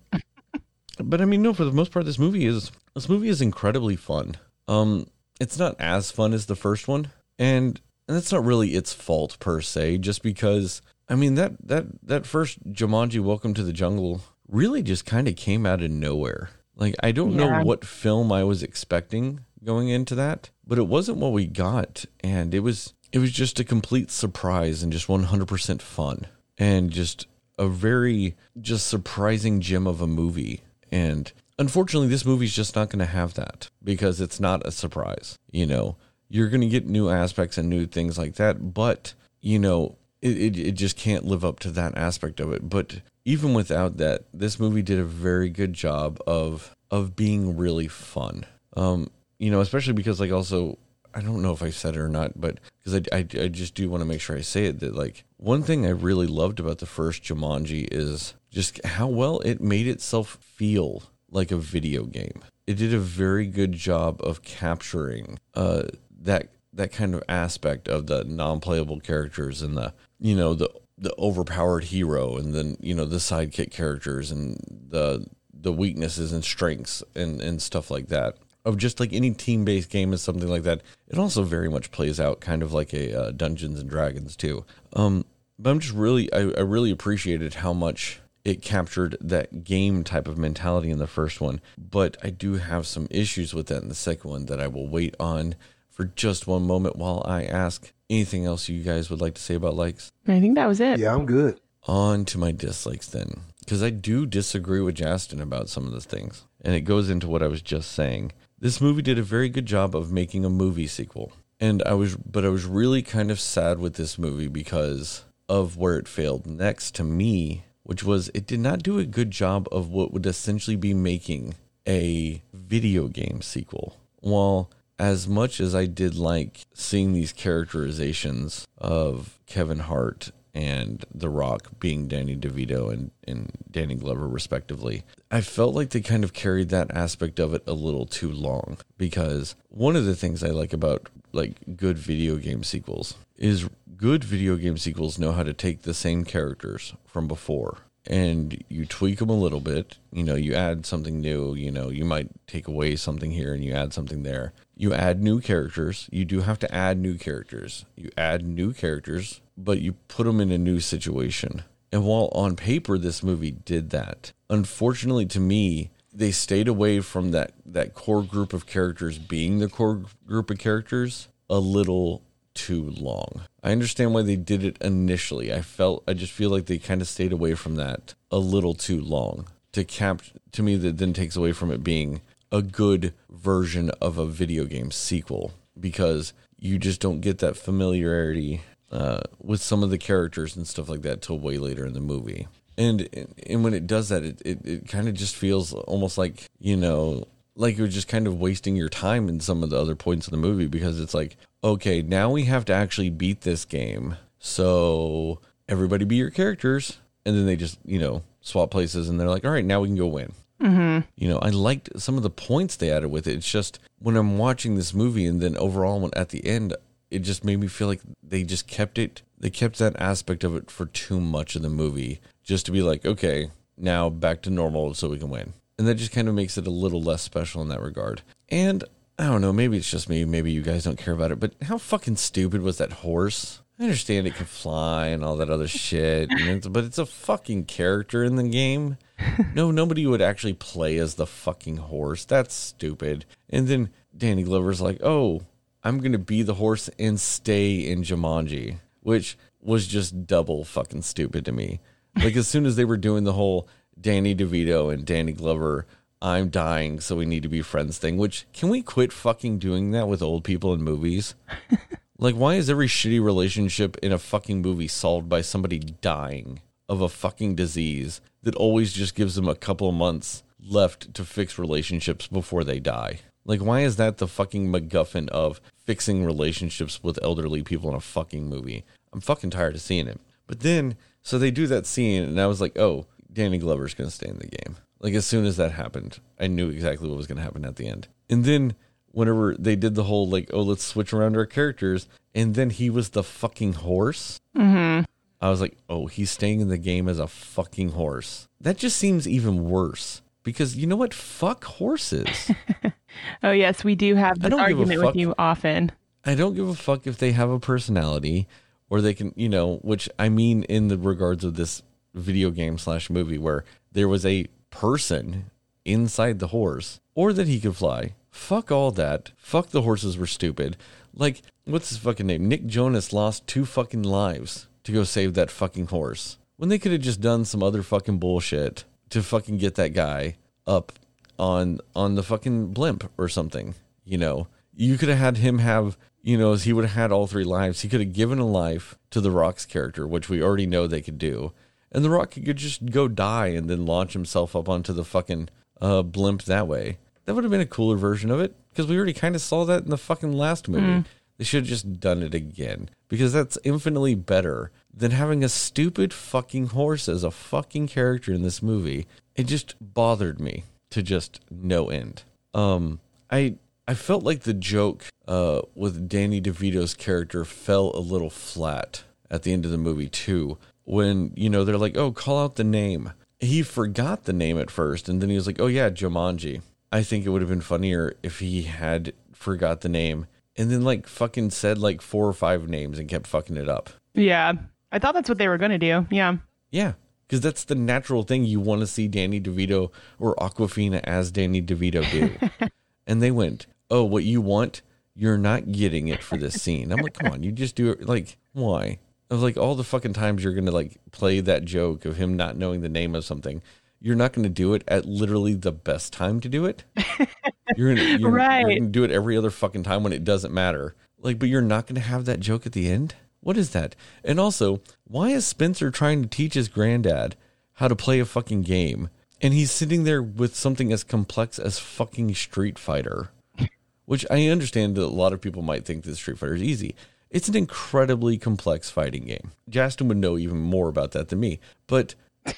but 0.97 1.21
I 1.21 1.25
mean, 1.25 1.41
no, 1.41 1.53
for 1.53 1.65
the 1.65 1.71
most 1.71 1.91
part, 1.91 2.05
this 2.05 2.19
movie 2.19 2.45
is 2.45 2.71
this 2.95 3.09
movie 3.09 3.29
is 3.29 3.41
incredibly 3.41 3.95
fun. 3.95 4.35
Um, 4.67 5.07
it's 5.39 5.57
not 5.57 5.75
as 5.79 6.11
fun 6.11 6.33
as 6.33 6.45
the 6.45 6.55
first 6.55 6.87
one, 6.87 7.11
and 7.39 7.79
and 8.07 8.17
that's 8.17 8.31
not 8.31 8.45
really 8.45 8.75
its 8.75 8.93
fault 8.93 9.37
per 9.39 9.61
se. 9.61 9.99
Just 9.99 10.23
because 10.23 10.81
I 11.09 11.15
mean 11.15 11.35
that 11.35 11.53
that 11.67 11.85
that 12.03 12.25
first 12.25 12.71
Jumanji 12.71 13.19
Welcome 13.19 13.53
to 13.55 13.63
the 13.63 13.73
Jungle 13.73 14.21
really 14.47 14.83
just 14.83 15.05
kind 15.05 15.27
of 15.27 15.35
came 15.35 15.65
out 15.65 15.81
of 15.81 15.91
nowhere. 15.91 16.49
Like 16.75 16.95
I 17.01 17.11
don't 17.11 17.35
know 17.35 17.61
what 17.63 17.85
film 17.85 18.31
I 18.31 18.43
was 18.43 18.63
expecting 18.63 19.41
going 19.63 19.89
into 19.89 20.15
that, 20.15 20.49
but 20.65 20.77
it 20.77 20.87
wasn't 20.87 21.19
what 21.19 21.33
we 21.33 21.45
got, 21.45 22.05
and 22.21 22.53
it 22.53 22.59
was 22.59 22.93
it 23.11 23.19
was 23.19 23.31
just 23.31 23.59
a 23.59 23.63
complete 23.63 24.09
surprise 24.09 24.83
and 24.83 24.91
just 24.91 25.07
100% 25.07 25.81
fun 25.81 26.27
and 26.57 26.91
just 26.91 27.27
a 27.61 27.67
very 27.67 28.35
just 28.59 28.87
surprising 28.87 29.61
gem 29.61 29.85
of 29.85 30.01
a 30.01 30.07
movie. 30.07 30.61
And 30.91 31.31
unfortunately, 31.59 32.07
this 32.07 32.25
movie's 32.25 32.55
just 32.55 32.75
not 32.75 32.89
going 32.89 32.99
to 32.99 33.05
have 33.05 33.35
that 33.35 33.69
because 33.83 34.19
it's 34.19 34.39
not 34.39 34.65
a 34.65 34.71
surprise. 34.71 35.37
You 35.51 35.67
know, 35.67 35.95
you're 36.27 36.49
going 36.49 36.61
to 36.61 36.67
get 36.67 36.87
new 36.87 37.09
aspects 37.09 37.59
and 37.59 37.69
new 37.69 37.85
things 37.85 38.17
like 38.17 38.35
that, 38.35 38.73
but 38.73 39.13
you 39.41 39.59
know, 39.59 39.95
it, 40.23 40.37
it, 40.37 40.57
it 40.57 40.71
just 40.71 40.97
can't 40.97 41.25
live 41.25 41.45
up 41.45 41.59
to 41.59 41.69
that 41.71 41.95
aspect 41.95 42.39
of 42.39 42.51
it. 42.51 42.67
But 42.67 43.01
even 43.25 43.53
without 43.53 43.97
that, 43.97 44.23
this 44.33 44.59
movie 44.59 44.81
did 44.81 44.97
a 44.97 45.03
very 45.03 45.49
good 45.49 45.73
job 45.73 46.19
of 46.25 46.75
of 46.89 47.15
being 47.15 47.57
really 47.57 47.87
fun. 47.87 48.45
Um, 48.75 49.11
you 49.37 49.51
know, 49.51 49.61
especially 49.61 49.93
because 49.93 50.19
like 50.19 50.31
also 50.31 50.79
I 51.13 51.21
don't 51.21 51.41
know 51.41 51.51
if 51.51 51.63
I 51.63 51.69
said 51.69 51.95
it 51.95 51.99
or 51.99 52.09
not, 52.09 52.39
but 52.39 52.59
because 52.79 52.95
I, 52.95 53.15
I, 53.15 53.17
I 53.19 53.47
just 53.47 53.75
do 53.75 53.89
want 53.89 54.01
to 54.01 54.05
make 54.05 54.21
sure 54.21 54.37
I 54.37 54.41
say 54.41 54.65
it 54.65 54.79
that 54.79 54.95
like 54.95 55.23
one 55.37 55.63
thing 55.63 55.85
I 55.85 55.89
really 55.89 56.27
loved 56.27 56.59
about 56.59 56.79
the 56.79 56.85
first 56.85 57.23
Jumanji 57.23 57.87
is 57.91 58.33
just 58.49 58.83
how 58.85 59.07
well 59.07 59.39
it 59.39 59.61
made 59.61 59.87
itself 59.87 60.37
feel 60.41 61.03
like 61.29 61.51
a 61.51 61.57
video 61.57 62.05
game. 62.05 62.43
It 62.67 62.75
did 62.75 62.93
a 62.93 62.99
very 62.99 63.47
good 63.47 63.73
job 63.73 64.21
of 64.21 64.43
capturing 64.43 65.39
uh, 65.53 65.83
that 66.21 66.49
that 66.73 66.91
kind 66.91 67.13
of 67.13 67.23
aspect 67.27 67.87
of 67.87 68.07
the 68.07 68.23
non-playable 68.23 68.99
characters 69.01 69.61
and 69.61 69.75
the 69.75 69.93
you 70.19 70.35
know 70.35 70.53
the 70.53 70.69
the 70.97 71.13
overpowered 71.17 71.85
hero 71.85 72.37
and 72.37 72.53
then 72.53 72.77
you 72.79 72.93
know 72.93 73.05
the 73.05 73.17
sidekick 73.17 73.71
characters 73.71 74.31
and 74.31 74.57
the 74.89 75.25
the 75.53 75.73
weaknesses 75.73 76.31
and 76.31 76.43
strengths 76.43 77.03
and 77.15 77.41
and 77.41 77.61
stuff 77.61 77.89
like 77.91 78.07
that 78.07 78.37
of 78.65 78.77
just 78.77 78.99
like 78.99 79.13
any 79.13 79.31
team-based 79.31 79.89
game 79.89 80.13
is 80.13 80.21
something 80.21 80.49
like 80.49 80.63
that 80.63 80.81
it 81.07 81.17
also 81.17 81.43
very 81.43 81.69
much 81.69 81.91
plays 81.91 82.19
out 82.19 82.39
kind 82.39 82.61
of 82.63 82.73
like 82.73 82.93
a 82.93 83.19
uh, 83.19 83.31
dungeons 83.31 83.79
and 83.79 83.89
dragons 83.89 84.35
too 84.35 84.65
um 84.93 85.25
but 85.57 85.69
i'm 85.69 85.79
just 85.79 85.93
really 85.93 86.31
I, 86.33 86.39
I 86.39 86.61
really 86.61 86.91
appreciated 86.91 87.55
how 87.55 87.73
much 87.73 88.19
it 88.43 88.61
captured 88.61 89.17
that 89.21 89.63
game 89.63 90.03
type 90.03 90.27
of 90.27 90.37
mentality 90.37 90.89
in 90.89 90.97
the 90.99 91.07
first 91.07 91.41
one 91.41 91.61
but 91.77 92.17
i 92.23 92.29
do 92.29 92.55
have 92.55 92.87
some 92.87 93.07
issues 93.09 93.53
with 93.53 93.67
that 93.67 93.83
in 93.83 93.89
the 93.89 93.95
second 93.95 94.29
one 94.29 94.45
that 94.47 94.59
i 94.59 94.67
will 94.67 94.87
wait 94.87 95.15
on 95.19 95.55
for 95.91 96.05
just 96.05 96.47
one 96.47 96.63
moment 96.63 96.95
while 96.95 97.21
I 97.25 97.43
ask 97.43 97.93
anything 98.09 98.45
else 98.45 98.67
you 98.67 98.81
guys 98.81 99.09
would 99.09 99.21
like 99.21 99.35
to 99.35 99.41
say 99.41 99.53
about 99.53 99.75
likes. 99.75 100.11
I 100.27 100.39
think 100.39 100.55
that 100.55 100.67
was 100.67 100.79
it. 100.79 100.99
Yeah, 100.99 101.13
I'm 101.13 101.25
good. 101.25 101.59
On 101.87 102.25
to 102.25 102.37
my 102.37 102.51
dislikes 102.51 103.07
then, 103.07 103.41
because 103.59 103.83
I 103.83 103.89
do 103.89 104.25
disagree 104.25 104.81
with 104.81 104.95
Justin 104.95 105.41
about 105.41 105.69
some 105.69 105.85
of 105.85 105.91
the 105.91 106.01
things, 106.01 106.45
and 106.61 106.73
it 106.73 106.81
goes 106.81 107.09
into 107.09 107.27
what 107.27 107.43
I 107.43 107.47
was 107.47 107.61
just 107.61 107.91
saying. 107.91 108.31
This 108.61 108.79
movie 108.79 109.01
did 109.01 109.17
a 109.17 109.23
very 109.23 109.49
good 109.49 109.65
job 109.65 109.95
of 109.95 110.11
making 110.11 110.45
a 110.45 110.49
movie 110.49 110.85
sequel, 110.85 111.31
and 111.59 111.81
I 111.81 111.95
was, 111.95 112.15
but 112.15 112.45
I 112.45 112.49
was 112.49 112.63
really 112.63 113.01
kind 113.01 113.31
of 113.31 113.39
sad 113.39 113.79
with 113.79 113.95
this 113.95 114.19
movie 114.19 114.47
because 114.47 115.25
of 115.49 115.77
where 115.77 115.97
it 115.97 116.07
failed 116.07 116.45
next 116.45 116.93
to 116.95 117.03
me, 117.03 117.63
which 117.81 118.03
was 118.03 118.29
it 118.35 118.45
did 118.45 118.59
not 118.59 118.83
do 118.83 118.99
a 118.99 119.03
good 119.03 119.31
job 119.31 119.67
of 119.71 119.89
what 119.89 120.13
would 120.13 120.27
essentially 120.27 120.75
be 120.75 120.93
making 120.93 121.55
a 121.87 122.43
video 122.53 123.07
game 123.07 123.41
sequel. 123.41 123.97
While 124.19 124.69
as 124.99 125.27
much 125.27 125.59
as 125.59 125.73
I 125.73 125.87
did 125.87 126.13
like 126.13 126.67
seeing 126.75 127.13
these 127.13 127.33
characterizations 127.33 128.67
of 128.77 129.39
Kevin 129.47 129.79
Hart 129.79 130.29
and 130.53 131.05
The 131.13 131.29
Rock 131.29 131.79
being 131.79 132.07
Danny 132.07 132.35
DeVito 132.35 132.91
and, 132.91 133.11
and 133.27 133.51
Danny 133.69 133.95
Glover, 133.95 134.27
respectively, 134.27 135.03
I 135.29 135.41
felt 135.41 135.75
like 135.75 135.91
they 135.91 136.01
kind 136.01 136.23
of 136.23 136.33
carried 136.33 136.69
that 136.69 136.91
aspect 136.91 137.39
of 137.39 137.53
it 137.53 137.63
a 137.65 137.73
little 137.73 138.05
too 138.05 138.31
long. 138.31 138.77
Because 138.97 139.55
one 139.69 139.95
of 139.95 140.05
the 140.05 140.15
things 140.15 140.43
I 140.43 140.49
like 140.49 140.73
about 140.73 141.09
like 141.31 141.77
good 141.77 141.97
video 141.97 142.35
game 142.35 142.63
sequels 142.63 143.15
is 143.37 143.69
good 143.95 144.23
video 144.23 144.57
game 144.57 144.77
sequels 144.77 145.17
know 145.17 145.31
how 145.31 145.43
to 145.43 145.53
take 145.53 145.83
the 145.83 145.93
same 145.93 146.25
characters 146.25 146.93
from 147.05 147.27
before 147.27 147.77
and 148.07 148.63
you 148.67 148.85
tweak 148.85 149.19
them 149.19 149.29
a 149.29 149.37
little 149.37 149.59
bit. 149.59 149.97
You 150.11 150.23
know, 150.23 150.35
you 150.35 150.55
add 150.55 150.85
something 150.85 151.21
new. 151.21 151.53
You 151.53 151.71
know, 151.71 151.89
you 151.89 152.05
might 152.05 152.29
take 152.47 152.67
away 152.67 152.95
something 152.95 153.31
here 153.31 153.53
and 153.53 153.63
you 153.63 153.73
add 153.73 153.93
something 153.93 154.23
there. 154.23 154.53
You 154.81 154.95
add 154.95 155.21
new 155.21 155.41
characters. 155.41 156.09
You 156.11 156.25
do 156.25 156.41
have 156.41 156.57
to 156.57 156.73
add 156.73 156.97
new 156.97 157.15
characters. 157.15 157.85
You 157.95 158.09
add 158.17 158.43
new 158.43 158.73
characters, 158.73 159.39
but 159.55 159.79
you 159.79 159.93
put 160.07 160.23
them 160.23 160.41
in 160.41 160.51
a 160.51 160.57
new 160.57 160.79
situation. 160.79 161.61
And 161.91 162.03
while 162.03 162.29
on 162.31 162.55
paper 162.55 162.97
this 162.97 163.21
movie 163.21 163.51
did 163.51 163.91
that, 163.91 164.31
unfortunately 164.49 165.27
to 165.27 165.39
me, 165.39 165.91
they 166.11 166.31
stayed 166.31 166.67
away 166.67 166.99
from 166.99 167.29
that 167.29 167.51
that 167.63 167.93
core 167.93 168.23
group 168.23 168.53
of 168.53 168.65
characters 168.65 169.19
being 169.19 169.59
the 169.59 169.69
core 169.69 170.01
group 170.25 170.49
of 170.49 170.57
characters 170.57 171.27
a 171.47 171.59
little 171.59 172.23
too 172.55 172.89
long. 172.89 173.41
I 173.61 173.73
understand 173.73 174.15
why 174.15 174.23
they 174.23 174.35
did 174.35 174.63
it 174.63 174.79
initially. 174.81 175.53
I 175.53 175.61
felt 175.61 176.03
I 176.07 176.13
just 176.13 176.33
feel 176.33 176.49
like 176.49 176.65
they 176.65 176.79
kind 176.79 177.03
of 177.03 177.07
stayed 177.07 177.33
away 177.33 177.53
from 177.53 177.75
that 177.75 178.15
a 178.31 178.39
little 178.39 178.73
too 178.73 178.99
long. 178.99 179.45
To 179.73 179.83
cap 179.83 180.23
to 180.53 180.63
me 180.63 180.75
that 180.77 180.97
then 180.97 181.13
takes 181.13 181.35
away 181.35 181.51
from 181.51 181.69
it 181.69 181.83
being 181.83 182.21
a 182.51 182.61
good 182.61 183.13
version 183.29 183.89
of 184.01 184.17
a 184.17 184.25
video 184.25 184.65
game 184.65 184.91
sequel 184.91 185.53
because 185.79 186.33
you 186.57 186.77
just 186.77 187.01
don't 187.01 187.21
get 187.21 187.39
that 187.39 187.57
familiarity 187.57 188.61
uh, 188.91 189.21
with 189.41 189.61
some 189.61 189.83
of 189.83 189.89
the 189.89 189.97
characters 189.97 190.55
and 190.55 190.67
stuff 190.67 190.89
like 190.89 191.01
that 191.01 191.21
till 191.21 191.39
way 191.39 191.57
later 191.57 191.85
in 191.85 191.93
the 191.93 192.01
movie. 192.01 192.47
And 192.77 193.09
and 193.47 193.63
when 193.63 193.73
it 193.73 193.87
does 193.87 194.09
that, 194.09 194.23
it, 194.23 194.41
it, 194.43 194.65
it 194.65 194.87
kind 194.87 195.07
of 195.07 195.13
just 195.13 195.35
feels 195.35 195.73
almost 195.73 196.17
like, 196.17 196.49
you 196.59 196.75
know, 196.77 197.27
like 197.55 197.77
you're 197.77 197.87
just 197.87 198.07
kind 198.07 198.27
of 198.27 198.39
wasting 198.39 198.75
your 198.75 198.89
time 198.89 199.29
in 199.29 199.39
some 199.39 199.63
of 199.63 199.69
the 199.69 199.79
other 199.79 199.95
points 199.95 200.27
of 200.27 200.31
the 200.31 200.37
movie 200.37 200.67
because 200.67 200.99
it's 200.99 201.13
like, 201.13 201.37
okay, 201.63 202.01
now 202.01 202.29
we 202.29 202.45
have 202.45 202.65
to 202.65 202.73
actually 202.73 203.09
beat 203.09 203.41
this 203.41 203.65
game. 203.65 204.17
So 204.39 205.39
everybody 205.67 206.05
be 206.05 206.15
your 206.15 206.31
characters. 206.31 206.97
And 207.25 207.35
then 207.35 207.45
they 207.45 207.55
just, 207.55 207.77
you 207.85 207.99
know, 207.99 208.23
swap 208.41 208.71
places 208.71 209.07
and 209.07 209.19
they're 209.19 209.29
like, 209.29 209.45
all 209.45 209.51
right, 209.51 209.65
now 209.65 209.81
we 209.81 209.87
can 209.87 209.97
go 209.97 210.07
win. 210.07 210.33
Mm-hmm. 210.61 210.99
You 211.15 211.29
know, 211.29 211.39
I 211.39 211.49
liked 211.49 211.99
some 211.99 212.17
of 212.17 212.23
the 212.23 212.29
points 212.29 212.75
they 212.75 212.91
added 212.91 213.09
with 213.09 213.27
it. 213.27 213.35
It's 213.35 213.51
just 213.51 213.79
when 213.99 214.15
I'm 214.15 214.37
watching 214.37 214.75
this 214.75 214.93
movie 214.93 215.25
and 215.25 215.41
then 215.41 215.57
overall 215.57 216.09
at 216.15 216.29
the 216.29 216.45
end, 216.45 216.75
it 217.09 217.19
just 217.19 217.43
made 217.43 217.59
me 217.59 217.67
feel 217.67 217.87
like 217.87 218.01
they 218.23 218.43
just 218.43 218.67
kept 218.67 218.97
it, 218.97 219.21
they 219.37 219.49
kept 219.49 219.79
that 219.79 219.99
aspect 219.99 220.43
of 220.43 220.55
it 220.55 220.71
for 220.71 220.85
too 220.85 221.19
much 221.19 221.55
of 221.55 221.61
the 221.61 221.69
movie 221.69 222.19
just 222.43 222.65
to 222.67 222.71
be 222.71 222.81
like, 222.81 223.05
okay, 223.05 223.51
now 223.77 224.09
back 224.09 224.41
to 224.43 224.49
normal 224.49 224.93
so 224.93 225.09
we 225.09 225.19
can 225.19 225.29
win. 225.29 225.53
And 225.77 225.87
that 225.87 225.95
just 225.95 226.11
kind 226.11 226.27
of 226.27 226.35
makes 226.35 226.57
it 226.57 226.67
a 226.67 226.71
little 226.71 227.01
less 227.01 227.21
special 227.21 227.61
in 227.61 227.69
that 227.69 227.81
regard. 227.81 228.21
And 228.49 228.83
I 229.17 229.25
don't 229.25 229.41
know, 229.41 229.53
maybe 229.53 229.77
it's 229.77 229.89
just 229.89 230.09
me, 230.09 230.25
maybe 230.25 230.51
you 230.51 230.61
guys 230.61 230.83
don't 230.83 230.97
care 230.97 231.13
about 231.13 231.31
it, 231.31 231.39
but 231.39 231.53
how 231.63 231.77
fucking 231.77 232.17
stupid 232.17 232.61
was 232.61 232.77
that 232.77 232.91
horse? 232.91 233.61
I 233.79 233.83
understand 233.83 234.27
it 234.27 234.35
can 234.35 234.45
fly 234.45 235.07
and 235.07 235.23
all 235.23 235.37
that 235.37 235.49
other 235.49 235.67
shit, 235.67 236.29
it's, 236.31 236.67
but 236.67 236.83
it's 236.83 236.97
a 236.99 237.05
fucking 237.05 237.65
character 237.65 238.23
in 238.23 238.35
the 238.35 238.43
game. 238.47 238.97
No, 239.55 239.71
nobody 239.71 240.05
would 240.05 240.21
actually 240.21 240.53
play 240.53 240.97
as 240.97 241.15
the 241.15 241.27
fucking 241.27 241.77
horse. 241.77 242.25
That's 242.25 242.53
stupid. 242.53 243.25
And 243.49 243.67
then 243.67 243.89
Danny 244.15 244.43
Glover's 244.43 244.81
like, 244.81 244.99
oh, 245.03 245.41
I'm 245.83 245.99
going 245.99 246.11
to 246.11 246.19
be 246.19 246.43
the 246.43 246.55
horse 246.55 246.89
and 246.99 247.19
stay 247.19 247.75
in 247.75 248.03
Jumanji, 248.03 248.77
which 249.01 249.37
was 249.61 249.87
just 249.87 250.27
double 250.27 250.63
fucking 250.63 251.01
stupid 251.01 251.45
to 251.45 251.51
me. 251.51 251.79
Like, 252.15 252.35
as 252.35 252.47
soon 252.47 252.65
as 252.65 252.75
they 252.75 252.85
were 252.85 252.97
doing 252.97 253.23
the 253.23 253.33
whole 253.33 253.67
Danny 253.99 254.35
DeVito 254.35 254.93
and 254.93 255.05
Danny 255.05 255.31
Glover, 255.31 255.85
I'm 256.21 256.49
dying, 256.49 256.99
so 256.99 257.15
we 257.15 257.25
need 257.25 257.43
to 257.43 257.49
be 257.49 257.61
friends 257.61 257.97
thing, 257.97 258.17
which 258.17 258.45
can 258.53 258.69
we 258.69 258.81
quit 258.81 259.11
fucking 259.11 259.59
doing 259.59 259.91
that 259.91 260.07
with 260.07 260.21
old 260.21 260.43
people 260.43 260.73
in 260.73 260.83
movies? 260.83 261.35
like, 262.19 262.35
why 262.35 262.55
is 262.55 262.69
every 262.69 262.87
shitty 262.87 263.23
relationship 263.23 263.97
in 264.03 264.11
a 264.11 264.19
fucking 264.19 264.61
movie 264.61 264.87
solved 264.87 265.29
by 265.29 265.41
somebody 265.41 265.79
dying 265.79 266.61
of 266.91 266.99
a 266.99 267.07
fucking 267.07 267.55
disease 267.55 268.19
that 268.43 268.53
always 268.55 268.91
just 268.91 269.15
gives 269.15 269.35
them 269.35 269.47
a 269.47 269.55
couple 269.55 269.89
months 269.93 270.43
left 270.59 271.13
to 271.13 271.23
fix 271.23 271.57
relationships 271.57 272.27
before 272.27 272.65
they 272.65 272.81
die? 272.81 273.19
Like, 273.45 273.61
why 273.61 273.79
is 273.81 273.95
that 273.95 274.17
the 274.17 274.27
fucking 274.27 274.67
MacGuffin 274.67 275.29
of 275.29 275.61
fixing 275.85 276.25
relationships 276.25 277.01
with 277.01 277.17
elderly 277.23 277.63
people 277.63 277.89
in 277.89 277.95
a 277.95 278.01
fucking 278.01 278.45
movie? 278.45 278.83
I'm 279.13 279.21
fucking 279.21 279.51
tired 279.51 279.75
of 279.75 279.81
seeing 279.81 280.07
it. 280.07 280.19
But 280.47 280.59
then, 280.59 280.97
so 281.21 281.39
they 281.39 281.49
do 281.49 281.65
that 281.67 281.85
scene, 281.85 282.23
and 282.23 282.41
I 282.41 282.47
was 282.47 282.59
like, 282.59 282.77
oh, 282.77 283.05
Danny 283.31 283.57
Glover's 283.57 283.93
to 284.09 284.11
stay 284.11 284.27
in 284.27 284.39
the 284.39 284.47
game. 284.47 284.75
Like 284.99 285.13
as 285.13 285.25
soon 285.25 285.45
as 285.45 285.55
that 285.55 285.71
happened, 285.71 286.19
I 286.37 286.47
knew 286.47 286.69
exactly 286.69 287.07
what 287.07 287.17
was 287.17 287.27
to 287.27 287.37
happen 287.37 287.63
at 287.63 287.77
the 287.77 287.87
end. 287.87 288.09
And 288.29 288.43
then 288.43 288.75
whenever 289.11 289.55
they 289.57 289.77
did 289.77 289.95
the 289.95 290.03
whole 290.03 290.27
like, 290.27 290.49
oh, 290.53 290.61
let's 290.61 290.83
switch 290.83 291.13
around 291.13 291.37
our 291.37 291.45
characters, 291.45 292.09
and 292.35 292.55
then 292.55 292.69
he 292.69 292.89
was 292.89 293.09
the 293.09 293.23
fucking 293.23 293.73
horse. 293.73 294.39
Mm-hmm. 294.57 295.05
I 295.41 295.49
was 295.49 295.59
like, 295.59 295.77
oh, 295.89 296.05
he's 296.05 296.29
staying 296.29 296.61
in 296.61 296.67
the 296.67 296.77
game 296.77 297.09
as 297.09 297.17
a 297.17 297.27
fucking 297.27 297.89
horse. 297.89 298.47
That 298.59 298.77
just 298.77 298.97
seems 298.97 299.27
even 299.27 299.69
worse 299.69 300.21
because 300.43 300.75
you 300.75 300.85
know 300.85 300.95
what? 300.95 301.13
Fuck 301.13 301.63
horses. 301.63 302.51
oh 303.43 303.51
yes, 303.51 303.83
we 303.83 303.95
do 303.95 304.15
have 304.15 304.39
this 304.39 304.53
argument 304.53 305.01
with 305.01 305.15
you 305.15 305.33
often. 305.39 305.91
I 306.23 306.35
don't 306.35 306.53
give 306.53 306.69
a 306.69 306.75
fuck 306.75 307.07
if 307.07 307.17
they 307.17 307.31
have 307.31 307.49
a 307.49 307.59
personality 307.59 308.47
or 308.89 309.01
they 309.01 309.15
can, 309.15 309.33
you 309.35 309.49
know, 309.49 309.77
which 309.77 310.07
I 310.19 310.29
mean 310.29 310.63
in 310.63 310.89
the 310.89 310.97
regards 310.97 311.43
of 311.43 311.55
this 311.55 311.81
video 312.13 312.51
game 312.51 312.77
slash 312.77 313.09
movie 313.09 313.39
where 313.39 313.63
there 313.91 314.07
was 314.07 314.25
a 314.25 314.45
person 314.69 315.49
inside 315.85 316.37
the 316.37 316.47
horse 316.47 316.99
or 317.15 317.33
that 317.33 317.47
he 317.47 317.59
could 317.59 317.75
fly. 317.75 318.13
Fuck 318.29 318.71
all 318.71 318.91
that. 318.91 319.31
Fuck 319.37 319.69
the 319.69 319.81
horses 319.81 320.17
were 320.17 320.27
stupid. 320.27 320.77
Like, 321.13 321.41
what's 321.65 321.89
his 321.89 321.97
fucking 321.97 322.27
name? 322.27 322.47
Nick 322.47 322.67
Jonas 322.67 323.11
lost 323.11 323.47
two 323.47 323.65
fucking 323.65 324.03
lives 324.03 324.67
to 324.83 324.91
go 324.91 325.03
save 325.03 325.33
that 325.33 325.51
fucking 325.51 325.87
horse. 325.87 326.37
When 326.57 326.69
they 326.69 326.79
could 326.79 326.91
have 326.91 327.01
just 327.01 327.21
done 327.21 327.45
some 327.45 327.63
other 327.63 327.83
fucking 327.83 328.19
bullshit 328.19 328.83
to 329.09 329.23
fucking 329.23 329.57
get 329.57 329.75
that 329.75 329.93
guy 329.93 330.35
up 330.67 330.93
on 331.39 331.79
on 331.95 332.15
the 332.15 332.23
fucking 332.23 332.67
blimp 332.67 333.09
or 333.17 333.27
something, 333.27 333.75
you 334.05 334.17
know. 334.17 334.47
You 334.73 334.97
could 334.97 335.09
have 335.09 335.17
had 335.17 335.37
him 335.37 335.59
have 335.59 335.97
you 336.23 336.37
know, 336.37 336.53
he 336.53 336.73
would 336.73 336.85
have 336.85 336.93
had 336.93 337.11
all 337.11 337.27
three 337.27 337.43
lives. 337.43 337.81
He 337.81 337.89
could 337.89 337.99
have 337.99 338.13
given 338.13 338.39
a 338.39 338.45
life 338.45 338.97
to 339.09 339.21
The 339.21 339.31
Rock's 339.31 339.65
character, 339.65 340.07
which 340.07 340.29
we 340.29 340.41
already 340.41 340.67
know 340.67 340.87
they 340.87 341.01
could 341.01 341.17
do. 341.17 341.51
And 341.91 342.05
The 342.05 342.09
Rock 342.09 342.31
could 342.31 342.57
just 342.57 342.85
go 342.85 343.07
die 343.07 343.47
and 343.47 343.69
then 343.69 343.85
launch 343.85 344.13
himself 344.13 344.55
up 344.55 344.69
onto 344.69 344.93
the 344.93 345.03
fucking 345.03 345.49
uh, 345.81 346.03
blimp 346.03 346.43
that 346.43 346.67
way. 346.67 346.97
That 347.25 347.33
would 347.33 347.43
have 347.43 347.51
been 347.51 347.61
a 347.61 347.65
cooler 347.65 347.97
version 347.97 348.29
of 348.31 348.39
it 348.39 348.55
because 348.69 348.87
we 348.87 348.97
already 348.97 349.13
kind 349.13 349.35
of 349.35 349.41
saw 349.41 349.65
that 349.65 349.83
in 349.83 349.89
the 349.89 349.97
fucking 349.97 350.31
last 350.31 350.67
movie. 350.69 351.07
They 351.41 351.45
should 351.45 351.63
have 351.63 351.69
just 351.69 351.99
done 351.99 352.21
it 352.21 352.35
again 352.35 352.87
because 353.07 353.33
that's 353.33 353.57
infinitely 353.63 354.13
better 354.13 354.69
than 354.93 355.09
having 355.09 355.43
a 355.43 355.49
stupid 355.49 356.13
fucking 356.13 356.67
horse 356.67 357.09
as 357.09 357.23
a 357.23 357.31
fucking 357.31 357.87
character 357.87 358.31
in 358.31 358.43
this 358.43 358.61
movie. 358.61 359.07
It 359.35 359.47
just 359.47 359.73
bothered 359.81 360.39
me 360.39 360.65
to 360.91 361.01
just 361.01 361.39
no 361.49 361.89
end. 361.89 362.21
Um, 362.53 362.99
I 363.31 363.55
I 363.87 363.95
felt 363.95 364.23
like 364.23 364.41
the 364.41 364.53
joke 364.53 365.05
uh, 365.27 365.61
with 365.73 366.07
Danny 366.07 366.39
DeVito's 366.39 366.93
character 366.93 367.43
fell 367.43 367.89
a 367.95 368.05
little 368.05 368.29
flat 368.29 369.01
at 369.31 369.41
the 369.41 369.51
end 369.51 369.65
of 369.65 369.71
the 369.71 369.79
movie 369.79 370.09
too. 370.09 370.59
When 370.83 371.33
you 371.35 371.49
know 371.49 371.63
they're 371.63 371.75
like, 371.75 371.97
"Oh, 371.97 372.11
call 372.11 372.37
out 372.37 372.55
the 372.55 372.63
name." 372.63 373.13
He 373.39 373.63
forgot 373.63 374.25
the 374.25 374.33
name 374.33 374.59
at 374.59 374.69
first, 374.69 375.09
and 375.09 375.19
then 375.19 375.31
he 375.31 375.37
was 375.37 375.47
like, 375.47 375.59
"Oh 375.59 375.65
yeah, 375.65 375.89
Jumanji." 375.89 376.61
I 376.91 377.01
think 377.01 377.25
it 377.25 377.29
would 377.29 377.41
have 377.41 377.49
been 377.49 377.61
funnier 377.61 378.13
if 378.21 378.41
he 378.41 378.61
had 378.61 379.13
forgot 379.33 379.81
the 379.81 379.89
name 379.89 380.27
and 380.57 380.69
then 380.69 380.83
like 380.83 381.07
fucking 381.07 381.51
said 381.51 381.77
like 381.77 382.01
four 382.01 382.27
or 382.27 382.33
five 382.33 382.67
names 382.67 382.99
and 382.99 383.09
kept 383.09 383.27
fucking 383.27 383.57
it 383.57 383.69
up. 383.69 383.89
Yeah. 384.13 384.53
I 384.91 384.99
thought 384.99 385.13
that's 385.13 385.29
what 385.29 385.37
they 385.37 385.47
were 385.47 385.57
going 385.57 385.71
to 385.71 385.77
do. 385.77 386.05
Yeah. 386.11 386.37
Yeah, 386.71 386.93
because 387.27 387.41
that's 387.41 387.65
the 387.65 387.75
natural 387.75 388.23
thing 388.23 388.45
you 388.45 388.59
want 388.59 388.81
to 388.81 388.87
see 388.87 389.07
Danny 389.07 389.39
DeVito 389.39 389.91
or 390.19 390.35
Awkwafina 390.35 391.01
as 391.03 391.31
Danny 391.31 391.61
DeVito 391.61 392.09
do. 392.11 392.67
and 393.07 393.21
they 393.21 393.31
went, 393.31 393.67
"Oh, 393.89 394.03
what 394.03 394.23
you 394.23 394.41
want? 394.41 394.81
You're 395.13 395.37
not 395.37 395.71
getting 395.71 396.07
it 396.07 396.23
for 396.23 396.37
this 396.37 396.61
scene." 396.61 396.91
I'm 396.91 397.01
like, 397.01 397.13
"Come 397.13 397.31
on, 397.31 397.43
you 397.43 397.51
just 397.51 397.75
do 397.75 397.91
it. 397.91 398.05
Like, 398.05 398.37
why?" 398.53 398.99
Of 399.29 399.41
like 399.41 399.57
all 399.57 399.75
the 399.75 399.83
fucking 399.83 400.13
times 400.13 400.43
you're 400.43 400.53
gonna 400.53 400.71
like 400.71 400.97
play 401.11 401.41
that 401.41 401.65
joke 401.65 402.05
of 402.05 402.17
him 402.17 402.35
not 402.35 402.57
knowing 402.57 402.81
the 402.81 402.89
name 402.89 403.15
of 403.15 403.25
something. 403.25 403.61
You're 404.01 404.15
not 404.15 404.33
going 404.33 404.43
to 404.43 404.49
do 404.49 404.73
it 404.73 404.83
at 404.87 405.05
literally 405.05 405.53
the 405.53 405.71
best 405.71 406.11
time 406.11 406.39
to 406.41 406.49
do 406.49 406.65
it. 406.65 406.83
You're 407.77 407.93
you're, 407.93 408.31
Right. 408.31 408.63
gonna 408.79 408.89
do 408.89 409.03
it 409.05 409.11
every 409.11 409.37
other 409.37 409.49
fucking 409.49 409.83
time 409.83 410.03
when 410.03 410.11
it 410.11 410.25
doesn't 410.25 410.53
matter. 410.53 410.93
Like, 411.17 411.39
but 411.39 411.47
you're 411.47 411.61
not 411.61 411.87
gonna 411.87 412.01
have 412.01 412.25
that 412.25 412.41
joke 412.41 412.65
at 412.65 412.73
the 412.73 412.89
end. 412.89 413.15
What 413.39 413.55
is 413.55 413.69
that? 413.69 413.95
And 414.25 414.39
also, 414.41 414.81
why 415.05 415.29
is 415.29 415.45
Spencer 415.45 415.89
trying 415.89 416.21
to 416.21 416.27
teach 416.27 416.55
his 416.55 416.67
granddad 416.67 417.37
how 417.75 417.87
to 417.87 417.95
play 417.95 418.19
a 418.19 418.25
fucking 418.25 418.63
game, 418.63 419.09
and 419.39 419.53
he's 419.53 419.71
sitting 419.71 420.03
there 420.03 420.21
with 420.21 420.53
something 420.55 420.91
as 420.91 421.05
complex 421.05 421.57
as 421.59 421.79
fucking 421.79 422.35
Street 422.35 422.77
Fighter? 422.77 423.29
Which 424.05 424.25
I 424.29 424.47
understand 424.47 424.95
that 424.95 425.03
a 425.03 425.07
lot 425.07 425.31
of 425.31 425.39
people 425.39 425.61
might 425.61 425.85
think 425.85 426.03
that 426.03 426.17
Street 426.17 426.37
Fighter 426.39 426.55
is 426.55 426.63
easy. 426.63 426.93
It's 427.29 427.47
an 427.47 427.55
incredibly 427.55 428.37
complex 428.37 428.89
fighting 428.89 429.25
game. 429.27 429.51
Justin 429.69 430.09
would 430.09 430.17
know 430.17 430.37
even 430.37 430.57
more 430.59 430.89
about 430.89 431.11
that 431.11 431.29
than 431.29 431.39
me. 431.39 431.61
But 431.87 432.15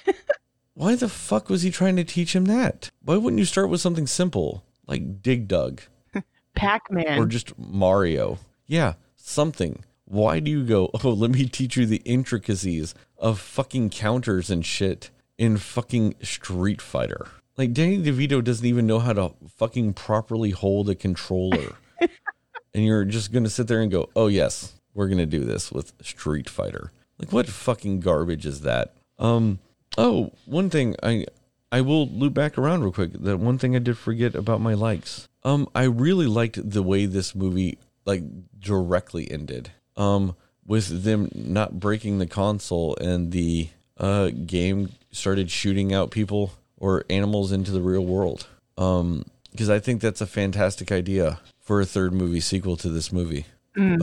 why 0.74 0.96
the 0.96 1.10
fuck 1.10 1.50
was 1.50 1.62
he 1.62 1.72
trying 1.72 1.96
to 1.98 2.04
teach 2.04 2.36
him 2.36 2.46
that? 2.46 2.90
Why 3.04 3.18
wouldn't 3.18 3.40
you 3.40 3.46
start 3.46 3.70
with 3.70 3.82
something 3.82 4.08
simple 4.08 4.64
like 4.88 5.22
Dig 5.22 5.48
Dug 5.48 5.82
Pac 6.56 6.92
Man. 6.92 7.20
or 7.20 7.26
just 7.26 7.58
Mario? 7.58 8.40
Yeah, 8.66 8.94
something. 9.16 9.84
Why 10.06 10.40
do 10.40 10.52
you 10.52 10.64
go, 10.64 10.90
oh, 11.04 11.10
let 11.10 11.32
me 11.32 11.46
teach 11.46 11.78
you 11.78 11.86
the 11.86 12.02
intricacies 12.06 12.96
of 13.18 13.40
fucking 13.40 13.92
counters 13.92 14.50
and 14.50 14.66
shit 14.66 15.10
in 15.38 15.58
fucking 15.58 16.16
Street 16.22 16.82
Fighter? 16.82 17.28
Like, 17.56 17.74
Danny 17.74 18.00
DeVito 18.00 18.44
doesn't 18.44 18.66
even 18.66 18.88
know 18.88 19.00
how 19.00 19.14
to 19.14 19.34
fucking 19.58 19.94
properly 19.94 20.50
hold 20.50 20.90
a 20.90 20.96
controller. 20.96 21.76
and 22.74 22.84
you're 22.84 23.06
just 23.06 23.32
going 23.32 23.44
to 23.44 23.50
sit 23.50 23.68
there 23.68 23.82
and 23.82 23.92
go, 23.92 24.10
oh, 24.16 24.26
yes, 24.26 24.74
we're 24.96 25.08
going 25.08 25.20
to 25.20 25.28
do 25.28 25.44
this 25.44 25.72
with 25.72 25.94
Street 26.02 26.50
Fighter. 26.50 26.92
Like, 27.20 27.32
what 27.32 27.48
fucking 27.48 28.00
garbage 28.00 28.48
is 28.48 28.62
that? 28.62 28.96
Um, 29.20 29.60
oh, 29.98 30.32
one 30.46 30.70
thing 30.70 30.96
I. 31.02 31.26
I 31.72 31.82
will 31.82 32.08
loop 32.08 32.36
back 32.36 32.60
around 32.60 32.84
real 32.84 32.92
quick. 32.92 33.14
That 33.14 33.40
one 33.40 33.58
thing 33.58 33.76
I 33.76 33.80
did 33.80 33.98
forget 33.98 34.36
about 34.36 34.62
my 34.62 34.76
likes. 34.76 35.28
Um, 35.44 35.68
I 35.74 35.86
really 35.86 36.28
liked 36.28 36.70
the 36.70 36.84
way 36.84 37.08
this 37.08 37.34
movie 37.34 37.80
like 38.06 38.22
directly 38.60 39.30
ended. 39.32 39.72
Um, 39.98 40.36
with 40.68 41.04
them 41.04 41.30
not 41.34 41.80
breaking 41.80 42.20
the 42.20 42.28
console 42.28 42.96
and 42.98 43.32
the 43.32 43.70
uh 43.98 44.30
game 44.46 44.92
started 45.12 45.50
shooting 45.52 45.94
out 45.94 46.12
people 46.12 46.54
or 46.78 47.06
animals 47.10 47.52
into 47.52 47.72
the 47.72 47.82
real 47.82 48.06
world. 48.06 48.48
Um, 48.78 49.26
because 49.52 49.70
I 49.70 49.80
think 49.80 50.00
that's 50.00 50.22
a 50.22 50.28
fantastic 50.28 50.92
idea 50.92 51.40
for 51.60 51.82
a 51.82 51.86
third 51.86 52.14
movie 52.14 52.40
sequel 52.40 52.78
to 52.78 52.90
this 52.90 53.12
movie. 53.12 53.46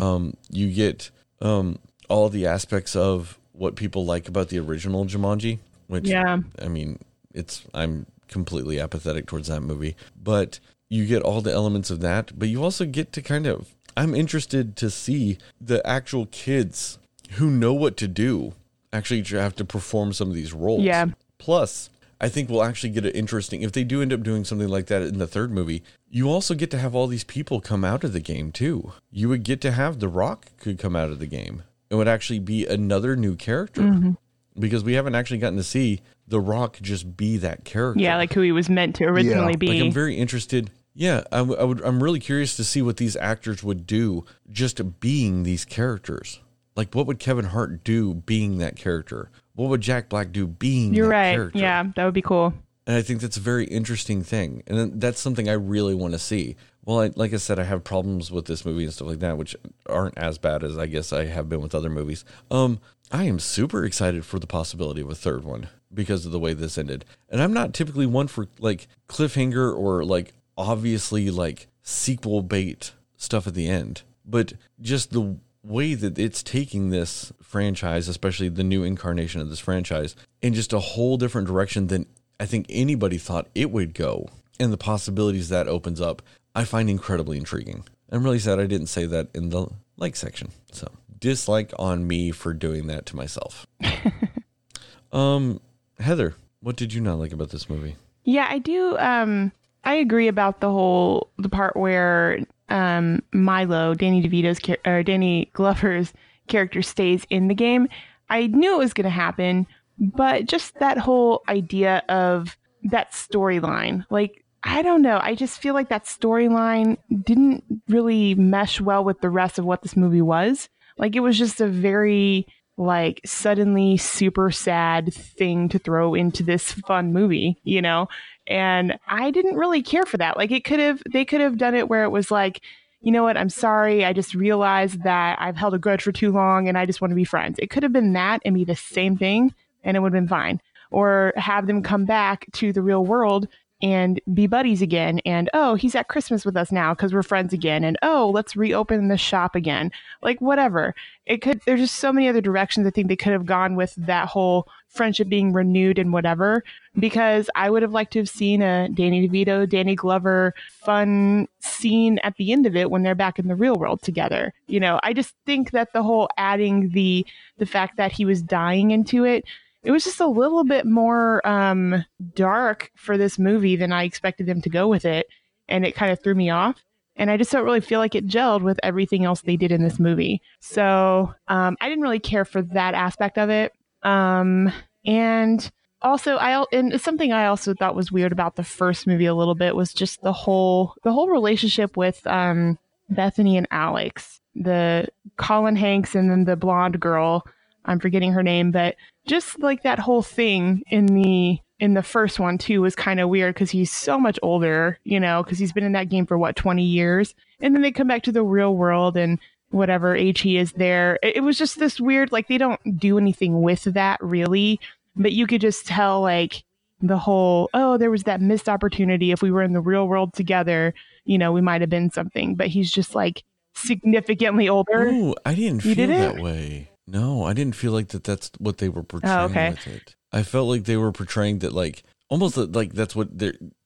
Um, 0.02 0.34
you 0.50 0.72
get 0.72 1.10
um 1.40 1.78
all 2.08 2.28
the 2.28 2.46
aspects 2.46 2.96
of 2.96 3.38
what 3.52 3.76
people 3.76 4.04
like 4.04 4.26
about 4.28 4.48
the 4.48 4.58
original 4.58 5.04
Jumanji, 5.04 5.58
which 5.90 6.08
Yeah. 6.08 6.38
I 6.62 6.68
mean, 6.68 7.00
it's 7.34 7.64
I'm 7.74 8.06
completely 8.28 8.80
apathetic 8.80 9.26
towards 9.26 9.48
that 9.48 9.60
movie, 9.60 9.96
but 10.16 10.60
you 10.88 11.04
get 11.06 11.22
all 11.22 11.40
the 11.40 11.52
elements 11.52 11.90
of 11.90 12.00
that, 12.00 12.38
but 12.38 12.48
you 12.48 12.62
also 12.62 12.84
get 12.86 13.12
to 13.12 13.22
kind 13.22 13.46
of 13.46 13.74
I'm 13.96 14.14
interested 14.14 14.76
to 14.76 14.88
see 14.88 15.38
the 15.60 15.84
actual 15.86 16.26
kids 16.26 16.98
who 17.32 17.50
know 17.50 17.74
what 17.74 17.96
to 17.98 18.08
do 18.08 18.54
actually 18.92 19.22
have 19.38 19.56
to 19.56 19.64
perform 19.64 20.12
some 20.12 20.28
of 20.28 20.34
these 20.34 20.52
roles. 20.52 20.82
Yeah. 20.82 21.06
Plus, 21.38 21.90
I 22.20 22.28
think 22.28 22.48
we'll 22.48 22.62
actually 22.62 22.90
get 22.90 23.04
an 23.04 23.12
interesting 23.12 23.62
if 23.62 23.72
they 23.72 23.84
do 23.84 24.00
end 24.00 24.12
up 24.12 24.22
doing 24.22 24.44
something 24.44 24.68
like 24.68 24.86
that 24.86 25.02
in 25.02 25.18
the 25.18 25.26
third 25.26 25.50
movie. 25.50 25.82
You 26.08 26.30
also 26.30 26.54
get 26.54 26.70
to 26.72 26.78
have 26.78 26.94
all 26.94 27.08
these 27.08 27.24
people 27.24 27.60
come 27.60 27.84
out 27.84 28.04
of 28.04 28.12
the 28.12 28.20
game 28.20 28.52
too. 28.52 28.92
You 29.10 29.28
would 29.28 29.42
get 29.42 29.60
to 29.62 29.72
have 29.72 29.98
The 29.98 30.08
Rock 30.08 30.46
could 30.58 30.78
come 30.78 30.94
out 30.94 31.10
of 31.10 31.18
the 31.18 31.26
game. 31.26 31.64
It 31.88 31.96
would 31.96 32.08
actually 32.08 32.38
be 32.38 32.66
another 32.66 33.16
new 33.16 33.34
character 33.34 33.82
mm-hmm. 33.82 34.12
Because 34.58 34.84
we 34.84 34.94
haven't 34.94 35.14
actually 35.14 35.38
gotten 35.38 35.56
to 35.56 35.62
see 35.64 36.00
The 36.28 36.40
Rock 36.40 36.78
just 36.82 37.16
be 37.16 37.36
that 37.38 37.64
character. 37.64 38.00
Yeah, 38.02 38.16
like 38.16 38.32
who 38.32 38.40
he 38.42 38.52
was 38.52 38.68
meant 38.68 38.96
to 38.96 39.04
originally 39.04 39.52
Yeah. 39.52 39.56
be. 39.56 39.66
Like 39.68 39.82
I'm 39.82 39.92
very 39.92 40.16
interested. 40.16 40.70
Yeah, 40.94 41.22
I, 41.30 41.38
w- 41.38 41.56
I 41.58 41.64
would. 41.64 41.80
I'm 41.82 42.02
really 42.02 42.18
curious 42.20 42.56
to 42.56 42.64
see 42.64 42.82
what 42.82 42.96
these 42.96 43.14
actors 43.16 43.62
would 43.62 43.86
do 43.86 44.24
just 44.50 45.00
being 45.00 45.44
these 45.44 45.64
characters. 45.64 46.40
Like, 46.76 46.94
what 46.94 47.06
would 47.06 47.18
Kevin 47.18 47.46
Hart 47.46 47.84
do 47.84 48.14
being 48.14 48.58
that 48.58 48.76
character? 48.76 49.30
What 49.54 49.68
would 49.70 49.80
Jack 49.80 50.08
Black 50.08 50.32
do 50.32 50.46
being? 50.46 50.94
You're 50.94 51.06
that 51.08 51.12
right. 51.14 51.34
Character? 51.34 51.58
Yeah, 51.58 51.84
that 51.94 52.04
would 52.04 52.14
be 52.14 52.22
cool. 52.22 52.54
And 52.86 52.96
I 52.96 53.02
think 53.02 53.20
that's 53.20 53.36
a 53.36 53.40
very 53.40 53.66
interesting 53.66 54.22
thing, 54.24 54.62
and 54.66 55.00
that's 55.00 55.20
something 55.20 55.48
I 55.48 55.52
really 55.52 55.94
want 55.94 56.12
to 56.14 56.18
see. 56.18 56.56
Well, 56.84 57.00
I, 57.02 57.10
like 57.14 57.32
I 57.32 57.36
said, 57.36 57.58
I 57.60 57.64
have 57.64 57.84
problems 57.84 58.30
with 58.32 58.46
this 58.46 58.64
movie 58.64 58.84
and 58.84 58.92
stuff 58.92 59.06
like 59.08 59.20
that, 59.20 59.36
which 59.38 59.54
aren't 59.88 60.16
as 60.18 60.38
bad 60.38 60.64
as 60.64 60.76
I 60.78 60.86
guess 60.86 61.12
I 61.12 61.26
have 61.26 61.48
been 61.48 61.60
with 61.60 61.74
other 61.74 61.90
movies. 61.90 62.24
Um, 62.50 62.80
I 63.12 63.24
am 63.24 63.40
super 63.40 63.84
excited 63.84 64.24
for 64.24 64.38
the 64.38 64.46
possibility 64.46 65.00
of 65.00 65.10
a 65.10 65.16
third 65.16 65.42
one 65.42 65.68
because 65.92 66.24
of 66.24 66.30
the 66.30 66.38
way 66.38 66.54
this 66.54 66.78
ended, 66.78 67.04
and 67.28 67.42
I'm 67.42 67.52
not 67.52 67.74
typically 67.74 68.06
one 68.06 68.28
for 68.28 68.46
like 68.60 68.86
cliffhanger 69.08 69.76
or 69.76 70.04
like 70.04 70.32
obviously 70.56 71.28
like 71.28 71.66
sequel 71.82 72.42
bait 72.42 72.92
stuff 73.16 73.48
at 73.48 73.54
the 73.54 73.68
end, 73.68 74.02
but 74.24 74.52
just 74.80 75.10
the 75.10 75.36
way 75.64 75.94
that 75.94 76.20
it's 76.20 76.42
taking 76.42 76.90
this 76.90 77.32
franchise, 77.42 78.06
especially 78.06 78.48
the 78.48 78.62
new 78.62 78.84
incarnation 78.84 79.40
of 79.40 79.50
this 79.50 79.58
franchise, 79.58 80.14
in 80.40 80.54
just 80.54 80.72
a 80.72 80.78
whole 80.78 81.16
different 81.16 81.48
direction 81.48 81.88
than 81.88 82.06
I 82.38 82.46
think 82.46 82.66
anybody 82.68 83.18
thought 83.18 83.48
it 83.56 83.72
would 83.72 83.92
go, 83.92 84.28
and 84.60 84.72
the 84.72 84.78
possibilities 84.78 85.48
that 85.48 85.66
opens 85.66 86.00
up, 86.00 86.22
I 86.54 86.62
find 86.62 86.88
incredibly 86.88 87.38
intriguing. 87.38 87.82
I'm 88.12 88.22
really 88.22 88.38
sad 88.38 88.60
I 88.60 88.66
didn't 88.66 88.86
say 88.86 89.06
that 89.06 89.28
in 89.34 89.50
the 89.50 89.66
like 89.96 90.14
section. 90.14 90.52
So 90.70 90.86
dislike 91.20 91.72
on 91.78 92.06
me 92.06 92.30
for 92.30 92.52
doing 92.52 92.86
that 92.88 93.06
to 93.06 93.16
myself. 93.16 93.66
um, 95.12 95.60
Heather, 95.98 96.34
what 96.60 96.76
did 96.76 96.92
you 96.92 97.00
not 97.00 97.18
like 97.18 97.32
about 97.32 97.50
this 97.50 97.68
movie? 97.68 97.96
Yeah, 98.24 98.46
I 98.48 98.58
do. 98.58 98.96
Um, 98.98 99.52
I 99.84 99.94
agree 99.94 100.28
about 100.28 100.60
the 100.60 100.70
whole 100.70 101.30
the 101.38 101.48
part 101.48 101.76
where 101.76 102.40
um, 102.68 103.22
Milo, 103.32 103.94
Danny 103.94 104.22
DeVito's 104.22 104.60
char- 104.60 104.78
or 104.84 105.02
Danny 105.02 105.50
Glover's 105.52 106.12
character 106.48 106.82
stays 106.82 107.24
in 107.30 107.48
the 107.48 107.54
game. 107.54 107.88
I 108.28 108.46
knew 108.46 108.74
it 108.74 108.78
was 108.78 108.92
going 108.92 109.04
to 109.04 109.10
happen, 109.10 109.66
but 109.98 110.46
just 110.46 110.78
that 110.78 110.98
whole 110.98 111.42
idea 111.48 112.02
of 112.08 112.56
that 112.84 113.12
storyline, 113.12 114.04
like 114.10 114.44
I 114.62 114.82
don't 114.82 115.02
know, 115.02 115.18
I 115.22 115.34
just 115.34 115.60
feel 115.60 115.72
like 115.74 115.88
that 115.88 116.04
storyline 116.04 116.98
didn't 117.24 117.64
really 117.88 118.34
mesh 118.34 118.80
well 118.80 119.02
with 119.02 119.20
the 119.20 119.30
rest 119.30 119.58
of 119.58 119.64
what 119.64 119.82
this 119.82 119.96
movie 119.96 120.22
was. 120.22 120.68
Like 121.00 121.16
it 121.16 121.20
was 121.20 121.38
just 121.38 121.62
a 121.62 121.66
very 121.66 122.46
like 122.76 123.22
suddenly 123.24 123.96
super 123.96 124.50
sad 124.50 125.12
thing 125.12 125.68
to 125.70 125.78
throw 125.78 126.14
into 126.14 126.42
this 126.42 126.72
fun 126.72 127.12
movie, 127.12 127.58
you 127.64 127.80
know? 127.80 128.08
And 128.46 128.98
I 129.08 129.30
didn't 129.30 129.56
really 129.56 129.82
care 129.82 130.04
for 130.04 130.18
that. 130.18 130.36
Like 130.36 130.50
it 130.50 130.64
could 130.64 130.78
have 130.78 131.02
they 131.10 131.24
could 131.24 131.40
have 131.40 131.56
done 131.56 131.74
it 131.74 131.88
where 131.88 132.04
it 132.04 132.10
was 132.10 132.30
like, 132.30 132.60
you 133.00 133.10
know 133.12 133.22
what, 133.22 133.38
I'm 133.38 133.48
sorry, 133.48 134.04
I 134.04 134.12
just 134.12 134.34
realized 134.34 135.02
that 135.04 135.40
I've 135.40 135.56
held 135.56 135.72
a 135.72 135.78
grudge 135.78 136.02
for 136.02 136.12
too 136.12 136.32
long 136.32 136.68
and 136.68 136.76
I 136.76 136.84
just 136.84 137.00
want 137.00 137.12
to 137.12 137.16
be 137.16 137.24
friends. 137.24 137.58
It 137.58 137.70
could 137.70 137.82
have 137.82 137.94
been 137.94 138.12
that 138.12 138.42
and 138.44 138.54
be 138.54 138.64
the 138.64 138.76
same 138.76 139.16
thing 139.16 139.54
and 139.82 139.96
it 139.96 140.00
would 140.00 140.12
have 140.12 140.22
been 140.22 140.28
fine. 140.28 140.60
Or 140.90 141.32
have 141.36 141.66
them 141.66 141.82
come 141.82 142.04
back 142.04 142.44
to 142.54 142.74
the 142.74 142.82
real 142.82 143.06
world 143.06 143.48
and 143.82 144.20
be 144.34 144.46
buddies 144.46 144.82
again 144.82 145.20
and 145.24 145.48
oh 145.54 145.74
he's 145.74 145.94
at 145.94 146.08
christmas 146.08 146.44
with 146.44 146.56
us 146.56 146.70
now 146.70 146.92
because 146.94 147.14
we're 147.14 147.22
friends 147.22 147.52
again 147.52 147.84
and 147.84 147.98
oh 148.02 148.30
let's 148.32 148.56
reopen 148.56 149.08
the 149.08 149.16
shop 149.16 149.54
again. 149.54 149.90
Like 150.22 150.40
whatever. 150.40 150.94
It 151.26 151.42
could 151.42 151.60
there's 151.64 151.80
just 151.80 151.96
so 151.96 152.12
many 152.12 152.28
other 152.28 152.40
directions 152.40 152.86
i 152.86 152.90
think 152.90 153.08
they 153.08 153.16
could 153.16 153.32
have 153.32 153.46
gone 153.46 153.76
with 153.76 153.94
that 153.96 154.28
whole 154.28 154.66
friendship 154.88 155.28
being 155.28 155.52
renewed 155.52 155.96
and 155.96 156.12
whatever 156.12 156.64
because 156.98 157.48
i 157.54 157.70
would 157.70 157.82
have 157.82 157.92
liked 157.92 158.12
to 158.14 158.18
have 158.18 158.28
seen 158.28 158.60
a 158.62 158.88
danny 158.88 159.28
devito 159.28 159.68
danny 159.68 159.94
glover 159.94 160.52
fun 160.80 161.46
scene 161.60 162.18
at 162.24 162.34
the 162.36 162.50
end 162.50 162.66
of 162.66 162.74
it 162.74 162.90
when 162.90 163.04
they're 163.04 163.14
back 163.14 163.38
in 163.38 163.46
the 163.46 163.54
real 163.54 163.76
world 163.76 164.02
together. 164.02 164.52
You 164.66 164.80
know 164.80 164.98
i 165.04 165.12
just 165.12 165.34
think 165.46 165.70
that 165.70 165.92
the 165.92 166.02
whole 166.02 166.28
adding 166.36 166.90
the 166.90 167.24
the 167.58 167.66
fact 167.66 167.96
that 167.96 168.10
he 168.10 168.24
was 168.24 168.42
dying 168.42 168.90
into 168.90 169.24
it 169.24 169.44
it 169.82 169.90
was 169.90 170.04
just 170.04 170.20
a 170.20 170.26
little 170.26 170.64
bit 170.64 170.86
more 170.86 171.46
um, 171.46 172.04
dark 172.34 172.90
for 172.96 173.16
this 173.16 173.38
movie 173.38 173.76
than 173.76 173.92
I 173.92 174.04
expected 174.04 174.46
them 174.46 174.60
to 174.62 174.70
go 174.70 174.88
with 174.88 175.04
it, 175.04 175.26
and 175.68 175.86
it 175.86 175.94
kind 175.94 176.12
of 176.12 176.22
threw 176.22 176.34
me 176.34 176.50
off. 176.50 176.84
And 177.16 177.30
I 177.30 177.36
just 177.36 177.52
don't 177.52 177.64
really 177.64 177.80
feel 177.80 177.98
like 177.98 178.14
it 178.14 178.26
gelled 178.26 178.62
with 178.62 178.80
everything 178.82 179.24
else 179.24 179.42
they 179.42 179.56
did 179.56 179.72
in 179.72 179.82
this 179.82 179.98
movie. 179.98 180.40
So 180.60 181.34
um, 181.48 181.76
I 181.80 181.88
didn't 181.88 182.02
really 182.02 182.18
care 182.18 182.44
for 182.44 182.62
that 182.62 182.94
aspect 182.94 183.36
of 183.36 183.50
it. 183.50 183.72
Um, 184.02 184.72
and 185.04 185.70
also, 186.02 186.36
I 186.36 186.64
and 186.72 186.98
something 187.00 187.32
I 187.32 187.46
also 187.46 187.74
thought 187.74 187.94
was 187.94 188.12
weird 188.12 188.32
about 188.32 188.56
the 188.56 188.64
first 188.64 189.06
movie 189.06 189.26
a 189.26 189.34
little 189.34 189.54
bit 189.54 189.76
was 189.76 189.92
just 189.92 190.22
the 190.22 190.32
whole 190.32 190.94
the 191.02 191.12
whole 191.12 191.28
relationship 191.28 191.96
with 191.96 192.26
um, 192.26 192.78
Bethany 193.10 193.56
and 193.56 193.68
Alex, 193.70 194.40
the 194.54 195.08
Colin 195.36 195.76
Hanks, 195.76 196.14
and 196.14 196.30
then 196.30 196.44
the 196.44 196.56
blonde 196.56 197.00
girl. 197.00 197.44
I'm 197.84 197.98
forgetting 197.98 198.32
her 198.32 198.42
name, 198.42 198.70
but 198.70 198.96
just 199.26 199.60
like 199.60 199.82
that 199.82 199.98
whole 199.98 200.22
thing 200.22 200.82
in 200.90 201.06
the 201.06 201.58
in 201.78 201.94
the 201.94 202.02
first 202.02 202.38
one 202.38 202.58
too 202.58 202.82
was 202.82 202.94
kind 202.94 203.20
of 203.20 203.28
weird 203.28 203.54
because 203.54 203.70
he's 203.70 203.90
so 203.90 204.18
much 204.18 204.38
older, 204.42 204.98
you 205.04 205.18
know, 205.18 205.42
because 205.42 205.58
he's 205.58 205.72
been 205.72 205.84
in 205.84 205.92
that 205.92 206.10
game 206.10 206.26
for 206.26 206.36
what 206.36 206.56
20 206.56 206.84
years, 206.84 207.34
and 207.60 207.74
then 207.74 207.82
they 207.82 207.90
come 207.90 208.06
back 208.06 208.22
to 208.22 208.32
the 208.32 208.42
real 208.42 208.76
world 208.76 209.16
and 209.16 209.38
whatever 209.70 210.14
age 210.14 210.40
he 210.40 210.58
is 210.58 210.72
there. 210.72 211.18
It, 211.22 211.36
it 211.36 211.40
was 211.40 211.56
just 211.56 211.78
this 211.78 212.00
weird, 212.00 212.32
like 212.32 212.48
they 212.48 212.58
don't 212.58 212.98
do 212.98 213.16
anything 213.18 213.62
with 213.62 213.84
that 213.84 214.22
really, 214.22 214.78
but 215.16 215.32
you 215.32 215.46
could 215.46 215.60
just 215.60 215.86
tell 215.86 216.20
like 216.20 216.64
the 217.02 217.16
whole 217.18 217.70
oh 217.72 217.96
there 217.96 218.10
was 218.10 218.24
that 218.24 218.42
missed 218.42 218.68
opportunity 218.68 219.32
if 219.32 219.40
we 219.40 219.50
were 219.50 219.62
in 219.62 219.72
the 219.72 219.80
real 219.80 220.06
world 220.06 220.34
together, 220.34 220.92
you 221.24 221.38
know, 221.38 221.52
we 221.52 221.62
might 221.62 221.80
have 221.80 221.90
been 221.90 222.10
something, 222.10 222.56
but 222.56 222.66
he's 222.66 222.90
just 222.90 223.14
like 223.14 223.42
significantly 223.74 224.68
older. 224.68 225.06
Ooh, 225.06 225.34
I 225.46 225.54
didn't 225.54 225.84
you 225.84 225.94
feel 225.94 226.06
didn't? 226.06 226.36
that 226.36 226.42
way. 226.42 226.89
No, 227.10 227.44
I 227.44 227.52
didn't 227.52 227.74
feel 227.74 227.92
like 227.92 228.08
that. 228.08 228.24
That's 228.24 228.50
what 228.58 228.78
they 228.78 228.88
were 228.88 229.02
portraying 229.02 229.38
oh, 229.38 229.44
okay. 229.44 229.70
with 229.70 229.86
it. 229.86 230.16
I 230.32 230.42
felt 230.42 230.68
like 230.68 230.84
they 230.84 230.96
were 230.96 231.12
portraying 231.12 231.60
that 231.60 231.72
like 231.72 232.02
almost 232.28 232.56
like 232.56 232.92
that's 232.92 233.16
what 233.16 233.28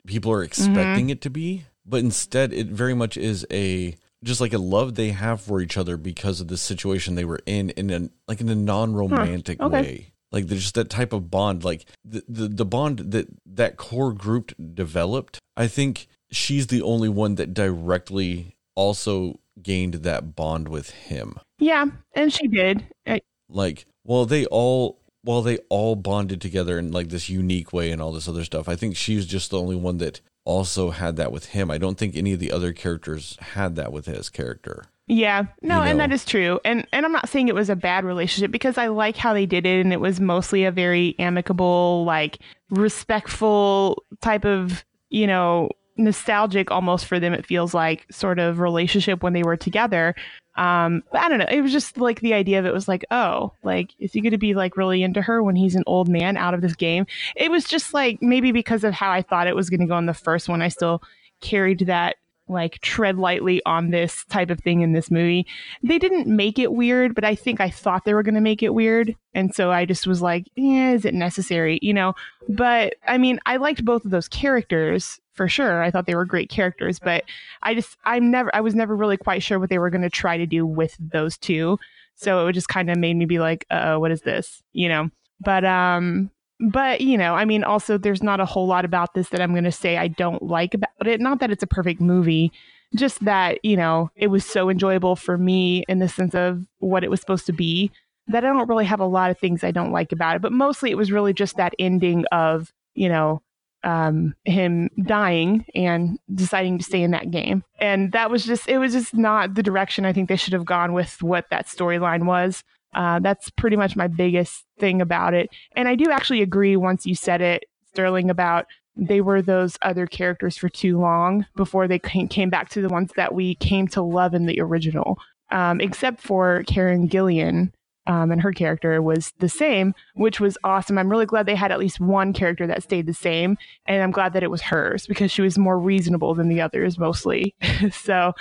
people 0.07 0.33
are 0.33 0.43
expecting 0.43 1.07
mm-hmm. 1.07 1.11
it 1.11 1.21
to 1.23 1.31
be, 1.31 1.65
but 1.87 2.01
instead 2.01 2.53
it 2.53 2.67
very 2.67 2.95
much 2.95 3.17
is 3.17 3.47
a 3.51 3.97
just 4.23 4.41
like 4.41 4.53
a 4.53 4.59
love 4.59 4.95
they 4.95 5.11
have 5.11 5.41
for 5.41 5.61
each 5.61 5.77
other 5.77 5.97
because 5.97 6.41
of 6.41 6.49
the 6.49 6.57
situation 6.57 7.15
they 7.15 7.25
were 7.25 7.41
in 7.47 7.71
in 7.71 7.91
a 7.91 8.09
like 8.27 8.41
in 8.41 8.49
a 8.49 8.55
non-romantic 8.55 9.59
huh. 9.61 9.67
okay. 9.67 9.81
way 9.83 10.13
like 10.33 10.47
there's 10.47 10.63
just 10.63 10.75
that 10.75 10.91
type 10.91 11.13
of 11.13 11.31
bond 11.31 11.63
like 11.63 11.85
the, 12.05 12.25
the 12.29 12.49
the 12.49 12.65
bond 12.65 12.99
that 12.99 13.29
that 13.47 13.77
core 13.77 14.13
group 14.13 14.53
developed 14.75 15.39
i 15.57 15.67
think 15.67 16.09
she's 16.31 16.67
the 16.69 16.83
only 16.83 17.09
one 17.09 17.37
that 17.37 17.55
directly 17.55 18.57
also 18.75 19.39
gained 19.63 19.95
that 19.95 20.35
bond 20.35 20.69
with 20.69 20.91
him 20.91 21.39
yeah, 21.59 21.87
and 22.15 22.33
she 22.33 22.49
did. 22.49 22.87
I- 23.07 23.21
like, 23.49 23.87
well, 24.05 24.27
they 24.27 24.47
all 24.47 25.01
while 25.23 25.41
they 25.41 25.57
all 25.71 25.97
bonded 25.97 26.41
together 26.41 26.79
in 26.79 26.93
like 26.93 27.09
this 27.09 27.31
unique 27.31 27.73
way 27.73 27.91
and 27.91 28.03
all 28.03 28.13
this 28.13 28.29
other 28.29 28.45
stuff. 28.45 28.69
I 28.69 28.77
think 28.77 28.97
she's 28.97 29.25
just 29.25 29.51
the 29.51 29.59
only 29.59 29.77
one 29.77 29.97
that 29.99 30.21
also 30.45 30.91
had 30.91 31.17
that 31.17 31.33
with 31.33 31.47
him. 31.47 31.71
I 31.71 31.79
don't 31.79 31.97
think 31.97 32.15
any 32.15 32.35
of 32.35 32.41
the 32.41 32.53
other 32.53 32.75
characters 32.75 33.39
had 33.41 33.77
that 33.77 33.93
with 33.93 34.05
his 34.05 34.29
character. 34.29 34.85
Yeah. 35.07 35.45
No, 35.63 35.79
you 35.79 35.85
know? 35.85 35.91
and 35.91 36.01
that 36.01 36.13
is 36.13 36.27
true. 36.27 36.61
And 36.65 36.87
and 36.93 37.07
I'm 37.07 37.13
not 37.13 37.29
saying 37.29 37.49
it 37.49 37.55
was 37.55 37.71
a 37.71 37.77
bad 37.77 38.05
relationship 38.05 38.51
because 38.51 38.77
I 38.77 38.89
like 38.89 39.17
how 39.17 39.33
they 39.33 39.47
did 39.47 39.65
it 39.65 39.81
and 39.81 39.93
it 39.93 40.01
was 40.01 40.21
mostly 40.21 40.65
a 40.65 40.71
very 40.71 41.15
amicable, 41.19 42.05
like 42.05 42.39
respectful 42.69 44.03
type 44.21 44.45
of, 44.45 44.85
you 45.09 45.27
know, 45.27 45.71
nostalgic 45.97 46.71
almost 46.71 47.07
for 47.07 47.21
them 47.21 47.33
it 47.33 47.47
feels 47.47 47.73
like 47.75 48.07
sort 48.11 48.39
of 48.39 48.59
relationship 48.59 49.23
when 49.23 49.33
they 49.33 49.43
were 49.43 49.57
together 49.57 50.15
um, 50.57 51.03
but 51.11 51.21
I 51.21 51.29
don't 51.29 51.39
know. 51.39 51.47
It 51.51 51.63
was 51.63 51.73
just 51.73 51.99
like 51.99 52.21
the 52.21 52.35
idea 52.35 52.59
of 52.59 52.67
it 52.67 52.73
was 52.73 52.87
like, 52.87 53.05
oh, 53.11 53.53
like, 53.63 53.91
is 53.99 54.13
he 54.13 54.21
going 54.21 54.31
to 54.33 54.39
be 54.39 54.55
like 54.55 54.77
really 54.77 55.03
into 55.03 55.21
her 55.23 55.43
when 55.43 55.57
he's 55.57 55.75
an 55.75 55.83
old 55.87 56.09
man 56.09 56.37
out 56.37 56.55
of 56.55 56.61
this 56.61 56.77
game? 56.77 57.07
It 57.35 57.51
was 57.51 57.65
just 57.65 57.93
like 57.93 58.19
maybe 58.23 58.53
because 58.53 58.85
of 58.85 58.95
how 58.95 59.11
I 59.11 59.23
thought 59.23 59.49
it 59.49 59.57
was 59.57 59.69
going 59.69 59.81
to 59.81 59.87
go 59.87 59.99
in 59.99 60.07
the 60.07 60.15
first 60.15 60.49
one, 60.49 60.63
I 60.63 60.69
still 60.69 61.03
carried 61.41 61.81
that 61.87 62.17
like 62.47 62.79
tread 62.81 63.17
lightly 63.17 63.63
on 63.65 63.91
this 63.91 64.25
type 64.27 64.51
of 64.51 64.61
thing 64.61 64.83
in 64.83 64.93
this 64.93 65.11
movie. 65.11 65.47
They 65.83 65.99
didn't 65.99 66.27
make 66.27 66.59
it 66.59 66.73
weird, 66.73 67.15
but 67.15 67.25
I 67.25 67.35
think 67.35 67.59
I 67.61 67.71
thought 67.71 68.05
they 68.05 68.15
were 68.15 68.23
going 68.23 68.35
to 68.35 68.41
make 68.41 68.63
it 68.63 68.75
weird. 68.75 69.17
And 69.33 69.55
so 69.55 69.73
I 69.73 69.87
just 69.87 70.07
was 70.07 70.21
like, 70.21 70.47
yeah, 70.55 70.93
is 70.93 71.07
it 71.07 71.15
necessary? 71.15 71.79
You 71.81 71.95
know? 71.95 72.15
But 72.49 72.97
I 73.09 73.19
mean, 73.19 73.41
I 73.47 73.57
liked 73.57 73.85
both 73.85 74.05
of 74.05 74.11
those 74.11 74.29
characters 74.29 75.19
for 75.35 75.49
sure. 75.49 75.83
I 75.83 75.91
thought 75.91 76.07
they 76.07 76.15
were 76.15 76.25
great 76.25 76.49
characters, 76.49 76.99
but 76.99 77.25
I 77.63 77.75
just, 77.75 77.97
I'm 78.05 78.31
never, 78.31 78.55
I 78.55 78.61
was 78.61 78.75
never 78.75 78.97
really 78.97 79.17
quite 79.17 79.43
sure 79.43 79.59
what 79.59 79.69
they 79.69 79.79
were 79.79 79.91
going 79.91 80.03
to 80.03 80.11
try 80.11 80.37
to 80.37 80.47
do 80.47 80.65
with 80.65 80.97
those 80.99 81.37
two. 81.37 81.79
So 82.15 82.47
it 82.47 82.53
just 82.53 82.69
kind 82.69 82.91
of 82.91 82.97
made 82.97 83.17
me 83.17 83.27
be 83.27 83.41
like, 83.41 83.67
oh, 83.71 83.99
what 83.99 84.13
is 84.13 84.23
this? 84.23 84.63
You 84.73 84.89
know? 84.89 85.11
But, 85.41 85.65
um, 85.65 86.31
but 86.61 87.01
you 87.01 87.19
know 87.19 87.35
i 87.35 87.45
mean 87.45 87.65
also 87.65 87.99
there's 87.99 88.23
not 88.23 88.41
a 88.41 88.45
whole 88.45 88.67
lot 88.67 88.85
about 88.85 89.15
this 89.15 89.29
that 89.31 89.41
i'm 89.41 89.53
going 89.53 89.65
to 89.65 89.73
say 89.73 89.97
i 89.97 90.07
don't 90.07 90.43
like 90.43 90.75
about 90.75 91.07
it 91.07 91.21
not 91.21 91.41
that 91.41 91.51
it's 91.51 91.63
a 91.63 91.67
perfect 91.67 92.01
movie 92.01 92.53
just 92.95 93.25
that 93.25 93.59
you 93.65 93.77
know 93.77 94.11
it 94.15 94.29
was 94.29 94.45
so 94.45 94.69
enjoyable 94.69 95.17
for 95.17 95.37
me 95.37 95.85
in 95.89 95.99
the 95.99 96.09
sense 96.09 96.35
of 96.35 96.65
what 96.79 97.03
it 97.03 97.11
was 97.11 97.21
supposed 97.21 97.47
to 97.47 97.53
be 97.53 97.91
that 98.29 98.45
i 98.45 98.49
don't 98.49 98.69
really 98.69 98.85
have 98.85 99.01
a 99.01 99.07
lot 99.07 99.31
of 99.31 99.39
things 99.39 99.65
i 99.65 99.71
don't 99.71 99.93
like 99.93 100.13
about 100.13 100.37
it 100.37 100.43
but 100.43 100.53
mostly 100.53 100.91
it 100.91 100.97
was 100.97 101.11
really 101.11 101.33
just 101.33 101.57
that 101.57 101.75
ending 101.79 102.25
of 102.31 102.73
you 102.95 103.09
know 103.09 103.43
um, 103.85 104.35
him 104.45 104.89
dying 105.05 105.65
and 105.75 106.19
deciding 106.35 106.79
to 106.79 106.85
stay 106.85 107.03
in 107.03 107.13
that 107.13 107.31
game 107.31 107.63
and 107.79 108.13
that 108.13 108.31
was 108.31 108.45
just 108.45 108.69
it 108.69 108.79
was 108.79 108.93
just 108.93 109.15
not 109.15 109.55
the 109.55 109.63
direction 109.63 110.05
i 110.05 110.13
think 110.13 110.29
they 110.29 110.37
should 110.37 110.53
have 110.53 110.65
gone 110.65 110.93
with 110.93 111.23
what 111.23 111.45
that 111.51 111.67
storyline 111.67 112.25
was 112.25 112.65
uh, 112.95 113.19
that's 113.21 113.51
pretty 113.51 113.77
much 113.77 113.97
my 113.97 114.07
biggest 114.07 114.65
thing 114.79 115.01
about 115.01 115.35
it. 115.35 115.51
And 115.77 115.89
I 115.89 115.95
do 115.95 116.11
actually 116.11 116.43
agree 116.43 116.77
once 116.77 117.07
you 117.07 117.15
said 117.15 117.41
it, 117.41 117.65
Sterling, 117.93 118.31
about 118.31 118.67
they 118.97 119.21
were 119.21 119.43
those 119.43 119.77
other 119.83 120.07
characters 120.07 120.57
for 120.57 120.69
too 120.69 120.99
long 120.99 121.47
before 121.57 121.89
they 121.89 121.99
came 121.99 122.51
back 122.51 122.69
to 122.71 122.81
the 122.81 122.89
ones 122.89 123.11
that 123.17 123.35
we 123.35 123.57
came 123.57 123.89
to 123.89 124.03
love 124.03 124.35
in 124.35 124.47
the 124.47 124.61
original. 124.61 125.19
Um, 125.51 125.81
except 125.81 126.21
for 126.21 126.63
Karen 126.67 127.09
Gillan, 127.09 127.73
um, 128.07 128.31
and 128.31 128.43
her 128.43 128.53
character 128.53 129.01
was 129.01 129.33
the 129.39 129.49
same, 129.49 129.95
which 130.15 130.41
was 130.41 130.59
awesome. 130.65 130.99
I'm 130.99 131.09
really 131.09 131.27
glad 131.27 131.47
they 131.47 131.55
had 131.55 131.73
at 131.73 131.79
least 131.79 132.01
one 132.01 132.33
character 132.33 132.67
that 132.67 132.83
stayed 132.83 133.07
the 133.07 133.15
same, 133.15 133.57
and 133.87 134.03
I'm 134.03 134.11
glad 134.11 134.33
that 134.35 134.43
it 134.43 134.51
was 134.51 134.63
hers 134.63 135.07
because 135.07 135.31
she 135.31 135.43
was 135.43 135.59
more 135.59 135.79
reasonable 135.79 136.35
than 136.35 136.49
the 136.49 136.61
others 136.61 136.99
mostly. 136.99 137.55
so 137.93 138.35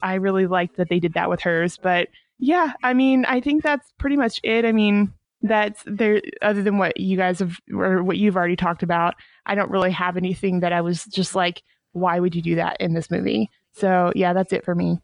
I 0.00 0.14
really 0.14 0.46
liked 0.46 0.76
that 0.76 0.88
they 0.88 1.00
did 1.00 1.14
that 1.14 1.28
with 1.28 1.40
hers. 1.40 1.76
But 1.76 2.08
yeah, 2.38 2.72
I 2.82 2.94
mean, 2.94 3.24
I 3.24 3.40
think 3.40 3.62
that's 3.62 3.92
pretty 3.98 4.16
much 4.16 4.40
it. 4.44 4.64
I 4.64 4.72
mean, 4.72 5.12
that's 5.42 5.82
there 5.86 6.20
other 6.42 6.62
than 6.62 6.78
what 6.78 6.98
you 6.98 7.16
guys 7.16 7.40
have 7.40 7.58
or 7.72 8.02
what 8.02 8.18
you've 8.18 8.36
already 8.36 8.56
talked 8.56 8.82
about. 8.82 9.14
I 9.46 9.54
don't 9.54 9.70
really 9.70 9.92
have 9.92 10.16
anything 10.16 10.60
that 10.60 10.72
I 10.72 10.80
was 10.80 11.04
just 11.04 11.34
like, 11.34 11.62
why 11.92 12.20
would 12.20 12.34
you 12.34 12.42
do 12.42 12.56
that 12.56 12.80
in 12.80 12.94
this 12.94 13.10
movie? 13.10 13.50
So 13.72 14.12
yeah, 14.14 14.32
that's 14.32 14.52
it 14.52 14.64
for 14.64 14.74
me. 14.74 14.98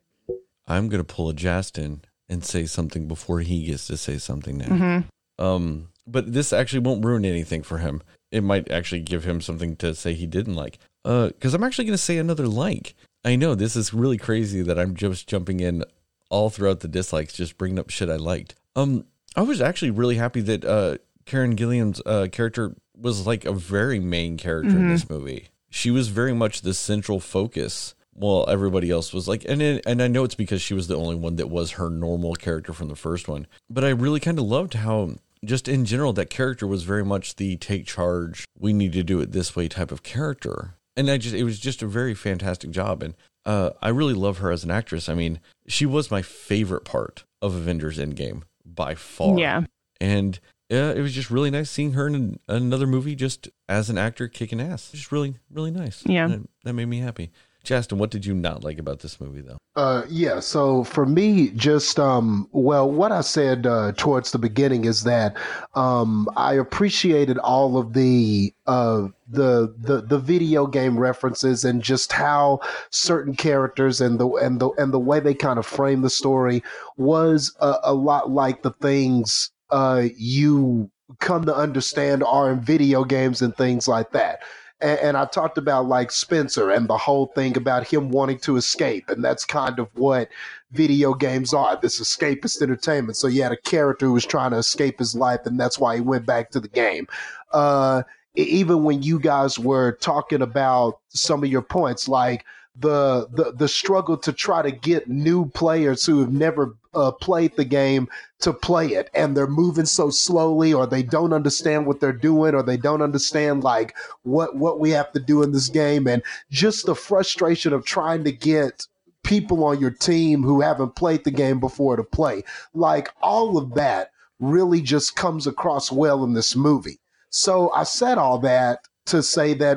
I'm 0.67 0.89
gonna 0.89 1.05
pull 1.05 1.29
a 1.29 1.35
Justin 1.35 2.03
and 2.29 2.45
say 2.45 2.67
something 2.67 3.07
before 3.07 3.41
he 3.41 3.67
gets 3.67 3.87
to 3.89 3.97
say 3.97 4.19
something 4.19 4.59
now. 4.59 4.67
Mm-hmm. 4.67 5.45
Um, 5.45 5.89
but 6.07 6.33
this 6.33 6.53
actually 6.53 6.81
won't 6.81 7.05
ruin 7.05 7.25
anything 7.25 7.63
for 7.63 7.79
him. 7.79 8.03
It 8.31 8.43
might 8.43 8.71
actually 8.71 9.01
give 9.01 9.25
him 9.25 9.41
something 9.41 9.77
to 9.77 9.95
say 9.95 10.15
he 10.15 10.27
didn't 10.27 10.55
like. 10.55 10.79
Uh, 11.05 11.29
because 11.29 11.55
I'm 11.55 11.65
actually 11.65 11.85
gonna 11.85 11.99
say 11.99 12.19
another 12.19 12.49
like. 12.49 12.95
I 13.25 13.37
know 13.37 13.55
this 13.55 13.77
is 13.77 13.95
really 13.95 14.19
crazy 14.19 14.63
that 14.63 14.79
I'm 14.79 14.95
just 14.95 15.27
jumping 15.27 15.61
in 15.61 15.85
all 16.31 16.51
throughout 16.51 16.81
the 16.81 16.89
dislikes, 16.89 17.33
just 17.33 17.59
bringing 17.59 17.79
up 17.79 17.91
shit 17.91 18.11
I 18.11 18.17
liked. 18.17 18.55
Um, 18.77 19.07
I 19.37 19.43
was 19.43 19.61
actually 19.61 19.91
really 19.91 20.17
happy 20.17 20.41
that 20.43 20.65
uh, 20.65 20.99
Karen 21.27 21.57
Gillan's 21.57 22.01
uh, 22.05 22.29
character 22.31 22.75
was 22.97 23.27
like 23.27 23.45
a 23.45 23.53
very 23.53 23.99
main 23.99 24.37
character 24.37 24.71
mm-hmm. 24.71 24.81
in 24.81 24.89
this 24.89 25.09
movie. 25.09 25.49
She 25.71 25.91
was 25.91 26.09
very 26.09 26.33
much 26.33 26.63
the 26.63 26.75
central 26.75 27.19
focus 27.21 27.95
while 28.15 28.47
everybody 28.49 28.91
else 28.91 29.13
was 29.13 29.27
like 29.29 29.45
and 29.45 29.61
it, 29.61 29.83
and 29.87 30.03
I 30.03 30.09
know 30.09 30.25
it's 30.25 30.35
because 30.35 30.63
she 30.63 30.75
was 30.75 30.87
the 30.89 30.97
only 30.97 31.17
one 31.17 31.37
that 31.37 31.51
was 31.51 31.73
her 31.73 31.91
normal 31.91 32.35
character 32.35 32.73
from 32.73 32.89
the 32.89 32.97
first 32.97 33.29
one. 33.29 33.47
But 33.69 33.85
I 33.85 33.91
really 33.91 34.21
kind 34.21 34.39
of 34.39 34.45
loved 34.45 34.75
how 34.75 35.17
just 35.45 35.69
in 35.69 35.85
general 35.85 36.13
that 36.15 36.31
character 36.31 36.67
was 36.67 36.85
very 36.85 37.05
much 37.05 37.37
the 37.37 37.57
take 37.57 37.87
charge, 37.87 38.45
we 38.59 38.73
need 38.73 38.93
to 38.93 39.03
do 39.03 39.21
it 39.21 39.33
this 39.33 39.55
way 39.55 39.69
type 39.69 39.93
of 39.93 40.03
character. 40.03 40.75
And 40.97 41.11
I 41.11 41.19
just 41.19 41.35
it 41.35 41.45
was 41.45 41.59
just 41.59 41.83
a 41.83 41.87
very 41.87 42.15
fantastic 42.15 42.71
job 42.71 43.03
and 43.03 43.15
uh, 43.45 43.71
I 43.83 43.89
really 43.91 44.15
love 44.15 44.39
her 44.39 44.51
as 44.51 44.65
an 44.65 44.71
actress. 44.71 45.09
I 45.09 45.15
mean, 45.15 45.41
she 45.67 45.87
was 45.87 46.11
my 46.11 46.23
favorite 46.23 46.85
part 46.85 47.25
of 47.43 47.55
Avengers 47.55 47.99
Endgame 47.99 48.43
by 48.65 48.95
far. 48.95 49.39
Yeah. 49.39 49.65
And 50.01 50.39
yeah, 50.71 50.93
it 50.93 51.01
was 51.01 51.13
just 51.13 51.31
really 51.31 51.51
nice 51.51 51.71
seeing 51.71 51.93
her 51.93 52.07
in 52.07 52.39
another 52.49 52.87
movie 52.87 53.15
just 53.15 53.49
as 53.69 53.91
an 53.91 53.99
actor 53.99 54.29
kicking 54.29 54.61
ass. 54.61 54.91
Just 54.93 55.13
really, 55.13 55.37
really 55.51 55.71
nice. 55.71 56.03
Yeah. 56.07 56.29
That, 56.29 56.41
that 56.65 56.73
made 56.73 56.87
me 56.87 57.01
happy. 57.01 57.31
Justin, 57.65 57.99
what 57.99 58.11
did 58.11 58.27
you 58.27 58.35
not 58.35 58.63
like 58.63 58.79
about 58.79 59.01
this 59.01 59.19
movie, 59.21 59.41
though? 59.41 59.57
Uh, 59.75 60.05
yeah. 60.09 60.39
So 60.39 60.85
for 60.85 61.07
me, 61.07 61.49
just 61.51 61.99
um, 61.99 62.49
well, 62.53 62.89
what 62.89 63.11
I 63.11 63.23
said 63.23 63.67
uh, 63.67 63.93
towards 63.97 64.31
the 64.31 64.39
beginning 64.39 64.85
is 64.85 65.03
that 65.05 65.37
um, 65.75 66.29
I 66.37 66.55
appreciated 66.55 67.39
all 67.39 67.77
of 67.79 67.95
the 67.95 68.53
uh, 68.67 69.09
the 69.29 69.75
the 69.79 70.03
the 70.03 70.19
video 70.19 70.67
game 70.67 70.99
references 70.99 71.65
and 71.65 71.83
just 71.83 72.13
how 72.13 72.61
certain 72.91 73.35
characters 73.35 74.01
and 74.01 74.21
the 74.21 74.29
and 74.35 74.61
the 74.61 74.69
and 74.73 74.93
the 74.93 75.01
way 75.01 75.19
they 75.19 75.35
kind 75.35 75.59
of 75.59 75.67
frame 75.67 76.03
the 76.03 76.11
story 76.11 76.63
was 76.99 77.57
a, 77.61 77.77
a 77.85 77.95
lot 77.95 78.31
like 78.31 78.63
the 78.63 78.73
things 78.73 79.51
uh, 79.71 80.05
you 80.17 80.91
come 81.19 81.45
to 81.47 81.55
understand 81.55 82.23
are 82.23 82.53
in 82.53 82.61
video 82.61 83.05
games 83.05 83.43
and 83.43 83.57
things 83.57 83.89
like 83.89 84.13
that 84.13 84.41
and, 84.85 85.01
and 85.01 85.17
I 85.17 85.25
talked 85.25 85.57
about 85.57 85.87
like 85.87 86.13
Spencer 86.13 86.71
and 86.71 86.87
the 86.87 86.99
whole 86.99 87.27
thing 87.29 87.57
about 87.57 87.87
him 87.87 88.11
wanting 88.11 88.39
to 88.41 88.57
escape, 88.57 89.09
and 89.09 89.25
that's 89.25 89.45
kind 89.45 89.79
of 89.79 89.89
what 89.95 90.29
video 90.73 91.15
games 91.15 91.55
are 91.55 91.79
this 91.81 92.01
escapist 92.01 92.61
entertainment. 92.61 93.17
So 93.17 93.27
you 93.27 93.43
had 93.43 93.53
a 93.53 93.57
character 93.57 94.07
who 94.07 94.13
was 94.13 94.27
trying 94.27 94.51
to 94.51 94.59
escape 94.59 94.99
his 94.99 95.15
life, 95.15 95.41
and 95.47 95.59
that's 95.59 95.79
why 95.79 95.97
he 95.97 96.01
went 96.03 96.27
back 96.27 96.51
to 96.51 96.61
the 96.61 96.69
game. 96.69 97.09
Uh, 97.53 98.03
even 98.35 98.85
when 98.85 99.03
you 99.03 99.19
guys 99.19 99.59
were 99.59 99.93
talking 99.93 100.43
about 100.43 100.99
some 101.09 101.43
of 101.43 101.49
your 101.49 101.63
points, 101.63 102.07
like 102.07 102.45
the 102.79 103.27
the 103.33 103.53
the 103.53 103.69
struggle 103.69 104.17
to 104.19 104.33
try 104.33 104.61
to 104.61 104.71
get 104.71 105.09
new 105.09 105.47
players 105.51 106.05
who 106.05 106.21
have 106.21 106.33
never 106.33 106.77
uh, 106.95 107.11
played 107.13 107.55
the 107.57 107.65
game 107.65 108.09
to 108.41 108.53
play 108.53 108.89
it 108.89 109.11
and 109.15 109.37
they're 109.37 109.47
moving 109.47 109.87
so 109.87 110.11
slowly 110.11 110.73
or 110.73 110.87
they 110.87 111.03
don't 111.03 111.33
understand 111.33 111.87
what 111.87 112.01
they're 112.01 112.13
doing 112.13 112.55
or 112.55 112.63
they 112.63 112.77
don't 112.77 113.03
understand 113.03 113.65
like 113.65 113.97
what 114.23 114.57
what 114.57 114.81
we 114.81 114.91
have 114.91 115.11
to 115.13 115.21
do 115.21 115.43
in 115.43 115.53
this 115.53 115.69
game 115.69 116.07
and 116.07 116.23
just 116.51 116.87
the 116.87 116.95
frustration 116.95 117.73
of 117.73 117.85
trying 117.85 118.25
to 118.25 118.33
get 118.33 118.87
people 119.23 119.65
on 119.65 119.81
your 119.81 119.91
team 119.91 120.43
who 120.43 120.61
haven't 120.61 120.95
played 120.95 121.25
the 121.25 121.31
game 121.31 121.59
before 121.59 121.97
to 121.97 122.05
play. 122.05 122.45
Like 122.75 123.11
all 123.23 123.59
of 123.59 123.75
that 123.75 124.11
really 124.39 124.83
just 124.83 125.17
comes 125.17 125.47
across 125.47 125.91
well 125.91 126.23
in 126.25 126.35
this 126.35 126.55
movie. 126.55 127.01
So 127.31 127.73
i 127.73 127.83
said 127.83 128.17
all 128.19 128.39
that 128.41 128.81
to 129.07 129.23
say 129.23 129.55
that 129.55 129.77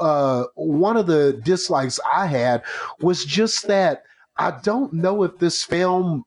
uh, 0.00 0.44
one 0.54 0.96
of 0.96 1.06
the 1.06 1.40
dislikes 1.44 1.98
I 2.12 2.26
had 2.26 2.62
was 3.00 3.24
just 3.24 3.66
that 3.68 4.02
I 4.36 4.58
don't 4.62 4.92
know 4.92 5.22
if 5.22 5.38
this 5.38 5.62
film 5.62 6.24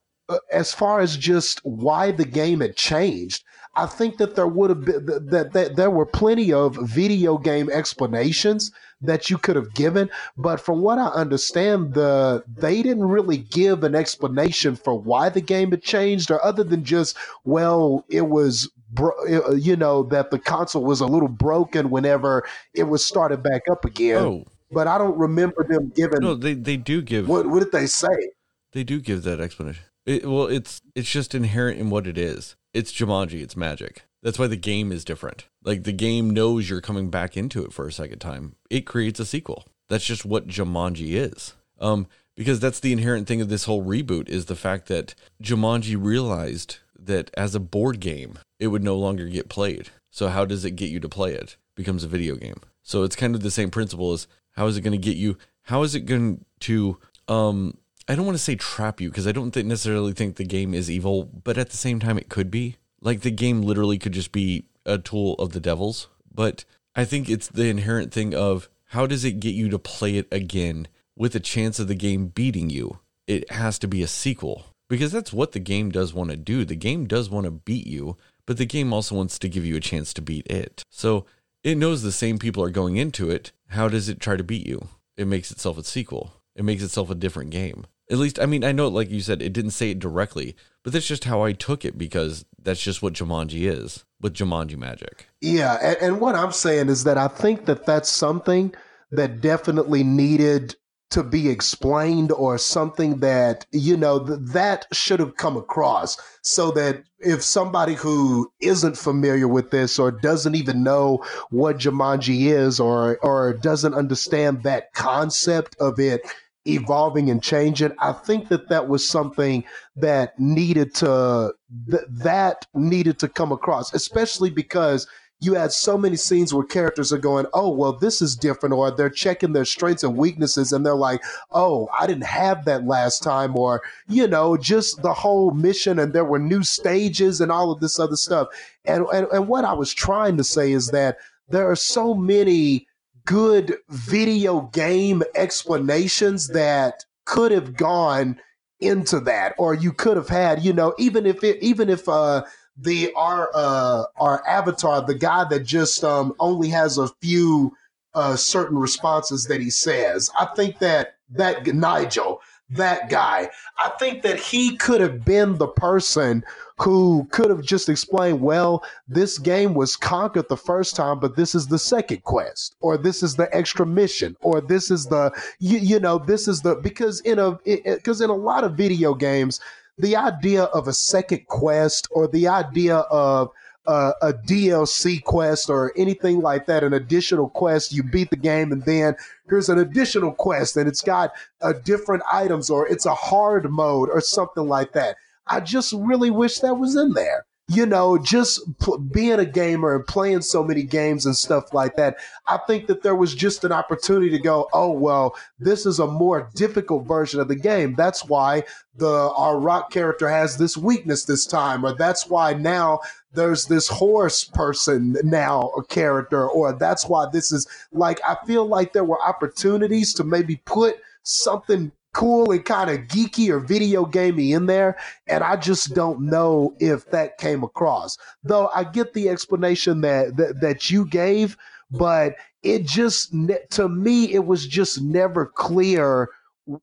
as 0.51 0.73
far 0.73 0.99
as 0.99 1.17
just 1.17 1.59
why 1.63 2.11
the 2.11 2.25
game 2.25 2.61
had 2.61 2.75
changed, 2.75 3.43
I 3.75 3.87
think 3.87 4.17
that 4.17 4.35
there 4.35 4.47
would 4.47 4.69
have 4.69 4.85
been 4.85 5.05
that, 5.29 5.53
that, 5.53 5.75
there 5.75 5.89
were 5.89 6.05
plenty 6.05 6.53
of 6.53 6.75
video 6.75 7.37
game 7.37 7.69
explanations 7.71 8.71
that 9.01 9.29
you 9.29 9.37
could 9.37 9.55
have 9.55 9.73
given, 9.73 10.09
but 10.37 10.59
from 10.61 10.81
what 10.81 10.99
I 10.99 11.07
understand, 11.07 11.93
the 11.93 12.43
they 12.47 12.83
didn't 12.83 13.07
really 13.07 13.37
give 13.37 13.83
an 13.83 13.95
explanation 13.95 14.75
for 14.75 14.97
why 14.97 15.29
the 15.29 15.41
game 15.41 15.71
had 15.71 15.81
changed, 15.81 16.29
or 16.29 16.43
other 16.45 16.63
than 16.63 16.83
just 16.83 17.17
well, 17.43 18.05
it 18.09 18.27
was 18.29 18.69
bro- 18.91 19.11
uh, 19.27 19.55
you 19.55 19.75
know 19.75 20.03
that 20.03 20.29
the 20.29 20.39
console 20.39 20.83
was 20.83 21.01
a 21.01 21.07
little 21.07 21.27
broken 21.27 21.89
whenever 21.89 22.45
it 22.75 22.83
was 22.83 23.03
started 23.03 23.41
back 23.41 23.63
up 23.69 23.85
again. 23.85 24.17
Oh. 24.17 24.45
But 24.71 24.87
I 24.87 24.97
don't 24.97 25.17
remember 25.17 25.63
them 25.63 25.91
giving. 25.95 26.21
No, 26.21 26.35
they 26.35 26.53
they 26.53 26.77
do 26.77 27.01
give. 27.01 27.27
What 27.27 27.47
what 27.47 27.59
did 27.59 27.71
they 27.71 27.87
say? 27.87 28.31
They 28.71 28.83
do 28.83 28.99
give 28.99 29.23
that 29.23 29.39
explanation. 29.39 29.83
It, 30.05 30.25
well, 30.25 30.47
it's 30.47 30.81
it's 30.95 31.09
just 31.09 31.33
inherent 31.33 31.79
in 31.79 31.89
what 31.89 32.07
it 32.07 32.17
is. 32.17 32.55
It's 32.73 32.91
Jumanji. 32.91 33.41
It's 33.41 33.55
magic. 33.55 34.03
That's 34.21 34.39
why 34.39 34.47
the 34.47 34.57
game 34.57 34.91
is 34.91 35.05
different. 35.05 35.45
Like 35.63 35.83
the 35.83 35.91
game 35.91 36.29
knows 36.29 36.69
you're 36.69 36.81
coming 36.81 37.09
back 37.09 37.37
into 37.37 37.63
it 37.63 37.73
for 37.73 37.87
a 37.87 37.91
second 37.91 38.19
time. 38.19 38.55
It 38.69 38.81
creates 38.81 39.19
a 39.19 39.25
sequel. 39.25 39.65
That's 39.89 40.05
just 40.05 40.25
what 40.25 40.47
Jumanji 40.47 41.11
is. 41.11 41.53
Um, 41.79 42.07
because 42.35 42.59
that's 42.59 42.79
the 42.79 42.93
inherent 42.93 43.27
thing 43.27 43.41
of 43.41 43.49
this 43.49 43.65
whole 43.65 43.83
reboot 43.83 44.29
is 44.29 44.45
the 44.45 44.55
fact 44.55 44.87
that 44.87 45.13
Jumanji 45.41 45.95
realized 45.99 46.77
that 46.97 47.29
as 47.35 47.53
a 47.53 47.59
board 47.59 47.99
game, 47.99 48.39
it 48.59 48.67
would 48.67 48.83
no 48.83 48.97
longer 48.97 49.27
get 49.27 49.49
played. 49.49 49.89
So 50.09 50.29
how 50.29 50.45
does 50.45 50.65
it 50.65 50.71
get 50.71 50.89
you 50.89 50.99
to 51.01 51.09
play 51.09 51.33
it? 51.33 51.57
Becomes 51.75 52.03
a 52.03 52.07
video 52.07 52.35
game. 52.35 52.61
So 52.81 53.03
it's 53.03 53.15
kind 53.15 53.35
of 53.35 53.41
the 53.41 53.51
same 53.51 53.69
principle 53.69 54.13
as 54.13 54.27
how 54.51 54.67
is 54.67 54.77
it 54.77 54.81
going 54.81 54.93
to 54.93 54.97
get 54.97 55.17
you? 55.17 55.37
How 55.63 55.83
is 55.83 55.95
it 55.95 56.01
going 56.01 56.45
to 56.61 56.97
um 57.27 57.77
I 58.07 58.15
don't 58.15 58.25
want 58.25 58.37
to 58.37 58.43
say 58.43 58.55
trap 58.55 58.99
you 58.99 59.09
because 59.09 59.27
I 59.27 59.31
don't 59.31 59.51
think 59.51 59.67
necessarily 59.67 60.13
think 60.13 60.35
the 60.35 60.43
game 60.43 60.73
is 60.73 60.91
evil, 60.91 61.23
but 61.23 61.57
at 61.57 61.69
the 61.69 61.77
same 61.77 61.99
time 61.99 62.17
it 62.17 62.29
could 62.29 62.51
be. 62.51 62.77
Like 63.01 63.21
the 63.21 63.31
game 63.31 63.61
literally 63.61 63.97
could 63.97 64.13
just 64.13 64.31
be 64.31 64.65
a 64.85 64.97
tool 64.97 65.35
of 65.35 65.51
the 65.51 65.59
devil's, 65.59 66.07
but 66.33 66.65
I 66.95 67.05
think 67.05 67.29
it's 67.29 67.47
the 67.47 67.67
inherent 67.67 68.13
thing 68.13 68.35
of 68.35 68.69
how 68.87 69.07
does 69.07 69.23
it 69.25 69.39
get 69.39 69.55
you 69.55 69.69
to 69.69 69.79
play 69.79 70.17
it 70.17 70.27
again 70.31 70.87
with 71.15 71.35
a 71.35 71.39
chance 71.39 71.79
of 71.79 71.87
the 71.87 71.95
game 71.95 72.27
beating 72.27 72.69
you? 72.69 72.99
It 73.25 73.49
has 73.51 73.79
to 73.79 73.87
be 73.87 74.03
a 74.03 74.07
sequel 74.07 74.65
because 74.89 75.11
that's 75.11 75.33
what 75.33 75.53
the 75.53 75.59
game 75.59 75.89
does 75.89 76.13
want 76.13 76.29
to 76.29 76.37
do. 76.37 76.65
The 76.65 76.75
game 76.75 77.07
does 77.07 77.29
want 77.29 77.45
to 77.45 77.51
beat 77.51 77.87
you, 77.87 78.17
but 78.45 78.57
the 78.57 78.65
game 78.65 78.93
also 78.93 79.15
wants 79.15 79.39
to 79.39 79.49
give 79.49 79.65
you 79.65 79.75
a 79.75 79.81
chance 79.81 80.13
to 80.13 80.21
beat 80.21 80.45
it. 80.47 80.83
So 80.89 81.25
it 81.63 81.77
knows 81.77 82.01
the 82.01 82.11
same 82.11 82.37
people 82.37 82.63
are 82.63 82.69
going 82.69 82.97
into 82.97 83.29
it. 83.29 83.51
How 83.69 83.87
does 83.87 84.09
it 84.09 84.19
try 84.19 84.35
to 84.35 84.43
beat 84.43 84.67
you? 84.67 84.89
It 85.15 85.27
makes 85.27 85.51
itself 85.51 85.77
a 85.77 85.83
sequel. 85.83 86.33
It 86.55 86.63
makes 86.63 86.83
itself 86.83 87.09
a 87.09 87.15
different 87.15 87.49
game. 87.49 87.85
At 88.13 88.19
least, 88.19 88.39
I 88.39 88.45
mean, 88.45 88.63
I 88.63 88.71
know, 88.71 88.89
like 88.89 89.09
you 89.09 89.21
said, 89.21 89.41
it 89.41 89.53
didn't 89.53 89.71
say 89.71 89.89
it 89.89 89.97
directly, 89.97 90.55
but 90.83 90.93
that's 90.93 91.07
just 91.07 91.23
how 91.23 91.41
I 91.41 91.51
took 91.51 91.83
it 91.83 91.97
because 91.97 92.45
that's 92.61 92.79
just 92.79 93.01
what 93.01 93.13
Jumanji 93.13 93.67
is 93.67 94.05
with 94.21 94.35
Jumanji 94.35 94.77
magic. 94.77 95.25
Yeah, 95.41 95.79
and, 95.81 95.97
and 95.99 96.21
what 96.21 96.35
I'm 96.35 96.51
saying 96.51 96.89
is 96.89 97.05
that 97.05 97.17
I 97.17 97.27
think 97.27 97.65
that 97.65 97.87
that's 97.87 98.09
something 98.09 98.71
that 99.09 99.41
definitely 99.41 100.03
needed 100.03 100.75
to 101.09 101.23
be 101.23 101.49
explained 101.49 102.31
or 102.31 102.59
something 102.59 103.17
that 103.19 103.65
you 103.71 103.95
know 103.97 104.25
th- 104.25 104.39
that 104.41 104.87
should 104.91 105.19
have 105.19 105.35
come 105.37 105.55
across 105.57 106.17
so 106.41 106.71
that 106.71 107.03
if 107.19 107.43
somebody 107.43 107.93
who 107.93 108.51
isn't 108.61 108.97
familiar 108.97 109.47
with 109.47 109.69
this 109.69 109.99
or 109.99 110.11
doesn't 110.11 110.55
even 110.55 110.81
know 110.81 111.23
what 111.51 111.77
Jumanji 111.77 112.47
is 112.47 112.79
or 112.79 113.17
or 113.21 113.53
doesn't 113.53 113.93
understand 113.93 114.63
that 114.63 114.91
concept 114.93 115.75
of 115.79 115.99
it 115.99 116.21
evolving 116.65 117.29
and 117.29 117.41
changing. 117.41 117.91
I 117.99 118.13
think 118.13 118.49
that 118.49 118.69
that 118.69 118.87
was 118.87 119.07
something 119.07 119.63
that 119.95 120.39
needed 120.39 120.95
to 120.95 121.53
th- 121.89 122.03
that 122.09 122.65
needed 122.73 123.19
to 123.19 123.27
come 123.27 123.51
across, 123.51 123.93
especially 123.93 124.49
because 124.49 125.07
you 125.41 125.55
had 125.55 125.73
so 125.73 125.97
many 125.97 126.15
scenes 126.15 126.53
where 126.53 126.63
characters 126.63 127.11
are 127.11 127.17
going, 127.17 127.45
"Oh, 127.53 127.69
well, 127.69 127.97
this 127.97 128.21
is 128.21 128.35
different," 128.35 128.73
or 128.73 128.91
they're 128.91 129.09
checking 129.09 129.51
their 129.51 129.65
strengths 129.65 130.03
and 130.03 130.15
weaknesses, 130.15 130.71
and 130.71 130.85
they're 130.85 130.95
like, 130.95 131.21
"Oh, 131.51 131.89
I 131.97 132.07
didn't 132.07 132.23
have 132.23 132.63
that 132.65 132.87
last 132.87 133.23
time," 133.23 133.57
or 133.57 133.81
you 134.07 134.27
know, 134.27 134.55
just 134.55 135.01
the 135.01 135.13
whole 135.13 135.51
mission, 135.51 135.99
and 135.99 136.13
there 136.13 136.23
were 136.23 136.39
new 136.39 136.63
stages 136.63 137.41
and 137.41 137.51
all 137.51 137.71
of 137.71 137.81
this 137.81 137.99
other 137.99 138.15
stuff. 138.15 138.47
And 138.85 139.05
and, 139.13 139.27
and 139.33 139.47
what 139.49 139.65
I 139.65 139.73
was 139.73 139.93
trying 139.93 140.37
to 140.37 140.43
say 140.45 140.71
is 140.71 140.87
that 140.91 141.17
there 141.49 141.69
are 141.69 141.75
so 141.75 142.13
many 142.13 142.87
good 143.25 143.77
video 143.89 144.61
game 144.73 145.23
explanations 145.35 146.49
that 146.49 147.05
could 147.25 147.51
have 147.51 147.75
gone 147.75 148.39
into 148.79 149.19
that 149.21 149.55
or 149.57 149.73
you 149.73 149.93
could 149.93 150.17
have 150.17 150.27
had 150.27 150.63
you 150.63 150.73
know 150.73 150.93
even 150.99 151.25
if 151.25 151.43
it 151.43 151.57
even 151.61 151.89
if 151.89 152.09
uh 152.09 152.43
the 152.77 153.11
our 153.15 153.49
uh 153.53 154.03
our 154.17 154.45
avatar 154.47 155.01
the 155.01 155.15
guy 155.15 155.45
that 155.45 155.61
just 155.61 156.03
um 156.03 156.33
only 156.39 156.67
has 156.67 156.97
a 156.97 157.07
few 157.21 157.71
uh 158.13 158.35
certain 158.35 158.77
responses 158.77 159.45
that 159.45 159.61
he 159.61 159.69
says 159.69 160.29
i 160.37 160.45
think 160.55 160.79
that 160.79 161.15
that 161.29 161.65
nigel 161.67 162.41
that 162.69 163.09
guy 163.09 163.49
i 163.79 163.89
think 163.99 164.21
that 164.21 164.39
he 164.39 164.75
could 164.75 164.99
have 164.99 165.23
been 165.23 165.57
the 165.57 165.67
person 165.67 166.43
who 166.79 167.27
could 167.31 167.49
have 167.49 167.61
just 167.61 167.89
explained, 167.89 168.41
well, 168.41 168.83
this 169.07 169.37
game 169.37 169.73
was 169.73 169.95
conquered 169.95 170.49
the 170.49 170.57
first 170.57 170.95
time, 170.95 171.19
but 171.19 171.35
this 171.35 171.53
is 171.53 171.67
the 171.67 171.79
second 171.79 172.23
quest, 172.23 172.75
or 172.81 172.97
this 172.97 173.21
is 173.21 173.35
the 173.35 173.53
extra 173.55 173.85
mission, 173.85 174.35
or 174.41 174.61
this 174.61 174.89
is 174.89 175.05
the, 175.05 175.31
you, 175.59 175.77
you 175.77 175.99
know, 175.99 176.17
this 176.17 176.47
is 176.47 176.61
the, 176.61 176.75
because 176.75 177.21
in 177.21 177.39
a, 177.39 177.57
because 177.63 178.21
in 178.21 178.29
a 178.29 178.35
lot 178.35 178.63
of 178.63 178.75
video 178.75 179.13
games, 179.13 179.59
the 179.97 180.15
idea 180.15 180.63
of 180.63 180.87
a 180.87 180.93
second 180.93 181.45
quest 181.47 182.07
or 182.11 182.27
the 182.27 182.47
idea 182.47 182.97
of 182.97 183.51
a 183.85 184.33
DLC 184.47 185.23
quest 185.23 185.69
or 185.69 185.91
anything 185.97 186.41
like 186.41 186.65
that, 186.67 186.83
an 186.83 186.93
additional 186.93 187.49
quest, 187.49 187.91
you 187.91 188.01
beat 188.03 188.29
the 188.29 188.37
game 188.37 188.71
and 188.71 188.83
then 188.85 189.15
here's 189.49 189.69
an 189.69 189.77
additional 189.77 190.31
quest 190.31 190.77
and 190.77 190.87
it's 190.87 191.01
got 191.01 191.33
uh, 191.61 191.73
different 191.83 192.23
items 192.31 192.69
or 192.69 192.87
it's 192.87 193.05
a 193.05 193.13
hard 193.13 193.69
mode 193.69 194.09
or 194.09 194.21
something 194.21 194.67
like 194.67 194.93
that. 194.93 195.17
I 195.47 195.59
just 195.59 195.93
really 195.93 196.31
wish 196.31 196.59
that 196.59 196.75
was 196.75 196.95
in 196.95 197.13
there. 197.13 197.45
you 197.69 197.85
know, 197.85 198.17
just 198.17 198.59
p- 198.79 198.97
being 199.11 199.39
a 199.39 199.45
gamer 199.45 199.95
and 199.95 200.05
playing 200.05 200.41
so 200.41 200.63
many 200.63 200.83
games 200.83 201.25
and 201.25 201.35
stuff 201.35 201.73
like 201.73 201.95
that, 201.95 202.17
I 202.45 202.57
think 202.67 202.87
that 202.87 203.03
there 203.03 203.15
was 203.15 203.33
just 203.33 203.63
an 203.63 203.71
opportunity 203.71 204.29
to 204.31 204.37
go, 204.39 204.67
oh 204.73 204.91
well, 204.91 205.35
this 205.59 205.85
is 205.85 205.97
a 205.99 206.05
more 206.07 206.49
difficult 206.55 207.07
version 207.07 207.39
of 207.39 207.47
the 207.47 207.55
game. 207.55 207.95
That's 207.95 208.25
why 208.25 208.63
the 208.97 209.31
our 209.37 209.57
rock 209.57 209.91
character 209.91 210.27
has 210.29 210.57
this 210.57 210.75
weakness 210.75 211.23
this 211.23 211.45
time, 211.45 211.85
or 211.85 211.95
that's 211.95 212.27
why 212.27 212.53
now 212.53 212.99
there's 213.33 213.65
this 213.65 213.87
horse 213.87 214.43
person 214.43 215.15
now 215.23 215.71
a 215.77 215.83
character, 215.85 216.47
or 216.47 216.73
that's 216.73 217.05
why 217.07 217.27
this 217.31 217.51
is 217.53 217.65
like 217.93 218.19
I 218.27 218.35
feel 218.45 218.67
like 218.67 218.91
there 218.91 219.05
were 219.05 219.21
opportunities 219.21 220.13
to 220.15 220.25
maybe 220.25 220.57
put 220.65 220.97
something 221.23 221.93
cool 222.13 222.51
and 222.51 222.63
kind 222.63 222.89
of 222.89 223.07
geeky 223.07 223.49
or 223.49 223.59
video 223.59 224.05
gamey 224.05 224.53
in 224.53 224.67
there. 224.67 224.97
And 225.27 225.43
I 225.43 225.55
just 225.55 225.93
don't 225.93 226.21
know 226.21 226.75
if 226.79 227.09
that 227.11 227.37
came 227.37 227.63
across. 227.63 228.17
Though 228.43 228.69
I 228.73 228.83
get 228.83 229.13
the 229.13 229.29
explanation 229.29 230.01
that 230.01 230.37
that, 230.37 230.61
that 230.61 230.89
you 230.89 231.05
gave, 231.05 231.57
but 231.91 232.35
it 232.61 232.85
just 232.85 233.35
to 233.71 233.89
me 233.89 234.33
it 234.33 234.45
was 234.45 234.65
just 234.67 235.01
never 235.01 235.47
clear. 235.47 236.29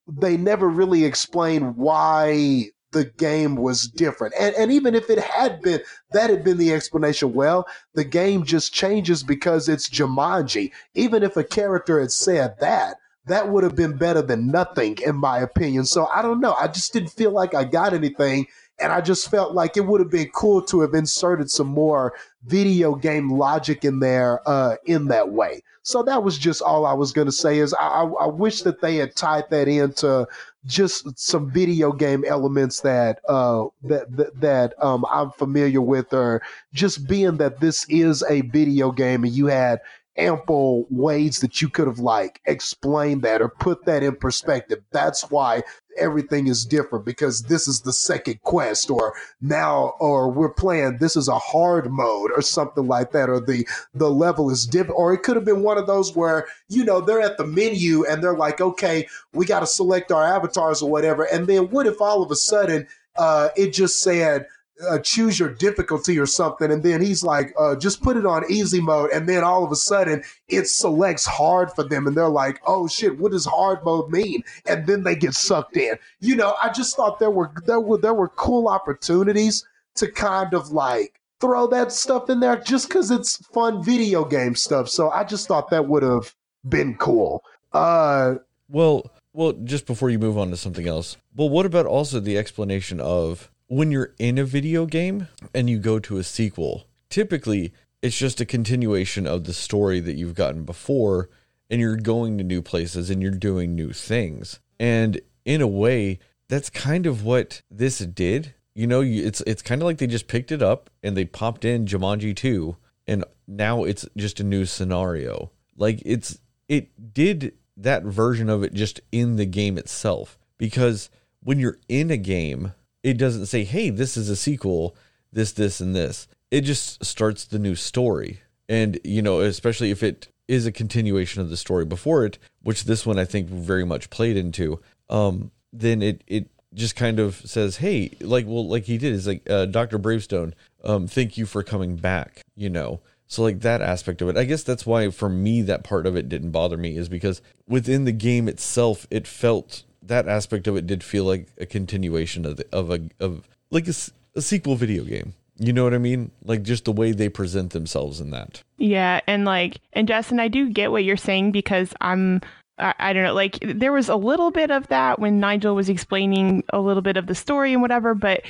They 0.06 0.36
never 0.36 0.68
really 0.68 1.04
explained 1.04 1.76
why 1.76 2.70
the 2.92 3.04
game 3.04 3.56
was 3.56 3.88
different. 3.88 4.34
And, 4.38 4.54
and 4.56 4.72
even 4.72 4.94
if 4.94 5.08
it 5.10 5.18
had 5.18 5.62
been, 5.62 5.80
that 6.12 6.30
had 6.30 6.42
been 6.44 6.58
the 6.58 6.72
explanation. 6.72 7.32
Well, 7.32 7.66
the 7.94 8.04
game 8.04 8.44
just 8.44 8.74
changes 8.74 9.22
because 9.22 9.68
it's 9.68 9.88
Jumanji. 9.88 10.72
Even 10.94 11.22
if 11.22 11.36
a 11.36 11.44
character 11.44 12.00
had 12.00 12.10
said 12.10 12.56
that, 12.60 12.96
that 13.26 13.48
would 13.48 13.64
have 13.64 13.76
been 13.76 13.96
better 13.96 14.22
than 14.22 14.50
nothing, 14.50 14.98
in 15.04 15.16
my 15.16 15.38
opinion. 15.38 15.84
So 15.84 16.06
I 16.06 16.22
don't 16.22 16.40
know. 16.40 16.54
I 16.54 16.68
just 16.68 16.92
didn't 16.92 17.10
feel 17.10 17.30
like 17.30 17.54
I 17.54 17.64
got 17.64 17.92
anything. 17.92 18.46
And 18.80 18.92
I 18.92 19.02
just 19.02 19.30
felt 19.30 19.52
like 19.52 19.76
it 19.76 19.84
would 19.86 20.00
have 20.00 20.10
been 20.10 20.30
cool 20.30 20.62
to 20.62 20.80
have 20.80 20.94
inserted 20.94 21.50
some 21.50 21.66
more 21.66 22.14
video 22.46 22.94
game 22.94 23.30
logic 23.30 23.84
in 23.84 24.00
there 24.00 24.40
uh, 24.48 24.76
in 24.86 25.08
that 25.08 25.30
way. 25.30 25.62
So 25.82 26.02
that 26.02 26.22
was 26.22 26.38
just 26.38 26.62
all 26.62 26.86
I 26.86 26.92
was 26.92 27.12
going 27.12 27.26
to 27.26 27.32
say 27.32 27.58
is 27.58 27.74
I, 27.74 28.02
I, 28.02 28.26
wish 28.26 28.62
that 28.62 28.80
they 28.80 28.96
had 28.96 29.16
tied 29.16 29.44
that 29.50 29.66
into 29.66 30.26
just 30.66 31.18
some 31.18 31.50
video 31.50 31.90
game 31.90 32.22
elements 32.26 32.80
that 32.82 33.20
uh, 33.28 33.64
that 33.84 34.14
that, 34.16 34.40
that 34.40 34.74
um, 34.82 35.06
I'm 35.10 35.30
familiar 35.30 35.80
with, 35.80 36.12
or 36.12 36.42
just 36.74 37.08
being 37.08 37.38
that 37.38 37.60
this 37.60 37.86
is 37.88 38.22
a 38.28 38.42
video 38.42 38.92
game 38.92 39.24
and 39.24 39.32
you 39.32 39.46
had 39.46 39.80
ample 40.20 40.86
ways 40.90 41.40
that 41.40 41.60
you 41.60 41.68
could 41.68 41.86
have 41.86 41.98
like 41.98 42.40
explained 42.46 43.22
that 43.22 43.40
or 43.40 43.48
put 43.48 43.84
that 43.86 44.02
in 44.02 44.16
perspective. 44.16 44.80
That's 44.92 45.30
why 45.30 45.62
everything 45.98 46.46
is 46.46 46.64
different 46.64 47.04
because 47.04 47.42
this 47.42 47.66
is 47.66 47.80
the 47.80 47.92
second 47.92 48.40
quest 48.42 48.90
or 48.90 49.14
now 49.40 49.94
or 49.98 50.30
we're 50.30 50.52
playing 50.52 50.96
this 50.98 51.16
is 51.16 51.28
a 51.28 51.38
hard 51.38 51.90
mode 51.90 52.30
or 52.34 52.40
something 52.40 52.86
like 52.86 53.10
that 53.12 53.28
or 53.28 53.40
the 53.40 53.66
the 53.94 54.08
level 54.08 54.50
is 54.50 54.66
different 54.66 54.96
or 54.96 55.12
it 55.12 55.22
could 55.22 55.36
have 55.36 55.44
been 55.44 55.62
one 55.62 55.76
of 55.76 55.86
those 55.86 56.14
where 56.14 56.46
you 56.68 56.84
know 56.84 57.00
they're 57.00 57.20
at 57.20 57.36
the 57.38 57.46
menu 57.46 58.04
and 58.06 58.22
they're 58.22 58.36
like 58.36 58.60
okay 58.60 59.06
we 59.32 59.44
got 59.44 59.60
to 59.60 59.66
select 59.66 60.12
our 60.12 60.24
avatars 60.24 60.80
or 60.80 60.90
whatever 60.90 61.24
and 61.24 61.46
then 61.46 61.68
what 61.70 61.86
if 61.86 62.00
all 62.00 62.22
of 62.22 62.30
a 62.30 62.36
sudden 62.36 62.86
uh, 63.16 63.48
it 63.56 63.72
just 63.72 64.00
said 64.00 64.46
uh, 64.88 64.98
choose 64.98 65.38
your 65.38 65.50
difficulty 65.54 66.18
or 66.18 66.26
something. 66.26 66.70
And 66.70 66.82
then 66.82 67.00
he's 67.00 67.22
like, 67.22 67.52
uh, 67.58 67.76
just 67.76 68.02
put 68.02 68.16
it 68.16 68.26
on 68.26 68.44
easy 68.50 68.80
mode. 68.80 69.10
And 69.12 69.28
then 69.28 69.44
all 69.44 69.64
of 69.64 69.72
a 69.72 69.76
sudden 69.76 70.22
it 70.48 70.66
selects 70.66 71.26
hard 71.26 71.72
for 71.72 71.84
them. 71.84 72.06
And 72.06 72.16
they're 72.16 72.28
like, 72.28 72.60
oh 72.66 72.88
shit, 72.88 73.18
what 73.18 73.32
does 73.32 73.44
hard 73.44 73.84
mode 73.84 74.10
mean? 74.10 74.42
And 74.66 74.86
then 74.86 75.02
they 75.02 75.14
get 75.14 75.34
sucked 75.34 75.76
in. 75.76 75.96
You 76.20 76.36
know, 76.36 76.54
I 76.62 76.70
just 76.70 76.96
thought 76.96 77.18
there 77.18 77.30
were, 77.30 77.50
there 77.66 77.80
were, 77.80 77.98
there 77.98 78.14
were 78.14 78.28
cool 78.28 78.68
opportunities 78.68 79.66
to 79.96 80.10
kind 80.10 80.54
of 80.54 80.70
like 80.70 81.20
throw 81.40 81.66
that 81.68 81.92
stuff 81.92 82.30
in 82.30 82.40
there 82.40 82.56
just 82.56 82.88
because 82.88 83.10
it's 83.10 83.36
fun 83.48 83.82
video 83.82 84.24
game 84.24 84.54
stuff. 84.54 84.88
So 84.88 85.10
I 85.10 85.24
just 85.24 85.48
thought 85.48 85.70
that 85.70 85.88
would 85.88 86.02
have 86.02 86.34
been 86.68 86.96
cool. 86.96 87.42
Uh, 87.72 88.36
well, 88.68 89.10
well, 89.32 89.52
just 89.52 89.86
before 89.86 90.10
you 90.10 90.18
move 90.18 90.36
on 90.36 90.50
to 90.50 90.56
something 90.56 90.86
else, 90.86 91.16
well, 91.34 91.48
what 91.48 91.66
about 91.66 91.86
also 91.86 92.20
the 92.20 92.36
explanation 92.36 93.00
of 93.00 93.50
when 93.70 93.92
you're 93.92 94.12
in 94.18 94.36
a 94.36 94.44
video 94.44 94.84
game 94.84 95.28
and 95.54 95.70
you 95.70 95.78
go 95.78 96.00
to 96.00 96.18
a 96.18 96.24
sequel, 96.24 96.88
typically 97.08 97.72
it's 98.02 98.18
just 98.18 98.40
a 98.40 98.44
continuation 98.44 99.28
of 99.28 99.44
the 99.44 99.52
story 99.52 100.00
that 100.00 100.16
you've 100.16 100.34
gotten 100.34 100.64
before 100.64 101.30
and 101.70 101.80
you're 101.80 101.94
going 101.94 102.36
to 102.36 102.42
new 102.42 102.60
places 102.60 103.10
and 103.10 103.22
you're 103.22 103.30
doing 103.30 103.76
new 103.76 103.92
things. 103.92 104.58
And 104.80 105.20
in 105.44 105.60
a 105.60 105.68
way, 105.68 106.18
that's 106.48 106.68
kind 106.68 107.06
of 107.06 107.24
what 107.24 107.62
this 107.70 108.00
did. 108.00 108.54
You 108.74 108.88
know, 108.88 109.02
it's 109.02 109.40
it's 109.42 109.62
kind 109.62 109.80
of 109.80 109.86
like 109.86 109.98
they 109.98 110.08
just 110.08 110.26
picked 110.26 110.50
it 110.50 110.62
up 110.62 110.90
and 111.04 111.16
they 111.16 111.24
popped 111.24 111.64
in 111.64 111.86
Jumanji 111.86 112.34
2 112.34 112.76
and 113.06 113.24
now 113.46 113.84
it's 113.84 114.04
just 114.16 114.40
a 114.40 114.44
new 114.44 114.64
scenario. 114.64 115.52
Like 115.76 116.02
it's 116.04 116.40
it 116.68 117.14
did 117.14 117.54
that 117.76 118.02
version 118.02 118.50
of 118.50 118.64
it 118.64 118.74
just 118.74 119.00
in 119.12 119.36
the 119.36 119.46
game 119.46 119.78
itself 119.78 120.40
because 120.58 121.08
when 121.40 121.60
you're 121.60 121.78
in 121.88 122.10
a 122.10 122.16
game 122.16 122.72
it 123.02 123.14
doesn't 123.18 123.46
say, 123.46 123.64
hey, 123.64 123.90
this 123.90 124.16
is 124.16 124.28
a 124.28 124.36
sequel, 124.36 124.96
this, 125.32 125.52
this, 125.52 125.80
and 125.80 125.94
this. 125.94 126.28
It 126.50 126.62
just 126.62 127.04
starts 127.04 127.44
the 127.44 127.58
new 127.58 127.74
story. 127.74 128.40
And, 128.68 128.98
you 129.04 129.22
know, 129.22 129.40
especially 129.40 129.90
if 129.90 130.02
it 130.02 130.28
is 130.48 130.66
a 130.66 130.72
continuation 130.72 131.40
of 131.40 131.50
the 131.50 131.56
story 131.56 131.84
before 131.84 132.24
it, 132.24 132.38
which 132.62 132.84
this 132.84 133.06
one 133.06 133.18
I 133.18 133.24
think 133.24 133.48
very 133.48 133.84
much 133.84 134.10
played 134.10 134.36
into, 134.36 134.80
um, 135.08 135.50
then 135.72 136.02
it, 136.02 136.22
it 136.26 136.48
just 136.74 136.96
kind 136.96 137.18
of 137.18 137.36
says, 137.36 137.78
hey, 137.78 138.10
like, 138.20 138.46
well, 138.46 138.66
like 138.66 138.84
he 138.84 138.98
did 138.98 139.12
is 139.12 139.26
like, 139.26 139.48
uh, 139.48 139.66
Dr. 139.66 139.98
Bravestone, 139.98 140.54
um, 140.84 141.06
thank 141.06 141.36
you 141.36 141.46
for 141.46 141.62
coming 141.62 141.96
back, 141.96 142.42
you 142.56 142.70
know. 142.70 143.00
So 143.26 143.42
like 143.42 143.60
that 143.60 143.80
aspect 143.80 144.22
of 144.22 144.28
it, 144.28 144.36
I 144.36 144.42
guess 144.42 144.64
that's 144.64 144.84
why 144.84 145.08
for 145.10 145.28
me 145.28 145.62
that 145.62 145.84
part 145.84 146.04
of 146.04 146.16
it 146.16 146.28
didn't 146.28 146.50
bother 146.50 146.76
me 146.76 146.96
is 146.96 147.08
because 147.08 147.40
within 147.68 148.04
the 148.04 148.12
game 148.12 148.48
itself, 148.48 149.06
it 149.08 149.28
felt 149.28 149.84
that 150.02 150.28
aspect 150.28 150.66
of 150.66 150.76
it 150.76 150.86
did 150.86 151.04
feel 151.04 151.24
like 151.24 151.48
a 151.58 151.66
continuation 151.66 152.46
of 152.46 152.56
the, 152.56 152.66
of 152.72 152.90
a 152.90 153.00
of 153.18 153.48
like 153.70 153.88
a, 153.88 153.94
a 154.34 154.42
sequel 154.42 154.76
video 154.76 155.04
game. 155.04 155.34
You 155.58 155.74
know 155.74 155.84
what 155.84 155.92
I 155.92 155.98
mean? 155.98 156.30
Like 156.42 156.62
just 156.62 156.86
the 156.86 156.92
way 156.92 157.12
they 157.12 157.28
present 157.28 157.72
themselves 157.72 158.20
in 158.20 158.30
that. 158.30 158.62
Yeah, 158.78 159.20
and 159.26 159.44
like 159.44 159.80
and 159.92 160.08
Justin, 160.08 160.40
I 160.40 160.48
do 160.48 160.70
get 160.70 160.90
what 160.90 161.04
you're 161.04 161.16
saying 161.16 161.52
because 161.52 161.92
I'm 162.00 162.40
I, 162.80 162.94
I, 162.98 163.12
don't 163.12 163.24
know, 163.24 163.34
like 163.34 163.58
there 163.60 163.92
was 163.92 164.08
a 164.08 164.16
little 164.16 164.50
bit 164.50 164.70
of 164.70 164.88
that 164.88 165.18
when 165.18 165.38
Nigel 165.38 165.74
was 165.74 165.88
explaining 165.88 166.64
a 166.70 166.80
little 166.80 167.02
bit 167.02 167.16
of 167.16 167.26
the 167.26 167.34
story 167.34 167.72
and 167.72 167.82
whatever, 167.82 168.14
but 168.14 168.42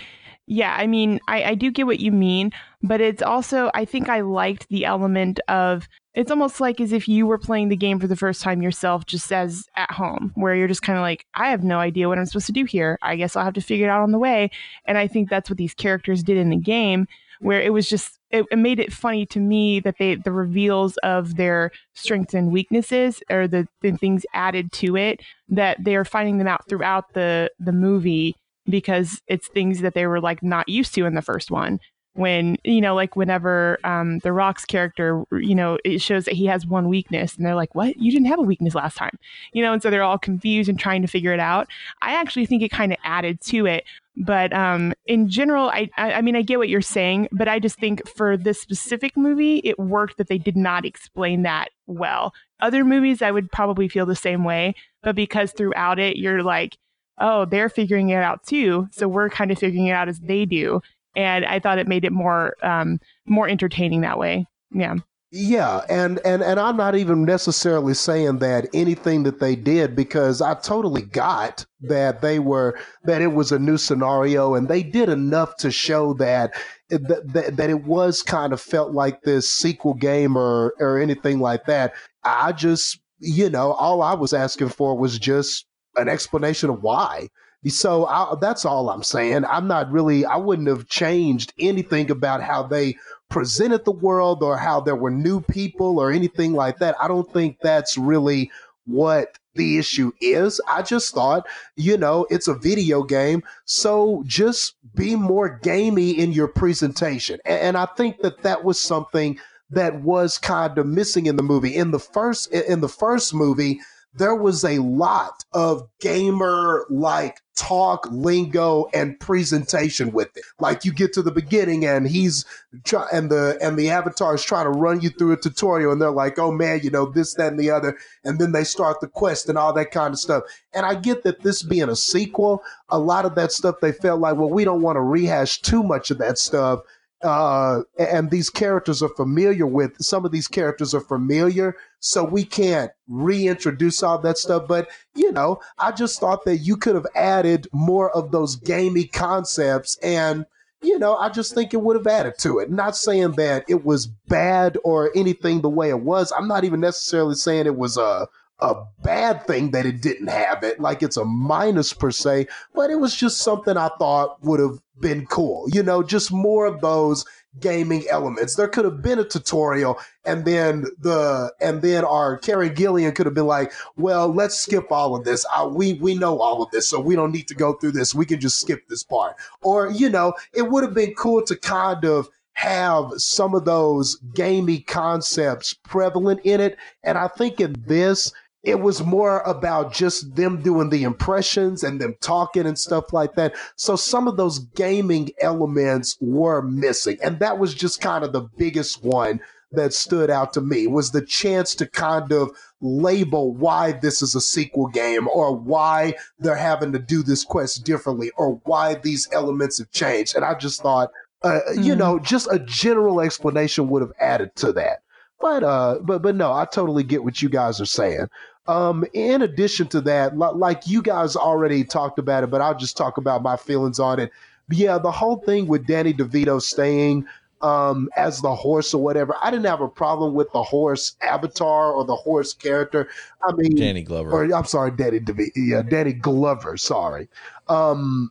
yeah, 0.51 0.75
I 0.77 0.89
mean, 0.89 1.21
I, 1.29 1.45
I 1.45 1.55
do 1.55 1.71
get 1.71 1.87
what 1.87 2.01
you 2.01 2.11
mean, 2.11 2.51
but 2.83 3.01
it's 3.01 3.23
also, 3.23 3.71
I 3.73 3.85
think 3.85 4.09
I 4.09 4.23
liked 4.23 4.69
the 4.69 4.85
element 4.85 5.39
of 5.47 5.89
it's 6.13 6.33
almost 6.33 6.61
like 6.61 6.81
as 6.81 6.93
if 6.93 7.07
you 7.07 7.25
were 7.25 7.39
playing 7.39 7.69
the 7.69 7.77
game 7.77 8.01
for 8.01 8.09
the 8.09 8.17
first 8.17 8.43
time 8.43 8.61
yourself, 8.61 9.07
just 9.07 9.33
as 9.33 9.69
at 9.77 9.93
home, 9.93 10.33
where 10.35 10.57
you're 10.57 10.67
just 10.67 10.83
kind 10.83 10.99
of 10.99 11.03
like, 11.03 11.25
I 11.35 11.51
have 11.51 11.63
no 11.63 11.79
idea 11.79 12.09
what 12.09 12.19
I'm 12.19 12.27
supposed 12.27 12.47
to 12.47 12.53
do 12.53 12.65
here. 12.65 12.99
I 13.01 13.15
guess 13.15 13.37
I'll 13.37 13.45
have 13.45 13.55
to 13.55 13.61
figure 13.61 13.87
it 13.87 13.91
out 13.91 14.03
on 14.03 14.11
the 14.11 14.19
way. 14.19 14.51
And 14.87 14.99
I 14.99 15.07
think 15.07 15.31
that's 15.31 15.49
what 15.49 15.57
these 15.57 15.73
characters 15.73 16.25
did 16.25 16.37
in 16.37 16.51
the 16.51 16.57
game, 16.57 17.07
where 17.39 17.63
it 17.63 17.73
was 17.73 17.89
just, 17.89 18.19
it, 18.33 18.45
it 18.51 18.59
made 18.59 18.81
it 18.81 18.93
funny 18.93 19.27
to 19.27 19.39
me 19.39 19.79
that 19.79 19.99
they, 20.01 20.17
the 20.17 20.33
reveals 20.33 20.97
of 21.05 21.37
their 21.37 21.71
strengths 21.95 22.35
and 22.35 22.51
weaknesses 22.51 23.23
or 23.31 23.47
the, 23.47 23.69
the 23.83 23.93
things 23.93 24.27
added 24.35 24.73
to 24.73 24.97
it, 24.97 25.21
that 25.49 25.77
they're 25.85 26.05
finding 26.05 26.39
them 26.39 26.49
out 26.49 26.69
throughout 26.69 27.15
the, 27.15 27.53
the 27.61 27.73
movie 27.73 28.35
because 28.67 29.21
it's 29.27 29.49
things 29.49 29.81
that 29.81 29.95
they 29.95 30.07
were 30.07 30.21
like 30.21 30.43
not 30.43 30.69
used 30.69 30.95
to 30.95 31.07
in 31.07 31.15
the 31.15 31.23
first 31.23 31.51
one. 31.51 31.81
When 32.15 32.57
you 32.65 32.81
know 32.81 32.95
like 32.97 33.15
whenever 33.15 33.79
um 33.85 34.19
the 34.19 34.33
rock's 34.33 34.65
character 34.65 35.23
you 35.31 35.55
know 35.55 35.79
it 35.85 36.03
shows 36.03 36.25
that 36.25 36.35
he 36.35 36.47
has 36.47 36.67
one 36.67 36.89
weakness 36.89 37.37
and 37.37 37.47
they're 37.47 37.55
like 37.55 37.75
what? 37.75 37.97
You 37.99 38.11
didn't 38.11 38.27
have 38.27 38.41
a 38.41 38.43
weakness 38.43 38.75
last 38.75 38.97
time. 38.97 39.17
You 39.53 39.63
know 39.63 39.73
and 39.73 39.81
so 39.81 39.91
they're 39.91 40.03
all 40.03 40.19
confused 40.19 40.69
and 40.69 40.79
trying 40.79 41.03
to 41.03 41.09
figure 41.09 41.33
it 41.33 41.41
out. 41.41 41.69
I 42.03 42.15
actually 42.15 42.47
think 42.47 42.63
it 42.63 42.71
kind 42.71 42.93
of 42.93 42.99
added 43.05 43.41
to 43.43 43.67
it 43.67 43.85
but 44.17 44.53
um 44.53 44.93
in 45.07 45.29
general 45.29 45.69
I, 45.71 45.89
I 45.97 46.13
i 46.15 46.21
mean 46.21 46.37
i 46.37 46.43
get 46.43 46.59
what 46.59 46.69
you're 46.69 46.83
saying 46.83 47.29
but 47.33 47.49
i 47.49 47.59
just 47.59 47.79
think 47.79 48.07
for 48.09 48.37
this 48.37 48.61
specific 48.61 49.17
movie 49.17 49.61
it 49.65 49.79
worked 49.79 50.19
that 50.19 50.29
they 50.29 50.39
did 50.39 50.57
not 50.57 50.85
explain 50.85 51.43
that 51.43 51.71
well. 51.87 52.33
Other 52.61 52.85
movies 52.85 53.23
i 53.23 53.31
would 53.31 53.51
probably 53.51 53.89
feel 53.89 54.07
the 54.07 54.17
same 54.17 54.45
way 54.45 54.75
but 55.03 55.17
because 55.17 55.53
throughout 55.53 55.99
it 55.99 56.17
you're 56.17 56.43
like 56.43 56.77
oh, 57.21 57.45
they're 57.45 57.69
figuring 57.69 58.09
it 58.09 58.17
out 58.17 58.45
too. 58.45 58.89
So 58.91 59.07
we're 59.07 59.31
kind 59.31 59.51
of 59.51 59.59
figuring 59.59 59.87
it 59.87 59.93
out 59.93 60.09
as 60.09 60.19
they 60.21 60.45
do. 60.47 60.81
And 61.15 61.45
I 61.45 61.59
thought 61.59 61.79
it 61.79 61.89
made 61.89 62.05
it 62.05 62.13
more 62.13 62.57
um, 62.63 63.01
more 63.27 63.49
entertaining 63.49 64.01
that 64.03 64.19
way. 64.19 64.47
Yeah. 64.73 64.97
Yeah, 65.33 65.83
and, 65.89 66.19
and 66.25 66.43
and 66.43 66.59
I'm 66.59 66.77
not 66.77 66.97
even 66.97 67.25
necessarily 67.25 67.95
saying 67.95 68.39
that 68.39 68.67
anything 68.75 69.23
that 69.23 69.39
they 69.39 69.55
did 69.55 69.95
because 69.95 70.43
I 70.43 70.55
totally 70.55 71.03
got 71.03 71.65
that 71.83 72.21
they 72.21 72.41
were 72.41 72.77
that 73.05 73.23
it 73.23 73.29
was 73.29 73.53
a 73.53 73.59
new 73.61 73.77
scenario 73.77 74.57
and 74.57 74.67
they 74.67 74.83
did 74.83 75.09
enough 75.09 75.57
to 75.59 75.71
show 75.71 76.15
that 76.15 76.55
that, 76.89 77.53
that 77.57 77.71
it 77.71 77.85
was 77.85 78.23
kind 78.25 78.53
of 78.53 78.61
felt 78.61 78.91
like 78.91 79.23
this 79.23 79.49
sequel 79.49 79.95
game 79.95 80.37
or 80.37 80.75
or 80.81 80.99
anything 80.99 81.39
like 81.39 81.65
that. 81.67 81.95
I 82.25 82.51
just 82.51 82.99
you 83.21 83.49
know 83.49 83.71
all 83.75 84.03
I 84.03 84.15
was 84.15 84.33
asking 84.33 84.71
for 84.71 84.99
was 84.99 85.17
just 85.17 85.65
an 85.97 86.09
explanation 86.09 86.71
of 86.71 86.83
why. 86.83 87.29
So 87.67 88.07
I, 88.07 88.37
that's 88.41 88.65
all 88.65 88.89
I'm 88.89 89.03
saying. 89.03 89.45
I'm 89.45 89.69
not 89.69 89.91
really, 89.91 90.25
I 90.25 90.37
wouldn't 90.37 90.69
have 90.69 90.89
changed 90.89 91.53
anything 91.59 92.11
about 92.11 92.43
how 92.43 92.63
they 92.63 92.97
presented 93.29 93.85
the 93.85 93.93
world 93.93 94.43
or 94.43 94.57
how 94.57 94.81
there 94.81 94.97
were 94.97 95.11
new 95.11 95.41
people 95.43 95.99
or 95.99 96.11
anything 96.11 96.55
like 96.55 96.79
that. 96.79 96.97
I 97.01 97.07
don't 97.07 97.31
think 97.33 97.59
that's 97.61 97.99
really 97.99 98.51
what 98.87 99.37
the 99.55 99.79
issue 99.79 100.11
is. 100.21 100.61
I 100.69 100.83
just 100.83 101.13
thought, 101.13 101.47
you 101.77 101.99
know, 101.99 102.27
it's 102.31 102.49
a 102.49 102.55
video 102.55 103.03
game. 103.03 103.43
So 103.67 104.23
just 104.27 104.75
be 104.95 105.15
more 105.15 105.59
gamey 105.63 106.13
in 106.13 106.33
your 106.33 106.49
presentation. 106.49 107.41
And, 107.45 107.61
and 107.61 107.77
I 107.77 107.87
think 107.87 108.21
that 108.23 108.43
that 108.43 108.65
was 108.65 108.81
something 108.81 109.39
that 109.71 110.01
was 110.03 110.39
kind 110.39 110.79
of 110.79 110.87
missing 110.87 111.27
in 111.27 111.37
the 111.37 111.43
movie. 111.43 111.77
In 111.77 111.91
the 111.91 111.99
first, 111.99 112.51
in 112.53 112.81
the 112.81 112.89
first 112.89 113.35
movie, 113.35 113.81
there 114.15 114.35
was 114.35 114.65
a 114.65 114.79
lot 114.79 115.45
of 115.53 115.89
gamer 116.01 116.85
like 116.91 117.41
talk, 117.57 118.09
lingo, 118.11 118.89
and 118.93 119.19
presentation 119.21 120.11
with 120.13 120.37
it. 120.37 120.43
Like 120.59 120.85
you 120.85 120.93
get 120.93 121.13
to 121.13 121.23
the 121.23 121.31
beginning 121.31 121.85
and 121.85 122.09
he's 122.09 122.45
try- 122.85 123.07
and 123.13 123.31
the 123.31 123.59
and 123.63 123.79
the 123.79 123.91
avatar 123.91 124.35
is 124.35 124.43
trying 124.43 124.65
to 124.65 124.79
run 124.79 125.01
you 125.01 125.11
through 125.11 125.33
a 125.33 125.37
tutorial 125.37 125.93
and 125.93 126.03
they're 126.03 126.11
like, 126.11 126.39
oh 126.39 126.51
man, 126.51 126.81
you 126.83 126.91
know, 126.91 127.07
this, 127.07 127.35
that, 127.35 127.53
and 127.53 127.61
the 127.61 127.71
other. 127.71 127.97
And 128.25 128.39
then 128.39 128.53
they 128.53 128.65
start 128.65 129.01
the 129.01 129.09
quest 129.09 129.49
and 129.49 129.57
all 129.57 129.73
that 129.75 129.93
kind 129.93 130.13
of 130.13 130.19
stuff. 130.19 130.43
And 130.75 130.85
I 130.85 130.95
get 130.95 131.23
that 131.25 131.43
this 131.43 131.63
being 131.63 131.89
a 131.89 131.97
sequel, 131.97 132.63
a 132.89 132.99
lot 132.99 133.25
of 133.25 133.37
that 133.37 133.53
stuff 133.53 133.77
they 133.81 133.93
felt 133.93 134.21
like, 134.21 134.37
well, 134.37 134.51
we 134.51 134.65
don't 134.65 134.83
want 134.83 134.97
to 134.97 135.03
rehash 135.03 135.61
too 135.61 135.83
much 135.83 136.11
of 136.11 136.19
that 136.19 136.39
stuff 136.39 136.81
uh, 137.23 137.83
and 137.99 138.31
these 138.31 138.49
characters 138.51 139.03
are 139.03 139.11
familiar 139.11 139.67
with 139.67 139.93
some 140.01 140.25
of 140.25 140.33
these 140.33 140.49
characters 140.49 140.95
are 140.95 141.01
familiar 141.01 141.77
so 141.99 142.25
we 142.25 142.45
can't 142.45 142.91
reintroduce 143.09 144.03
all 144.03 144.19
that 144.19 144.39
stuff 144.39 144.67
but 144.67 144.89
you 145.15 145.31
know 145.33 145.61
i 145.79 145.91
just 145.91 146.21
thought 146.21 146.45
that 146.45 146.59
you 146.59 146.77
could 146.77 146.95
have 146.95 147.07
added 147.15 147.69
more 147.73 148.11
of 148.13 148.31
those 148.31 148.57
gamey 148.57 149.05
concepts 149.05 149.99
and 150.03 150.47
you 150.83 150.99
know 150.99 151.17
i 151.17 151.29
just 151.29 151.55
think 151.55 151.75
it 151.75 151.83
would 151.83 151.97
have 151.97 152.07
added 152.07 152.35
to 152.39 152.59
it. 152.59 152.71
Not 152.71 152.97
saying 152.97 153.33
that 153.33 153.65
it 153.69 153.85
was 153.85 154.07
bad 154.07 154.79
or 154.85 155.11
anything 155.15 155.61
the 155.61 155.69
way 155.69 155.91
it 155.91 156.01
was. 156.01 156.33
I'm 156.37 156.49
not 156.49 156.65
even 156.65 156.81
necessarily 156.81 157.35
saying 157.35 157.67
it 157.67 157.77
was 157.77 157.97
a 157.97 158.29
a 158.61 158.75
bad 159.03 159.47
thing 159.47 159.71
that 159.71 159.87
it 159.87 160.03
didn't 160.03 160.29
have 160.29 160.63
it 160.63 160.81
like 160.81 161.03
it's 161.03 161.17
a 161.17 161.25
minus 161.25 161.93
per 161.93 162.11
se 162.11 162.47
but 162.75 162.91
it 162.91 162.97
was 162.97 163.17
just 163.17 163.39
something 163.39 163.77
i 163.77 163.89
thought 163.99 164.43
would 164.43 164.61
have 164.61 164.79
been 165.01 165.27
cool. 165.27 165.69
You 165.73 165.83
know, 165.83 166.03
just 166.03 166.33
more 166.33 166.67
of 166.67 166.81
those 166.81 167.25
gaming 167.59 168.05
elements. 168.09 168.55
There 168.55 168.69
could 168.69 168.85
have 168.85 169.03
been 169.03 169.19
a 169.19 169.25
tutorial 169.25 169.99
and 170.25 170.45
then 170.45 170.85
the 171.01 171.53
and 171.61 171.83
then 171.83 172.05
our 172.05 172.39
Karen 172.39 172.75
Gillan 172.75 173.15
could 173.15 173.27
have 173.27 173.35
been 173.35 173.47
like, 173.47 173.73
well, 173.97 174.29
let's 174.33 174.59
skip 174.59 174.93
all 174.93 175.17
of 175.17 175.25
this. 175.25 175.45
Uh, 175.55 175.69
we 175.73 175.95
we 175.95 176.15
know 176.15 176.39
all 176.41 176.63
of 176.63 176.71
this, 176.71 176.89
so 176.89 177.01
we 177.01 177.17
don't 177.17 177.33
need 177.33 177.49
to 177.49 177.55
go 177.55 177.73
through 177.75 177.93
this. 177.93 178.15
We 178.15 178.27
can 178.27 178.41
just 178.41 178.61
skip 178.61 178.87
this 178.89 179.03
part. 179.03 179.37
Or, 179.63 179.91
you 179.91 180.09
know, 180.09 180.35
it 180.53 180.71
would 180.71 180.85
have 180.85 180.95
been 180.95 181.15
cool 181.15 181.43
to 181.47 181.57
kind 181.57 182.05
of 182.05 182.29
have 182.53 183.13
some 183.17 183.55
of 183.55 183.65
those 183.65 184.17
gamey 184.35 184.81
concepts 184.81 185.73
prevalent 185.73 186.41
in 186.45 186.61
it. 186.61 186.77
And 187.03 187.17
I 187.17 187.29
think 187.29 187.59
in 187.59 187.75
this, 187.87 188.33
it 188.63 188.81
was 188.81 189.03
more 189.03 189.41
about 189.41 189.93
just 189.93 190.35
them 190.37 190.63
doing 190.63 190.91
the 190.91 191.03
impressions 191.03 191.83
and 191.83 192.01
them 192.01 192.15
talking 192.21 192.67
and 192.67 192.79
stuff 192.79 193.13
like 193.13 193.35
that. 193.35 193.55
So 193.77 193.97
some 193.97 194.29
of 194.29 194.37
those 194.37 194.59
gaming 194.59 195.31
elements 195.41 196.17
were 196.21 196.63
missing. 196.63 197.19
And 197.23 197.39
that 197.39 197.59
was 197.59 197.75
just 197.75 198.01
kind 198.01 198.23
of 198.23 198.33
the 198.33 198.43
biggest 198.59 199.03
one 199.03 199.41
that 199.73 199.95
stood 199.95 200.31
out 200.31 200.53
to 200.53 200.61
me 200.61 200.87
was 200.87 201.11
the 201.11 201.25
chance 201.25 201.75
to 201.77 201.87
kind 201.87 202.33
of 202.33 202.51
label 202.81 203.55
why 203.55 203.93
this 203.93 204.21
is 204.21 204.35
a 204.35 204.41
sequel 204.41 204.89
game 204.89 205.29
or 205.29 205.55
why 205.55 206.15
they're 206.39 206.57
having 206.57 206.93
to 206.93 206.99
do 206.99 207.23
this 207.23 207.45
quest 207.45 207.85
differently 207.85 208.31
or 208.37 208.61
why 208.65 208.95
these 208.97 209.29
elements 209.33 209.79
have 209.79 209.91
changed. 209.93 210.35
And 210.35 210.45
I 210.45 210.55
just 210.55 210.83
thought, 210.83 211.11
uh, 211.43 211.61
mm-hmm. 211.71 211.83
you 211.83 211.97
know, 211.97 212.19
just 212.19 212.49
a 212.51 212.59
general 212.59 213.21
explanation 213.21 213.89
would 213.89 214.03
have 214.03 214.13
added 214.21 214.55
to 214.57 214.73
that. 214.73 215.03
But 215.41 215.65
uh, 215.65 215.99
but 216.03 216.21
but 216.21 216.35
no, 216.35 216.53
I 216.53 216.67
totally 216.67 217.03
get 217.03 217.25
what 217.25 217.41
you 217.41 217.49
guys 217.49 217.81
are 217.81 217.87
saying. 217.87 218.27
Um, 218.71 219.05
in 219.15 219.43
addition 219.43 219.89
to 219.89 220.01
that, 220.03 220.39
like 220.39 220.87
you 220.87 221.03
guys 221.03 221.35
already 221.35 221.83
talked 221.83 222.21
about 222.21 222.45
it, 222.45 222.51
but 222.51 222.61
I'll 222.61 222.77
just 222.77 222.97
talk 222.97 223.19
about 223.19 223.43
my 223.43 223.57
feelings 223.57 223.99
on 223.99 224.21
it. 224.21 224.31
Yeah, 224.71 224.97
the 224.99 225.11
whole 225.11 225.39
thing 225.39 225.67
with 225.67 225.89
Danny 225.89 226.15
DeVito 226.15 226.63
staying 226.63 227.27
um, 227.63 228.09
as 228.17 228.41
the 228.41 228.55
horse 228.55 228.95
or 228.95 229.03
whatever, 229.03 229.35
I 229.43 229.51
didn't 229.51 229.67
have 229.67 229.81
a 229.81 229.89
problem 229.89 230.35
with 230.35 230.53
the 230.53 230.63
horse 230.63 231.17
avatar 231.21 231.93
or 231.93 232.05
the 232.05 232.15
horse 232.15 232.55
character. 232.55 233.09
I 233.45 233.53
mean, 233.55 233.75
Danny 233.75 234.05
Glover. 234.05 234.31
Or 234.31 234.45
I'm 234.55 234.65
sorry, 234.67 234.93
Danny 234.93 235.19
DeVito. 235.19 235.51
Yeah, 235.57 235.83
Danny 235.83 236.13
Glover. 236.13 236.77
Sorry. 236.77 237.29
Um, 237.67 238.31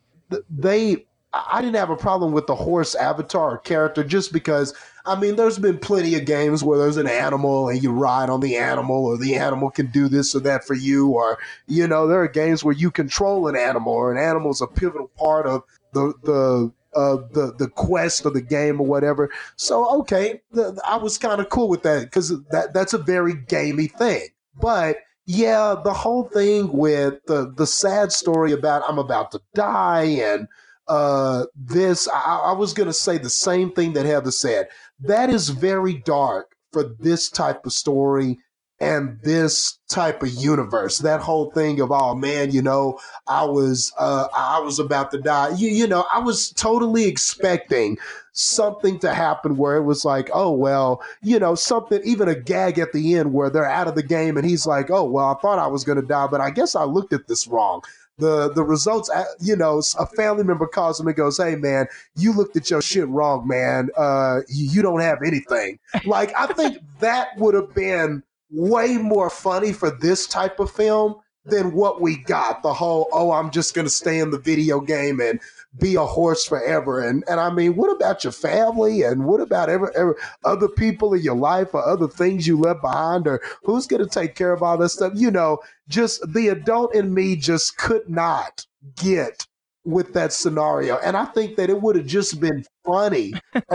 they 0.50 1.06
I 1.34 1.62
didn't 1.62 1.76
have 1.76 1.92
a 1.92 1.96
problem 1.96 2.32
with 2.32 2.48
the 2.48 2.56
horse 2.56 2.96
avatar 2.96 3.58
character 3.60 4.04
just 4.04 4.34
because 4.34 4.74
I 5.06 5.20
mean 5.20 5.36
there's 5.36 5.60
been 5.60 5.78
plenty 5.78 6.16
of 6.16 6.26
games 6.26 6.64
where 6.64 6.80
there's 6.80 6.98
an 6.98 7.08
animal 7.08 7.70
and 7.70 7.84
you 7.84 7.92
ride 7.92 8.30
on 8.30 8.40
the 8.40 8.58
animal 8.58 9.06
or 9.06 9.18
the 9.18 9.36
animal 9.36 9.70
can 9.70 9.88
do 9.88 10.08
this 10.08 10.34
or 10.34 10.40
that 10.42 10.66
for 10.66 10.74
you 10.74 11.10
or 11.10 11.38
you 11.68 11.88
know 11.88 12.08
there 12.08 12.22
are 12.22 12.28
games 12.28 12.64
where 12.64 12.74
you 12.74 12.90
control 12.90 13.48
an 13.48 13.56
animal 13.56 13.94
or 13.94 14.12
an 14.12 14.18
animal 14.18 14.52
is 14.52 14.62
a 14.62 14.68
pivotal 14.68 15.12
part 15.18 15.46
of 15.46 15.64
the 15.94 16.14
the 16.24 16.72
uh, 16.96 17.18
the 17.34 17.54
the 17.58 17.70
quest 17.70 18.26
or 18.26 18.32
the 18.32 18.42
game 18.42 18.82
or 18.82 18.88
whatever. 18.88 19.30
So 19.56 19.88
okay, 20.00 20.42
the, 20.52 20.82
I 20.88 20.98
was 20.98 21.20
kind 21.20 21.40
of 21.40 21.50
cool 21.50 21.70
with 21.70 21.84
that 21.84 22.06
because 22.06 22.30
that 22.48 22.74
that's 22.74 22.94
a 22.94 22.98
very 22.98 23.36
gamey 23.36 23.88
thing. 23.88 24.30
But 24.60 24.98
yeah, 25.26 25.76
the 25.84 25.94
whole 25.94 26.24
thing 26.24 26.72
with 26.74 27.24
the 27.28 27.54
the 27.56 27.68
sad 27.68 28.12
story 28.12 28.52
about 28.52 28.84
I'm 28.90 28.98
about 28.98 29.32
to 29.32 29.42
die 29.54 30.04
and 30.04 30.48
uh, 30.90 31.46
this, 31.56 32.08
I, 32.10 32.42
I 32.46 32.52
was 32.52 32.74
going 32.74 32.88
to 32.88 32.94
say 32.94 33.18
the 33.18 33.30
same 33.30 33.72
thing 33.72 33.94
that 33.94 34.06
Heather 34.06 34.32
said. 34.32 34.68
That 35.00 35.30
is 35.30 35.50
very 35.50 35.94
dark 35.94 36.56
for 36.74 36.96
this 37.00 37.30
type 37.30 37.66
of 37.66 37.74
story 37.74 38.40
and 38.82 39.20
this 39.24 39.78
type 39.90 40.24
of 40.24 40.30
universe. 40.30 41.00
That 41.00 41.22
whole 41.22 41.52
thing 41.52 41.80
of, 41.80 41.92
oh 41.92 42.16
man, 42.16 42.52
you 42.52 42.62
know, 42.62 42.98
I 43.28 43.44
was, 43.44 43.94
uh, 44.00 44.28
I 44.36 44.60
was 44.62 44.80
about 44.80 45.12
to 45.12 45.20
die. 45.20 45.50
You, 45.56 45.70
you 45.70 45.86
know, 45.86 46.06
I 46.12 46.20
was 46.20 46.52
totally 46.54 47.06
expecting 47.06 47.98
something 48.32 48.98
to 49.00 49.14
happen 49.14 49.58
where 49.58 49.76
it 49.76 49.84
was 49.84 50.06
like, 50.06 50.30
oh, 50.34 50.52
well, 50.52 51.04
you 51.22 51.38
know, 51.38 51.56
something, 51.56 52.02
even 52.04 52.30
a 52.30 52.36
gag 52.36 52.80
at 52.80 52.94
the 52.94 53.16
end 53.16 53.34
where 53.34 53.50
they're 53.50 53.66
out 53.66 53.88
of 53.88 53.96
the 53.96 54.04
game 54.04 54.38
and 54.38 54.48
he's 54.48 54.66
like, 54.66 54.90
oh, 54.90 55.04
well, 55.04 55.26
I 55.26 55.40
thought 55.42 55.60
I 55.60 55.68
was 55.68 55.84
going 55.84 56.00
to 56.00 56.08
die, 56.08 56.28
but 56.28 56.42
I 56.42 56.50
guess 56.50 56.74
I 56.74 56.86
looked 56.86 57.14
at 57.14 57.28
this 57.28 57.48
wrong 57.48 57.84
the 58.20 58.51
the 58.53 58.63
results 58.63 59.09
uh, 59.09 59.26
you 59.39 59.55
know 59.55 59.82
a 59.97 60.05
family 60.05 60.43
member 60.43 60.67
calls 60.67 60.99
him 60.99 61.07
and 61.07 61.15
goes 61.15 61.38
hey 61.38 61.55
man 61.55 61.88
you 62.15 62.34
looked 62.34 62.55
at 62.55 62.70
your 62.70 62.82
shit 62.82 63.07
wrong 63.07 63.47
man. 63.47 63.89
Uh 63.97 64.41
you, 64.47 64.70
you 64.72 64.82
don't 64.82 65.01
have 65.01 65.20
anything. 65.26 65.80
Like 66.05 66.34
i 66.38 66.47
think 66.53 66.78
that 66.99 67.30
would 67.38 67.55
have 67.55 67.74
been 67.74 68.24
way 68.51 68.97
more 68.97 69.30
funny 69.30 69.74
for 69.74 69.91
this 69.91 70.28
type 70.28 70.59
of 70.59 70.72
film 70.72 71.15
than 71.50 71.74
what 71.74 72.02
we 72.02 72.18
got 72.18 72.62
the 72.64 72.74
whole 72.74 73.08
oh 73.12 73.32
i'm 73.32 73.52
just 73.52 73.74
gonna 73.74 73.89
stay 73.89 74.20
in 74.20 74.32
the 74.32 74.39
video 74.39 74.80
game 74.80 75.20
and 75.20 75.39
be 75.78 75.95
a 75.95 76.06
horse 76.06 76.45
forever. 76.45 77.00
And 77.00 77.24
and 77.30 77.39
I 77.39 77.52
mean, 77.52 77.76
what 77.76 77.91
about 77.91 78.24
your 78.24 78.34
family? 78.34 79.04
And 79.04 79.26
what 79.26 79.39
about 79.39 79.70
ever, 79.70 79.95
ever 79.95 80.18
other 80.43 80.68
people 80.68 81.14
in 81.14 81.22
your 81.22 81.36
life 81.36 81.74
or 81.74 81.86
other 81.86 82.08
things 82.08 82.47
you 82.47 82.58
left 82.58 82.82
behind? 82.82 83.28
Or 83.28 83.41
who's 83.64 83.88
going 83.88 84.04
to 84.04 84.10
take 84.10 84.36
care 84.36 84.52
of 84.52 84.64
all 84.64 84.78
this 84.78 84.93
stuff? 84.93 85.14
You 85.16 85.32
know, 85.32 85.60
just 85.88 86.22
the 86.34 86.47
adult 86.50 86.95
in 86.95 87.14
me 87.14 87.36
just 87.36 87.78
could 87.78 88.10
not 88.10 88.66
get 88.95 89.45
with 89.86 90.14
that 90.14 90.34
scenario. 90.34 90.97
And 90.97 91.16
I 91.16 91.26
think 91.26 91.56
that 91.58 91.70
it 91.70 91.82
would 91.82 91.95
have 91.95 92.08
just 92.08 92.39
been 92.39 92.66
funny 92.86 93.34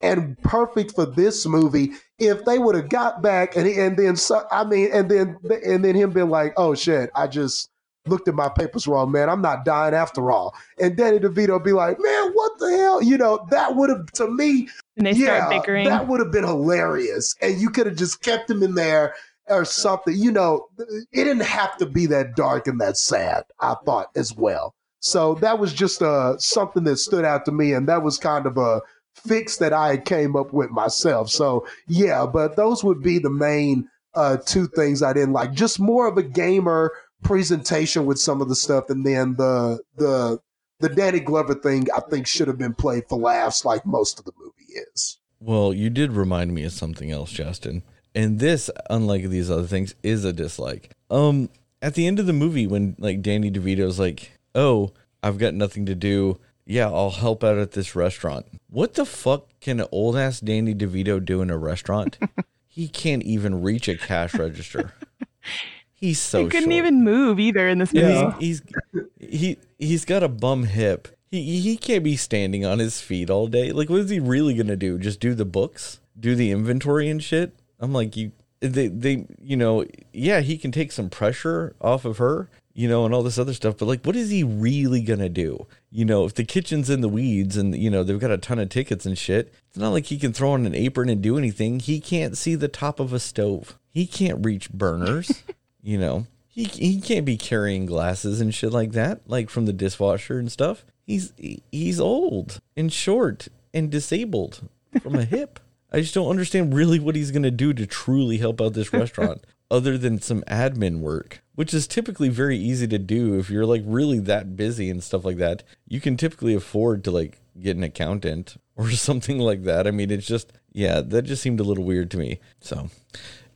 and 0.00 0.38
perfect 0.42 0.94
for 0.94 1.06
this 1.06 1.46
movie 1.46 1.92
if 2.18 2.44
they 2.44 2.58
would 2.58 2.74
have 2.74 2.88
got 2.88 3.22
back 3.22 3.56
and 3.56 3.66
and 3.66 3.96
then 3.96 4.16
so, 4.16 4.46
I 4.50 4.64
mean 4.64 4.90
and 4.92 5.10
then 5.10 5.38
and 5.64 5.84
then 5.84 5.94
him 5.94 6.10
being 6.12 6.30
like, 6.30 6.54
oh 6.56 6.74
shit, 6.74 7.10
I 7.14 7.26
just 7.26 7.70
looked 8.06 8.28
at 8.28 8.34
my 8.34 8.48
papers 8.48 8.86
wrong, 8.86 9.10
man. 9.12 9.28
I'm 9.28 9.42
not 9.42 9.64
dying 9.64 9.94
after 9.94 10.30
all. 10.30 10.54
And 10.80 10.96
Danny 10.96 11.18
DeVito 11.18 11.62
be 11.62 11.72
like, 11.72 11.98
man, 12.00 12.30
what 12.32 12.58
the 12.58 12.70
hell? 12.70 13.02
You 13.02 13.18
know, 13.18 13.46
that 13.50 13.74
would 13.76 13.90
have, 13.90 14.06
to 14.12 14.28
me, 14.28 14.68
and 14.96 15.06
they 15.06 15.12
yeah, 15.12 15.46
start 15.46 15.50
bickering. 15.50 15.88
That 15.88 16.08
would 16.08 16.20
have 16.20 16.32
been 16.32 16.44
hilarious. 16.44 17.34
And 17.42 17.60
you 17.60 17.70
could 17.70 17.86
have 17.86 17.96
just 17.96 18.22
kept 18.22 18.50
him 18.50 18.62
in 18.62 18.74
there 18.74 19.14
or 19.48 19.64
something. 19.64 20.14
You 20.16 20.32
know, 20.32 20.68
it 20.78 21.06
didn't 21.12 21.40
have 21.40 21.76
to 21.78 21.86
be 21.86 22.06
that 22.06 22.36
dark 22.36 22.66
and 22.66 22.80
that 22.80 22.96
sad, 22.96 23.44
I 23.60 23.74
thought 23.84 24.10
as 24.16 24.34
well. 24.34 24.74
So 25.00 25.34
that 25.36 25.58
was 25.58 25.72
just 25.72 26.02
uh, 26.02 26.38
something 26.38 26.84
that 26.84 26.96
stood 26.96 27.24
out 27.24 27.44
to 27.44 27.52
me. 27.52 27.72
And 27.72 27.88
that 27.88 28.02
was 28.02 28.18
kind 28.18 28.46
of 28.46 28.56
a 28.56 28.80
fix 29.16 29.56
that 29.58 29.72
I 29.72 29.96
came 29.96 30.36
up 30.36 30.52
with 30.52 30.70
myself. 30.70 31.30
So, 31.30 31.66
yeah, 31.88 32.26
but 32.26 32.56
those 32.56 32.84
would 32.84 33.02
be 33.02 33.18
the 33.18 33.30
main 33.30 33.88
uh, 34.14 34.38
two 34.44 34.66
things 34.68 35.02
I 35.02 35.12
didn't 35.12 35.32
like. 35.32 35.52
Just 35.52 35.80
more 35.80 36.06
of 36.06 36.16
a 36.16 36.22
gamer 36.22 36.92
presentation 37.22 38.06
with 38.06 38.18
some 38.18 38.40
of 38.40 38.48
the 38.48 38.56
stuff, 38.56 38.90
and 38.90 39.04
then 39.04 39.34
the 39.34 39.80
the 39.96 40.40
the 40.80 40.88
Danny 40.88 41.20
Glover 41.20 41.54
thing 41.54 41.86
I 41.94 42.00
think 42.00 42.26
should 42.26 42.48
have 42.48 42.58
been 42.58 42.74
played 42.74 43.04
for 43.08 43.18
laughs, 43.18 43.64
like 43.64 43.86
most 43.86 44.18
of 44.18 44.24
the 44.24 44.32
movie 44.38 44.80
is. 44.92 45.18
Well, 45.40 45.72
you 45.72 45.90
did 45.90 46.12
remind 46.12 46.54
me 46.54 46.64
of 46.64 46.72
something 46.72 47.10
else, 47.10 47.30
Justin. 47.30 47.82
And 48.14 48.38
this, 48.38 48.70
unlike 48.88 49.28
these 49.28 49.50
other 49.50 49.66
things, 49.66 49.94
is 50.02 50.24
a 50.24 50.32
dislike. 50.32 50.90
Um, 51.10 51.50
at 51.82 51.94
the 51.94 52.06
end 52.06 52.18
of 52.18 52.26
the 52.26 52.32
movie, 52.32 52.66
when 52.66 52.96
like 52.98 53.22
Danny 53.22 53.50
DeVito's 53.50 53.98
like, 53.98 54.32
oh, 54.54 54.92
I've 55.22 55.38
got 55.38 55.54
nothing 55.54 55.86
to 55.86 55.94
do. 55.94 56.38
Yeah, 56.66 56.90
I'll 56.90 57.10
help 57.10 57.44
out 57.44 57.58
at 57.58 57.72
this 57.72 57.94
restaurant. 57.94 58.46
What 58.68 58.94
the 58.94 59.06
fuck 59.06 59.48
can 59.60 59.78
an 59.80 59.86
old 59.92 60.16
ass 60.16 60.40
Danny 60.40 60.74
DeVito 60.74 61.24
do 61.24 61.40
in 61.40 61.48
a 61.48 61.56
restaurant? 61.56 62.18
he 62.66 62.88
can't 62.88 63.22
even 63.22 63.62
reach 63.62 63.88
a 63.88 63.96
cash 63.96 64.34
register. 64.34 64.92
He's 65.94 66.20
so 66.20 66.44
he 66.44 66.50
couldn't 66.50 66.64
short. 66.64 66.74
even 66.74 67.04
move 67.04 67.40
either 67.40 67.66
in 67.68 67.78
this 67.78 67.94
movie. 67.94 68.12
Yeah. 68.12 68.38
He's, 68.38 68.62
he's 68.92 69.30
he 69.30 69.58
he's 69.78 70.04
got 70.04 70.22
a 70.22 70.28
bum 70.28 70.64
hip. 70.64 71.08
He 71.30 71.60
he 71.60 71.76
can't 71.78 72.04
be 72.04 72.16
standing 72.16 72.66
on 72.66 72.80
his 72.80 73.00
feet 73.00 73.30
all 73.30 73.46
day. 73.46 73.72
Like, 73.72 73.88
what 73.88 74.00
is 74.00 74.10
he 74.10 74.20
really 74.20 74.52
gonna 74.52 74.76
do? 74.76 74.98
Just 74.98 75.20
do 75.20 75.34
the 75.34 75.46
books, 75.46 76.00
do 76.18 76.34
the 76.34 76.50
inventory 76.50 77.08
and 77.08 77.22
shit? 77.22 77.58
I'm 77.80 77.94
like, 77.94 78.14
you 78.14 78.32
they 78.60 78.88
they 78.88 79.26
you 79.40 79.56
know 79.56 79.84
yeah 80.12 80.40
he 80.40 80.58
can 80.58 80.72
take 80.72 80.92
some 80.92 81.08
pressure 81.08 81.74
off 81.80 82.04
of 82.04 82.18
her 82.18 82.50
you 82.76 82.86
know 82.86 83.04
and 83.04 83.14
all 83.14 83.22
this 83.22 83.38
other 83.38 83.54
stuff 83.54 83.76
but 83.78 83.86
like 83.86 84.04
what 84.04 84.14
is 84.14 84.30
he 84.30 84.44
really 84.44 85.00
gonna 85.00 85.28
do? 85.28 85.66
You 85.90 86.04
know 86.04 86.24
if 86.24 86.34
the 86.34 86.44
kitchen's 86.44 86.90
in 86.90 87.00
the 87.00 87.08
weeds 87.08 87.56
and 87.56 87.74
you 87.76 87.90
know 87.90 88.04
they've 88.04 88.20
got 88.20 88.30
a 88.30 88.38
ton 88.38 88.58
of 88.58 88.68
tickets 88.68 89.06
and 89.06 89.18
shit 89.18 89.52
it's 89.68 89.78
not 89.78 89.90
like 89.90 90.06
he 90.06 90.18
can 90.18 90.32
throw 90.32 90.52
on 90.52 90.66
an 90.66 90.74
apron 90.74 91.08
and 91.08 91.22
do 91.22 91.38
anything. 91.38 91.80
He 91.80 92.00
can't 92.00 92.36
see 92.36 92.54
the 92.54 92.68
top 92.68 93.00
of 93.00 93.12
a 93.12 93.18
stove. 93.18 93.78
He 93.90 94.06
can't 94.06 94.44
reach 94.44 94.70
burners 94.70 95.42
you 95.82 95.98
know. 95.98 96.26
He, 96.48 96.64
he 96.64 97.00
can't 97.02 97.26
be 97.26 97.36
carrying 97.36 97.84
glasses 97.84 98.40
and 98.40 98.54
shit 98.54 98.72
like 98.72 98.92
that 98.92 99.20
like 99.26 99.50
from 99.50 99.66
the 99.66 99.72
dishwasher 99.72 100.38
and 100.38 100.50
stuff. 100.50 100.84
He's 101.06 101.32
he's 101.70 102.00
old 102.00 102.60
and 102.76 102.92
short 102.92 103.48
and 103.72 103.90
disabled 103.90 104.68
from 105.00 105.14
a 105.14 105.24
hip. 105.24 105.60
I 105.92 106.00
just 106.00 106.14
don't 106.14 106.28
understand 106.28 106.74
really 106.74 106.98
what 106.98 107.14
he's 107.14 107.30
going 107.30 107.44
to 107.44 107.50
do 107.50 107.72
to 107.72 107.86
truly 107.86 108.38
help 108.38 108.60
out 108.60 108.74
this 108.74 108.92
restaurant 108.92 109.46
other 109.70 109.96
than 109.98 110.20
some 110.20 110.42
admin 110.42 111.00
work 111.00 111.42
which 111.54 111.72
is 111.74 111.86
typically 111.86 112.28
very 112.28 112.56
easy 112.56 112.86
to 112.86 112.98
do 112.98 113.38
if 113.38 113.50
you're 113.50 113.66
like 113.66 113.82
really 113.84 114.18
that 114.18 114.56
busy 114.56 114.88
and 114.90 115.02
stuff 115.02 115.24
like 115.24 115.36
that 115.38 115.62
you 115.88 116.00
can 116.00 116.16
typically 116.16 116.54
afford 116.54 117.02
to 117.02 117.10
like 117.10 117.40
get 117.60 117.76
an 117.76 117.82
accountant 117.82 118.56
or 118.76 118.90
something 118.90 119.38
like 119.38 119.64
that 119.64 119.86
i 119.86 119.90
mean 119.90 120.10
it's 120.10 120.26
just 120.26 120.52
yeah 120.72 121.00
that 121.00 121.22
just 121.22 121.42
seemed 121.42 121.60
a 121.60 121.64
little 121.64 121.84
weird 121.84 122.10
to 122.10 122.16
me 122.18 122.38
so 122.60 122.88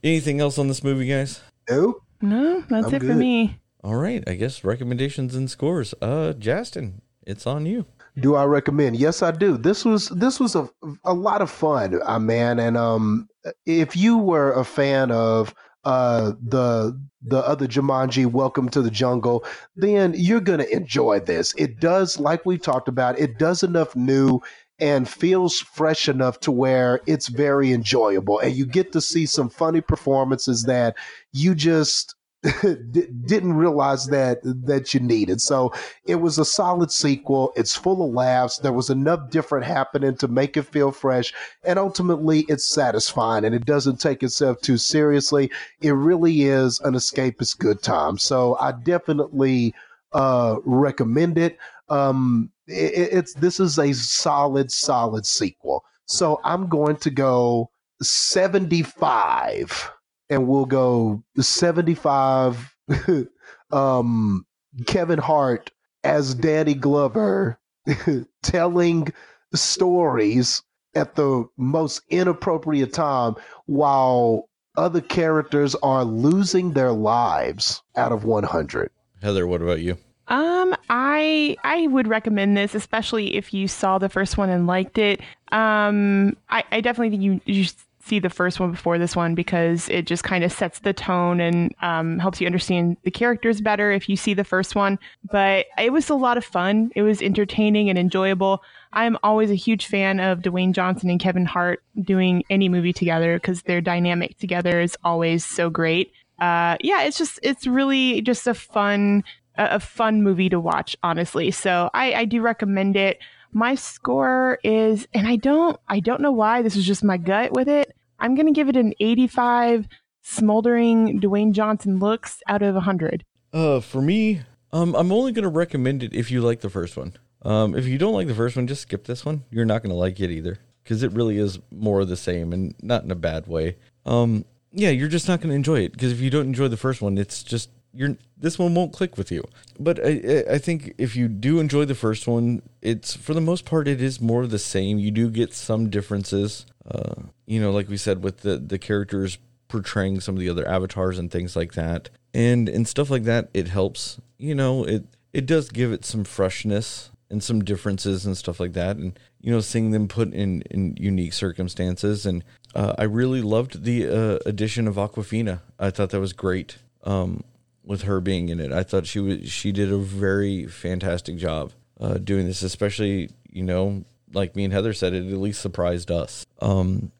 anything 0.03 0.39
else 0.39 0.57
on 0.57 0.67
this 0.67 0.83
movie 0.83 1.07
guys 1.07 1.41
Nope. 1.69 2.03
No, 2.21 2.61
that's 2.69 2.87
I'm 2.87 2.93
it 2.95 2.99
for 2.99 3.13
me. 3.15 3.59
all 3.83 3.95
right, 3.95 4.23
I 4.27 4.33
guess 4.33 4.63
recommendations 4.63 5.35
and 5.35 5.49
scores. 5.49 5.93
Uh, 6.01 6.33
Justin, 6.33 7.01
it's 7.25 7.47
on 7.47 7.65
you. 7.65 7.85
Do 8.19 8.35
I 8.35 8.43
recommend? 8.43 8.97
Yes, 8.97 9.23
I 9.23 9.31
do. 9.31 9.57
This 9.57 9.85
was 9.85 10.09
this 10.09 10.39
was 10.39 10.55
a 10.55 10.69
a 11.05 11.13
lot 11.13 11.41
of 11.41 11.49
fun, 11.49 11.99
uh, 12.03 12.19
man. 12.19 12.59
And 12.59 12.75
um, 12.77 13.29
if 13.65 13.95
you 13.95 14.17
were 14.17 14.51
a 14.53 14.65
fan 14.65 15.11
of 15.11 15.55
uh 15.83 16.33
the 16.41 16.99
the 17.23 17.39
other 17.47 17.67
Jumanji, 17.67 18.25
Welcome 18.25 18.69
to 18.69 18.81
the 18.81 18.91
Jungle, 18.91 19.45
then 19.75 20.13
you're 20.17 20.39
gonna 20.41 20.65
enjoy 20.65 21.19
this. 21.19 21.53
It 21.55 21.79
does, 21.79 22.19
like 22.19 22.45
we 22.45 22.57
talked 22.57 22.87
about, 22.87 23.19
it 23.19 23.37
does 23.37 23.63
enough 23.63 23.95
new 23.95 24.41
and 24.79 25.07
feels 25.07 25.59
fresh 25.59 26.09
enough 26.09 26.39
to 26.39 26.51
where 26.51 27.01
it's 27.05 27.27
very 27.27 27.71
enjoyable, 27.71 28.39
and 28.39 28.55
you 28.55 28.65
get 28.65 28.91
to 28.93 29.01
see 29.01 29.27
some 29.27 29.49
funny 29.49 29.81
performances 29.81 30.63
that 30.63 30.95
you 31.31 31.53
just 31.53 32.15
didn't 32.61 33.53
realize 33.53 34.07
that 34.07 34.39
that 34.43 34.93
you 34.93 34.99
needed. 34.99 35.39
So 35.41 35.71
it 36.05 36.15
was 36.15 36.39
a 36.39 36.45
solid 36.45 36.91
sequel. 36.91 37.53
It's 37.55 37.75
full 37.75 38.03
of 38.03 38.13
laughs. 38.13 38.57
There 38.57 38.73
was 38.73 38.89
enough 38.89 39.29
different 39.29 39.65
happening 39.65 40.15
to 40.17 40.27
make 40.27 40.57
it 40.57 40.63
feel 40.63 40.91
fresh, 40.91 41.33
and 41.63 41.77
ultimately, 41.77 42.41
it's 42.49 42.67
satisfying. 42.67 43.45
And 43.45 43.53
it 43.53 43.65
doesn't 43.65 43.99
take 43.99 44.23
itself 44.23 44.59
too 44.61 44.77
seriously. 44.77 45.51
It 45.81 45.91
really 45.91 46.43
is 46.43 46.79
an 46.79 46.95
escapist 46.95 47.59
good 47.59 47.83
time. 47.83 48.17
So 48.17 48.57
I 48.59 48.71
definitely 48.71 49.75
uh, 50.13 50.57
recommend 50.65 51.37
it. 51.37 51.59
Um, 51.89 52.49
it. 52.65 53.09
It's 53.13 53.33
this 53.35 53.59
is 53.59 53.77
a 53.77 53.93
solid, 53.93 54.71
solid 54.71 55.27
sequel. 55.27 55.85
So 56.05 56.41
I'm 56.43 56.67
going 56.67 56.97
to 56.97 57.11
go 57.11 57.69
75 58.01 59.91
and 60.31 60.47
we'll 60.47 60.65
go 60.65 61.21
75 61.39 62.75
um 63.71 64.45
Kevin 64.87 65.19
Hart 65.19 65.69
as 66.03 66.33
Danny 66.33 66.73
Glover 66.73 67.59
telling 68.41 69.13
stories 69.53 70.63
at 70.95 71.15
the 71.15 71.47
most 71.57 72.01
inappropriate 72.09 72.93
time 72.93 73.35
while 73.65 74.49
other 74.77 75.01
characters 75.01 75.75
are 75.83 76.05
losing 76.05 76.71
their 76.71 76.91
lives 76.91 77.83
out 77.95 78.11
of 78.11 78.23
100. 78.23 78.89
Heather, 79.21 79.45
what 79.45 79.61
about 79.61 79.81
you? 79.81 79.97
Um, 80.27 80.75
I 80.89 81.57
I 81.65 81.87
would 81.87 82.07
recommend 82.07 82.55
this, 82.55 82.73
especially 82.73 83.35
if 83.35 83.53
you 83.53 83.67
saw 83.67 83.97
the 83.97 84.07
first 84.07 84.37
one 84.37 84.49
and 84.49 84.65
liked 84.65 84.97
it. 84.97 85.19
Um, 85.51 86.37
I, 86.49 86.63
I 86.71 86.79
definitely 86.79 87.09
think 87.09 87.23
you 87.23 87.41
you 87.53 87.65
should 87.65 87.75
see 88.03 88.19
the 88.19 88.29
first 88.29 88.59
one 88.59 88.71
before 88.71 88.97
this 88.97 89.15
one 89.15 89.35
because 89.35 89.87
it 89.89 90.05
just 90.05 90.23
kind 90.23 90.43
of 90.43 90.51
sets 90.51 90.79
the 90.79 90.93
tone 90.93 91.39
and 91.39 91.73
um, 91.81 92.19
helps 92.19 92.41
you 92.41 92.47
understand 92.47 92.97
the 93.03 93.11
characters 93.11 93.61
better 93.61 93.91
if 93.91 94.09
you 94.09 94.15
see 94.15 94.33
the 94.33 94.43
first 94.43 94.75
one. 94.75 94.99
But 95.31 95.67
it 95.77 95.93
was 95.93 96.09
a 96.09 96.15
lot 96.15 96.37
of 96.37 96.45
fun. 96.45 96.91
It 96.95 97.03
was 97.03 97.21
entertaining 97.21 97.89
and 97.89 97.97
enjoyable. 97.97 98.63
I'm 98.93 99.17
always 99.23 99.51
a 99.51 99.55
huge 99.55 99.85
fan 99.85 100.19
of 100.19 100.39
Dwayne 100.39 100.73
Johnson 100.73 101.09
and 101.09 101.19
Kevin 101.19 101.45
Hart 101.45 101.83
doing 102.01 102.43
any 102.49 102.69
movie 102.69 102.93
together 102.93 103.37
because 103.37 103.63
their 103.63 103.81
dynamic 103.81 104.37
together 104.37 104.79
is 104.81 104.97
always 105.03 105.45
so 105.45 105.69
great. 105.69 106.11
Uh, 106.39 106.75
yeah, 106.81 107.03
it's 107.03 107.17
just 107.17 107.39
it's 107.43 107.67
really 107.67 108.21
just 108.21 108.47
a 108.47 108.53
fun 108.53 109.23
a, 109.57 109.75
a 109.75 109.79
fun 109.79 110.23
movie 110.23 110.49
to 110.49 110.59
watch, 110.59 110.95
honestly. 111.03 111.51
So 111.51 111.89
I, 111.93 112.13
I 112.13 112.25
do 112.25 112.41
recommend 112.41 112.95
it. 112.95 113.19
My 113.53 113.75
score 113.75 114.59
is, 114.63 115.07
and 115.13 115.27
I 115.27 115.35
don't, 115.35 115.77
I 115.87 115.99
don't 115.99 116.21
know 116.21 116.31
why. 116.31 116.61
This 116.61 116.75
is 116.75 116.85
just 116.85 117.03
my 117.03 117.17
gut 117.17 117.51
with 117.51 117.67
it. 117.67 117.95
I'm 118.19 118.35
gonna 118.35 118.51
give 118.51 118.69
it 118.69 118.77
an 118.77 118.93
85 118.99 119.87
smoldering 120.21 121.19
Dwayne 121.19 121.51
Johnson 121.51 121.99
looks 121.99 122.41
out 122.47 122.61
of 122.61 122.75
100. 122.75 123.25
Uh, 123.51 123.79
for 123.79 124.01
me, 124.01 124.41
um, 124.71 124.95
I'm 124.95 125.11
only 125.11 125.31
gonna 125.31 125.49
recommend 125.49 126.03
it 126.03 126.13
if 126.13 126.31
you 126.31 126.41
like 126.41 126.61
the 126.61 126.69
first 126.69 126.95
one. 126.95 127.13
Um, 127.41 127.75
if 127.75 127.85
you 127.85 127.97
don't 127.97 128.13
like 128.13 128.27
the 128.27 128.35
first 128.35 128.55
one, 128.55 128.67
just 128.67 128.83
skip 128.83 129.05
this 129.05 129.25
one. 129.25 129.43
You're 129.49 129.65
not 129.65 129.81
gonna 129.81 129.95
like 129.95 130.19
it 130.19 130.29
either 130.29 130.59
because 130.83 131.03
it 131.03 131.11
really 131.11 131.37
is 131.37 131.59
more 131.71 132.01
of 132.01 132.09
the 132.09 132.17
same 132.17 132.53
and 132.53 132.75
not 132.81 133.03
in 133.03 133.11
a 133.11 133.15
bad 133.15 133.47
way. 133.47 133.77
Um, 134.05 134.45
yeah, 134.71 134.89
you're 134.89 135.09
just 135.09 135.27
not 135.27 135.41
gonna 135.41 135.55
enjoy 135.55 135.79
it 135.79 135.91
because 135.91 136.11
if 136.11 136.21
you 136.21 136.29
don't 136.29 136.45
enjoy 136.45 136.67
the 136.67 136.77
first 136.77 137.01
one, 137.01 137.17
it's 137.17 137.43
just 137.43 137.69
you're 137.93 138.17
this 138.37 138.57
one 138.57 138.73
won't 138.73 138.93
click 138.93 139.17
with 139.17 139.31
you. 139.31 139.43
But 139.79 139.99
I, 140.03 140.43
I- 140.51 140.57
think 140.57 140.93
if 140.97 141.15
you 141.15 141.27
do 141.27 141.59
enjoy 141.59 141.85
the 141.85 141.95
first 141.95 142.27
one, 142.27 142.61
it's 142.81 143.15
for 143.15 143.33
the 143.33 143.41
most 143.41 143.65
part 143.65 143.87
it 143.87 144.01
is 144.01 144.19
more 144.19 144.43
of 144.43 144.49
the 144.51 144.59
same. 144.59 144.97
You 144.99 145.11
do 145.11 145.29
get 145.29 145.53
some 145.53 145.89
differences. 145.89 146.65
Uh, 146.89 147.13
you 147.45 147.61
know, 147.61 147.71
like 147.71 147.89
we 147.89 147.97
said 147.97 148.23
with 148.23 148.37
the 148.39 148.57
the 148.57 148.79
characters 148.79 149.37
portraying 149.67 150.19
some 150.19 150.35
of 150.35 150.39
the 150.39 150.49
other 150.49 150.67
avatars 150.67 151.17
and 151.17 151.31
things 151.31 151.55
like 151.55 151.73
that 151.73 152.09
and 152.33 152.67
and 152.67 152.87
stuff 152.87 153.09
like 153.09 153.23
that 153.23 153.47
it 153.53 153.69
helps 153.69 154.19
you 154.37 154.53
know 154.53 154.83
it 154.83 155.05
it 155.31 155.45
does 155.45 155.69
give 155.69 155.93
it 155.93 156.03
some 156.03 156.25
freshness 156.25 157.09
and 157.29 157.41
some 157.41 157.63
differences 157.63 158.25
and 158.25 158.35
stuff 158.37 158.59
like 158.59 158.73
that 158.73 158.97
and 158.97 159.17
you 159.39 159.49
know 159.49 159.61
seeing 159.61 159.91
them 159.91 160.09
put 160.09 160.33
in 160.33 160.61
in 160.63 160.93
unique 160.99 161.31
circumstances 161.31 162.25
and 162.25 162.43
uh, 162.75 162.93
i 162.97 163.03
really 163.03 163.41
loved 163.41 163.83
the 163.85 164.05
uh, 164.07 164.37
addition 164.45 164.89
of 164.89 164.95
Awkwafina 164.95 165.61
i 165.79 165.89
thought 165.89 166.09
that 166.09 166.19
was 166.19 166.33
great 166.33 166.77
um 167.05 167.41
with 167.83 168.03
her 168.03 168.19
being 168.21 168.49
in 168.49 168.59
it 168.59 168.71
i 168.71 168.83
thought 168.83 169.05
she 169.05 169.19
was 169.19 169.49
she 169.51 169.71
did 169.71 169.91
a 169.91 169.97
very 169.97 170.67
fantastic 170.67 171.35
job 171.35 171.71
uh 171.99 172.15
doing 172.15 172.45
this 172.45 172.61
especially 172.61 173.29
you 173.49 173.63
know 173.63 174.03
like 174.33 174.55
me 174.55 174.63
and 174.63 174.73
heather 174.73 174.93
said 174.93 175.13
it 175.13 175.27
at 175.27 175.37
least 175.37 175.61
surprised 175.61 176.09
us 176.11 176.45
um 176.61 177.11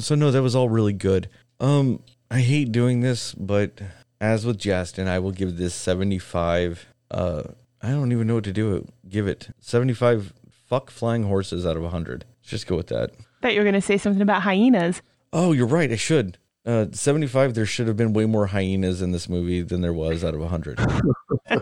so 0.00 0.14
no, 0.14 0.30
that 0.30 0.42
was 0.42 0.54
all 0.56 0.68
really 0.68 0.92
good. 0.92 1.28
Um, 1.58 2.02
I 2.30 2.40
hate 2.40 2.72
doing 2.72 3.00
this, 3.00 3.34
but 3.34 3.80
as 4.20 4.46
with 4.46 4.58
Justin, 4.58 5.08
I 5.08 5.18
will 5.18 5.30
give 5.32 5.56
this 5.56 5.74
seventy-five. 5.74 6.86
Uh, 7.10 7.42
I 7.82 7.90
don't 7.90 8.12
even 8.12 8.26
know 8.26 8.36
what 8.36 8.44
to 8.44 8.52
do. 8.52 8.86
Give 9.08 9.26
it 9.26 9.48
seventy-five. 9.60 10.32
Fuck 10.68 10.90
flying 10.90 11.24
horses 11.24 11.66
out 11.66 11.76
of 11.76 11.84
hundred. 11.90 12.24
Just 12.42 12.66
go 12.66 12.76
with 12.76 12.88
that. 12.88 13.10
Thought 13.42 13.54
you 13.54 13.60
were 13.60 13.64
gonna 13.64 13.80
say 13.80 13.98
something 13.98 14.22
about 14.22 14.42
hyenas. 14.42 15.02
Oh, 15.32 15.52
you're 15.52 15.66
right. 15.66 15.90
I 15.90 15.96
should. 15.96 16.38
Uh, 16.66 16.86
seventy-five. 16.92 17.54
There 17.54 17.66
should 17.66 17.86
have 17.88 17.96
been 17.96 18.12
way 18.12 18.26
more 18.26 18.46
hyenas 18.48 19.00
in 19.02 19.12
this 19.12 19.28
movie 19.28 19.62
than 19.62 19.80
there 19.80 19.92
was 19.92 20.22
out 20.24 20.34
of 20.34 20.42
hundred. 20.48 20.78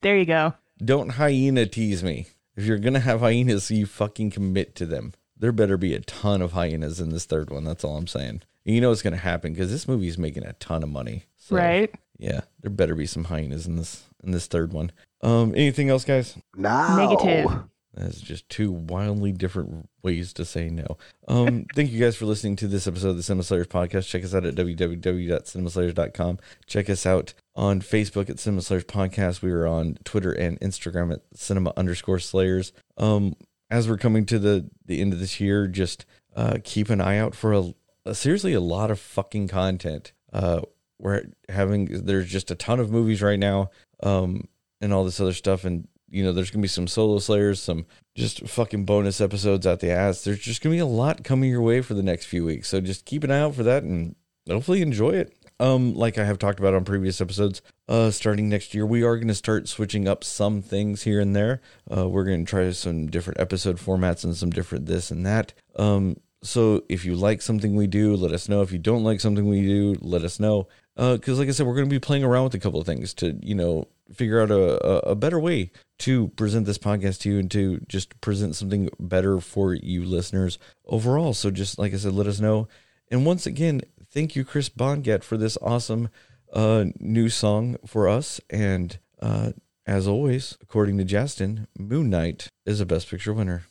There 0.00 0.16
you 0.16 0.26
go. 0.26 0.54
don't 0.84 1.08
hyena 1.10 1.66
tease 1.66 2.04
me. 2.04 2.28
If 2.56 2.64
you're 2.64 2.78
gonna 2.78 3.00
have 3.00 3.20
hyenas, 3.20 3.68
you 3.70 3.84
fucking 3.86 4.30
commit 4.30 4.74
to 4.76 4.86
them. 4.86 5.12
There 5.36 5.50
better 5.52 5.76
be 5.76 5.94
a 5.94 6.00
ton 6.00 6.40
of 6.42 6.52
hyenas 6.52 7.00
in 7.00 7.10
this 7.10 7.24
third 7.24 7.50
one. 7.50 7.64
That's 7.64 7.82
all 7.84 7.96
I'm 7.96 8.06
saying. 8.06 8.42
And 8.64 8.74
you 8.74 8.80
know 8.80 8.90
what's 8.90 9.02
gonna 9.02 9.16
happen 9.16 9.52
because 9.54 9.70
this 9.72 9.88
movie 9.88 10.06
is 10.08 10.18
making 10.18 10.44
a 10.44 10.52
ton 10.54 10.82
of 10.84 10.88
money. 10.88 11.24
So, 11.36 11.56
Right. 11.56 11.92
Yeah, 12.18 12.42
there 12.60 12.70
better 12.70 12.94
be 12.94 13.06
some 13.06 13.24
hyenas 13.24 13.66
in 13.66 13.76
this 13.76 14.04
in 14.22 14.30
this 14.32 14.46
third 14.46 14.72
one. 14.72 14.92
Um, 15.20 15.52
anything 15.56 15.90
else, 15.90 16.04
guys? 16.04 16.36
Now, 16.56 16.96
Negative. 16.96 17.64
That's 17.94 18.20
just 18.20 18.48
two 18.48 18.70
wildly 18.70 19.32
different 19.32 19.88
ways 20.02 20.32
to 20.34 20.44
say 20.44 20.68
no. 20.68 20.98
Um, 21.26 21.66
thank 21.74 21.90
you 21.90 21.98
guys 21.98 22.16
for 22.16 22.26
listening 22.26 22.56
to 22.56 22.68
this 22.68 22.86
episode 22.86 23.10
of 23.10 23.16
the 23.16 23.22
Cinema 23.22 23.42
Slayers 23.42 23.66
podcast. 23.66 24.08
Check 24.08 24.24
us 24.24 24.34
out 24.34 24.44
at 24.44 24.54
www.cinemaslayers.com. 24.54 26.38
Check 26.66 26.90
us 26.90 27.06
out 27.06 27.34
on 27.56 27.80
Facebook 27.80 28.30
at 28.30 28.38
Cinema 28.38 28.62
Slayers 28.62 28.84
Podcast. 28.84 29.42
We 29.42 29.50
are 29.50 29.66
on 29.66 29.98
Twitter 30.04 30.32
and 30.32 30.60
Instagram 30.60 31.12
at 31.12 31.22
Cinema 31.34 31.72
underscore 31.76 32.20
Slayers. 32.20 32.72
Um, 32.96 33.34
as 33.70 33.88
we're 33.88 33.98
coming 33.98 34.24
to 34.26 34.38
the 34.38 34.70
the 34.86 35.00
end 35.00 35.12
of 35.12 35.20
this 35.20 35.40
year, 35.40 35.66
just 35.66 36.06
uh, 36.36 36.58
keep 36.62 36.90
an 36.90 37.00
eye 37.00 37.18
out 37.18 37.34
for 37.34 37.52
a, 37.52 37.74
a 38.04 38.14
seriously 38.14 38.54
a 38.54 38.60
lot 38.60 38.90
of 38.90 38.98
fucking 38.98 39.48
content. 39.48 40.12
Uh, 40.32 40.60
we're 40.98 41.24
having 41.48 42.04
there's 42.04 42.30
just 42.30 42.50
a 42.50 42.54
ton 42.54 42.80
of 42.80 42.90
movies 42.90 43.22
right 43.22 43.38
now, 43.38 43.70
um, 44.02 44.46
and 44.80 44.92
all 44.92 45.04
this 45.04 45.20
other 45.20 45.32
stuff, 45.32 45.64
and 45.64 45.88
you 46.10 46.22
know 46.22 46.32
there's 46.32 46.50
gonna 46.50 46.62
be 46.62 46.68
some 46.68 46.88
solo 46.88 47.18
Slayers, 47.18 47.60
some 47.60 47.86
just 48.14 48.46
fucking 48.48 48.84
bonus 48.84 49.20
episodes 49.20 49.66
out 49.66 49.80
the 49.80 49.90
ass. 49.90 50.24
There's 50.24 50.40
just 50.40 50.62
gonna 50.62 50.74
be 50.74 50.80
a 50.80 50.86
lot 50.86 51.24
coming 51.24 51.50
your 51.50 51.62
way 51.62 51.80
for 51.80 51.94
the 51.94 52.02
next 52.02 52.26
few 52.26 52.44
weeks, 52.44 52.68
so 52.68 52.80
just 52.80 53.04
keep 53.04 53.24
an 53.24 53.30
eye 53.30 53.40
out 53.40 53.54
for 53.54 53.62
that 53.64 53.82
and 53.82 54.14
hopefully 54.48 54.82
enjoy 54.82 55.10
it. 55.10 55.34
Um, 55.60 55.94
like 55.94 56.18
I 56.18 56.24
have 56.24 56.38
talked 56.38 56.60
about 56.60 56.74
on 56.74 56.84
previous 56.84 57.20
episodes, 57.20 57.62
uh, 57.88 58.12
starting 58.12 58.48
next 58.48 58.74
year, 58.74 58.86
we 58.86 59.02
are 59.02 59.16
going 59.16 59.26
to 59.26 59.34
start 59.34 59.66
switching 59.66 60.06
up 60.06 60.22
some 60.22 60.62
things 60.62 61.02
here 61.02 61.20
and 61.20 61.34
there. 61.34 61.60
Uh, 61.94 62.08
we're 62.08 62.24
going 62.24 62.44
to 62.44 62.48
try 62.48 62.70
some 62.70 63.08
different 63.08 63.40
episode 63.40 63.78
formats 63.78 64.22
and 64.22 64.36
some 64.36 64.50
different 64.50 64.86
this 64.86 65.10
and 65.10 65.26
that. 65.26 65.54
Um, 65.74 66.16
so 66.44 66.84
if 66.88 67.04
you 67.04 67.16
like 67.16 67.42
something 67.42 67.74
we 67.74 67.88
do, 67.88 68.14
let 68.14 68.30
us 68.32 68.48
know. 68.48 68.62
If 68.62 68.70
you 68.70 68.78
don't 68.78 69.02
like 69.02 69.20
something 69.20 69.48
we 69.48 69.62
do, 69.62 69.96
let 70.00 70.22
us 70.22 70.38
know. 70.38 70.68
Uh, 70.96 71.14
Because, 71.16 71.40
like 71.40 71.48
I 71.48 71.50
said, 71.50 71.66
we're 71.66 71.74
going 71.74 71.88
to 71.88 71.94
be 71.94 71.98
playing 71.98 72.22
around 72.22 72.44
with 72.44 72.54
a 72.54 72.60
couple 72.60 72.80
of 72.80 72.86
things 72.86 73.12
to, 73.14 73.36
you 73.42 73.56
know, 73.56 73.88
figure 74.12 74.40
out 74.40 74.50
a, 74.50 75.08
a, 75.08 75.14
better 75.14 75.38
way 75.38 75.70
to 75.98 76.28
present 76.28 76.66
this 76.66 76.78
podcast 76.78 77.20
to 77.20 77.30
you 77.30 77.38
and 77.38 77.50
to 77.50 77.80
just 77.88 78.20
present 78.20 78.56
something 78.56 78.88
better 78.98 79.40
for 79.40 79.74
you 79.74 80.04
listeners 80.04 80.58
overall. 80.86 81.34
So, 81.34 81.50
just 81.50 81.78
like 81.78 81.92
I 81.92 81.96
said, 81.96 82.12
let 82.12 82.26
us 82.26 82.40
know. 82.40 82.68
And 83.10 83.26
once 83.26 83.46
again, 83.46 83.82
thank 84.12 84.36
you, 84.36 84.44
Chris 84.44 84.68
Bonget, 84.68 85.24
for 85.24 85.36
this 85.36 85.58
awesome 85.60 86.08
uh, 86.52 86.86
new 86.98 87.28
song 87.28 87.76
for 87.86 88.08
us. 88.08 88.40
And 88.50 88.98
uh, 89.20 89.52
as 89.86 90.06
always, 90.06 90.56
according 90.62 90.98
to 90.98 91.04
Justin, 91.04 91.66
Moon 91.78 92.10
Knight 92.10 92.48
is 92.66 92.80
a 92.80 92.86
Best 92.86 93.08
Picture 93.10 93.32
winner. 93.32 93.64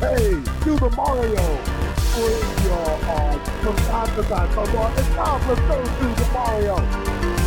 Hey, 0.00 0.34
the 0.64 0.92
Mario! 0.96 1.72
from 3.62 3.76
Africa. 3.76 4.48
Come 4.54 4.76
on, 4.76 4.92
it's 4.92 5.08
time 5.10 5.40
for 5.42 5.56
so 5.56 5.84
through 5.84 6.14
the 6.14 6.30
Mario. 6.32 6.76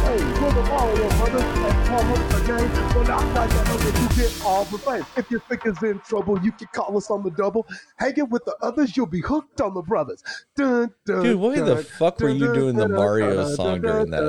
Hey, 0.05 0.17
we're 0.39 0.53
the 0.53 0.63
Mario 0.69 1.09
brothers 1.09 1.43
and 1.43 1.87
call 1.87 2.05
us 2.13 2.41
again. 2.41 2.69
When 2.95 3.05
I 3.05 3.33
got 3.33 3.49
that 3.49 3.67
number, 3.67 3.99
you 3.99 4.07
get 4.15 4.45
all 4.45 4.63
the 4.65 4.77
fame. 4.77 5.05
If 5.17 5.29
your 5.29 5.41
figure's 5.41 5.81
in 5.83 5.99
trouble, 5.99 6.39
you 6.41 6.51
can 6.53 6.67
call 6.71 6.95
us 6.97 7.09
on 7.09 7.23
the 7.23 7.31
double. 7.31 7.67
Hanging 7.97 8.29
with 8.29 8.45
the 8.45 8.55
others, 8.61 8.95
you'll 8.95 9.07
be 9.07 9.19
hooked 9.21 9.59
on 9.59 9.73
the 9.73 9.81
brothers. 9.81 10.23
Dun, 10.55 10.93
dun, 11.05 11.23
Dude, 11.23 11.39
why 11.39 11.55
the 11.59 11.83
fuck 11.83 12.19
were 12.21 12.29
you 12.29 12.53
doing 12.53 12.75
the 12.77 12.87
Mario 12.87 13.47
song 13.55 13.81
during 13.81 14.09
that? 14.11 14.23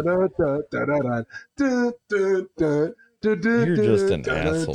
You're 3.67 3.77
just 3.77 4.11
an 4.11 4.25
asshole. 4.29 4.75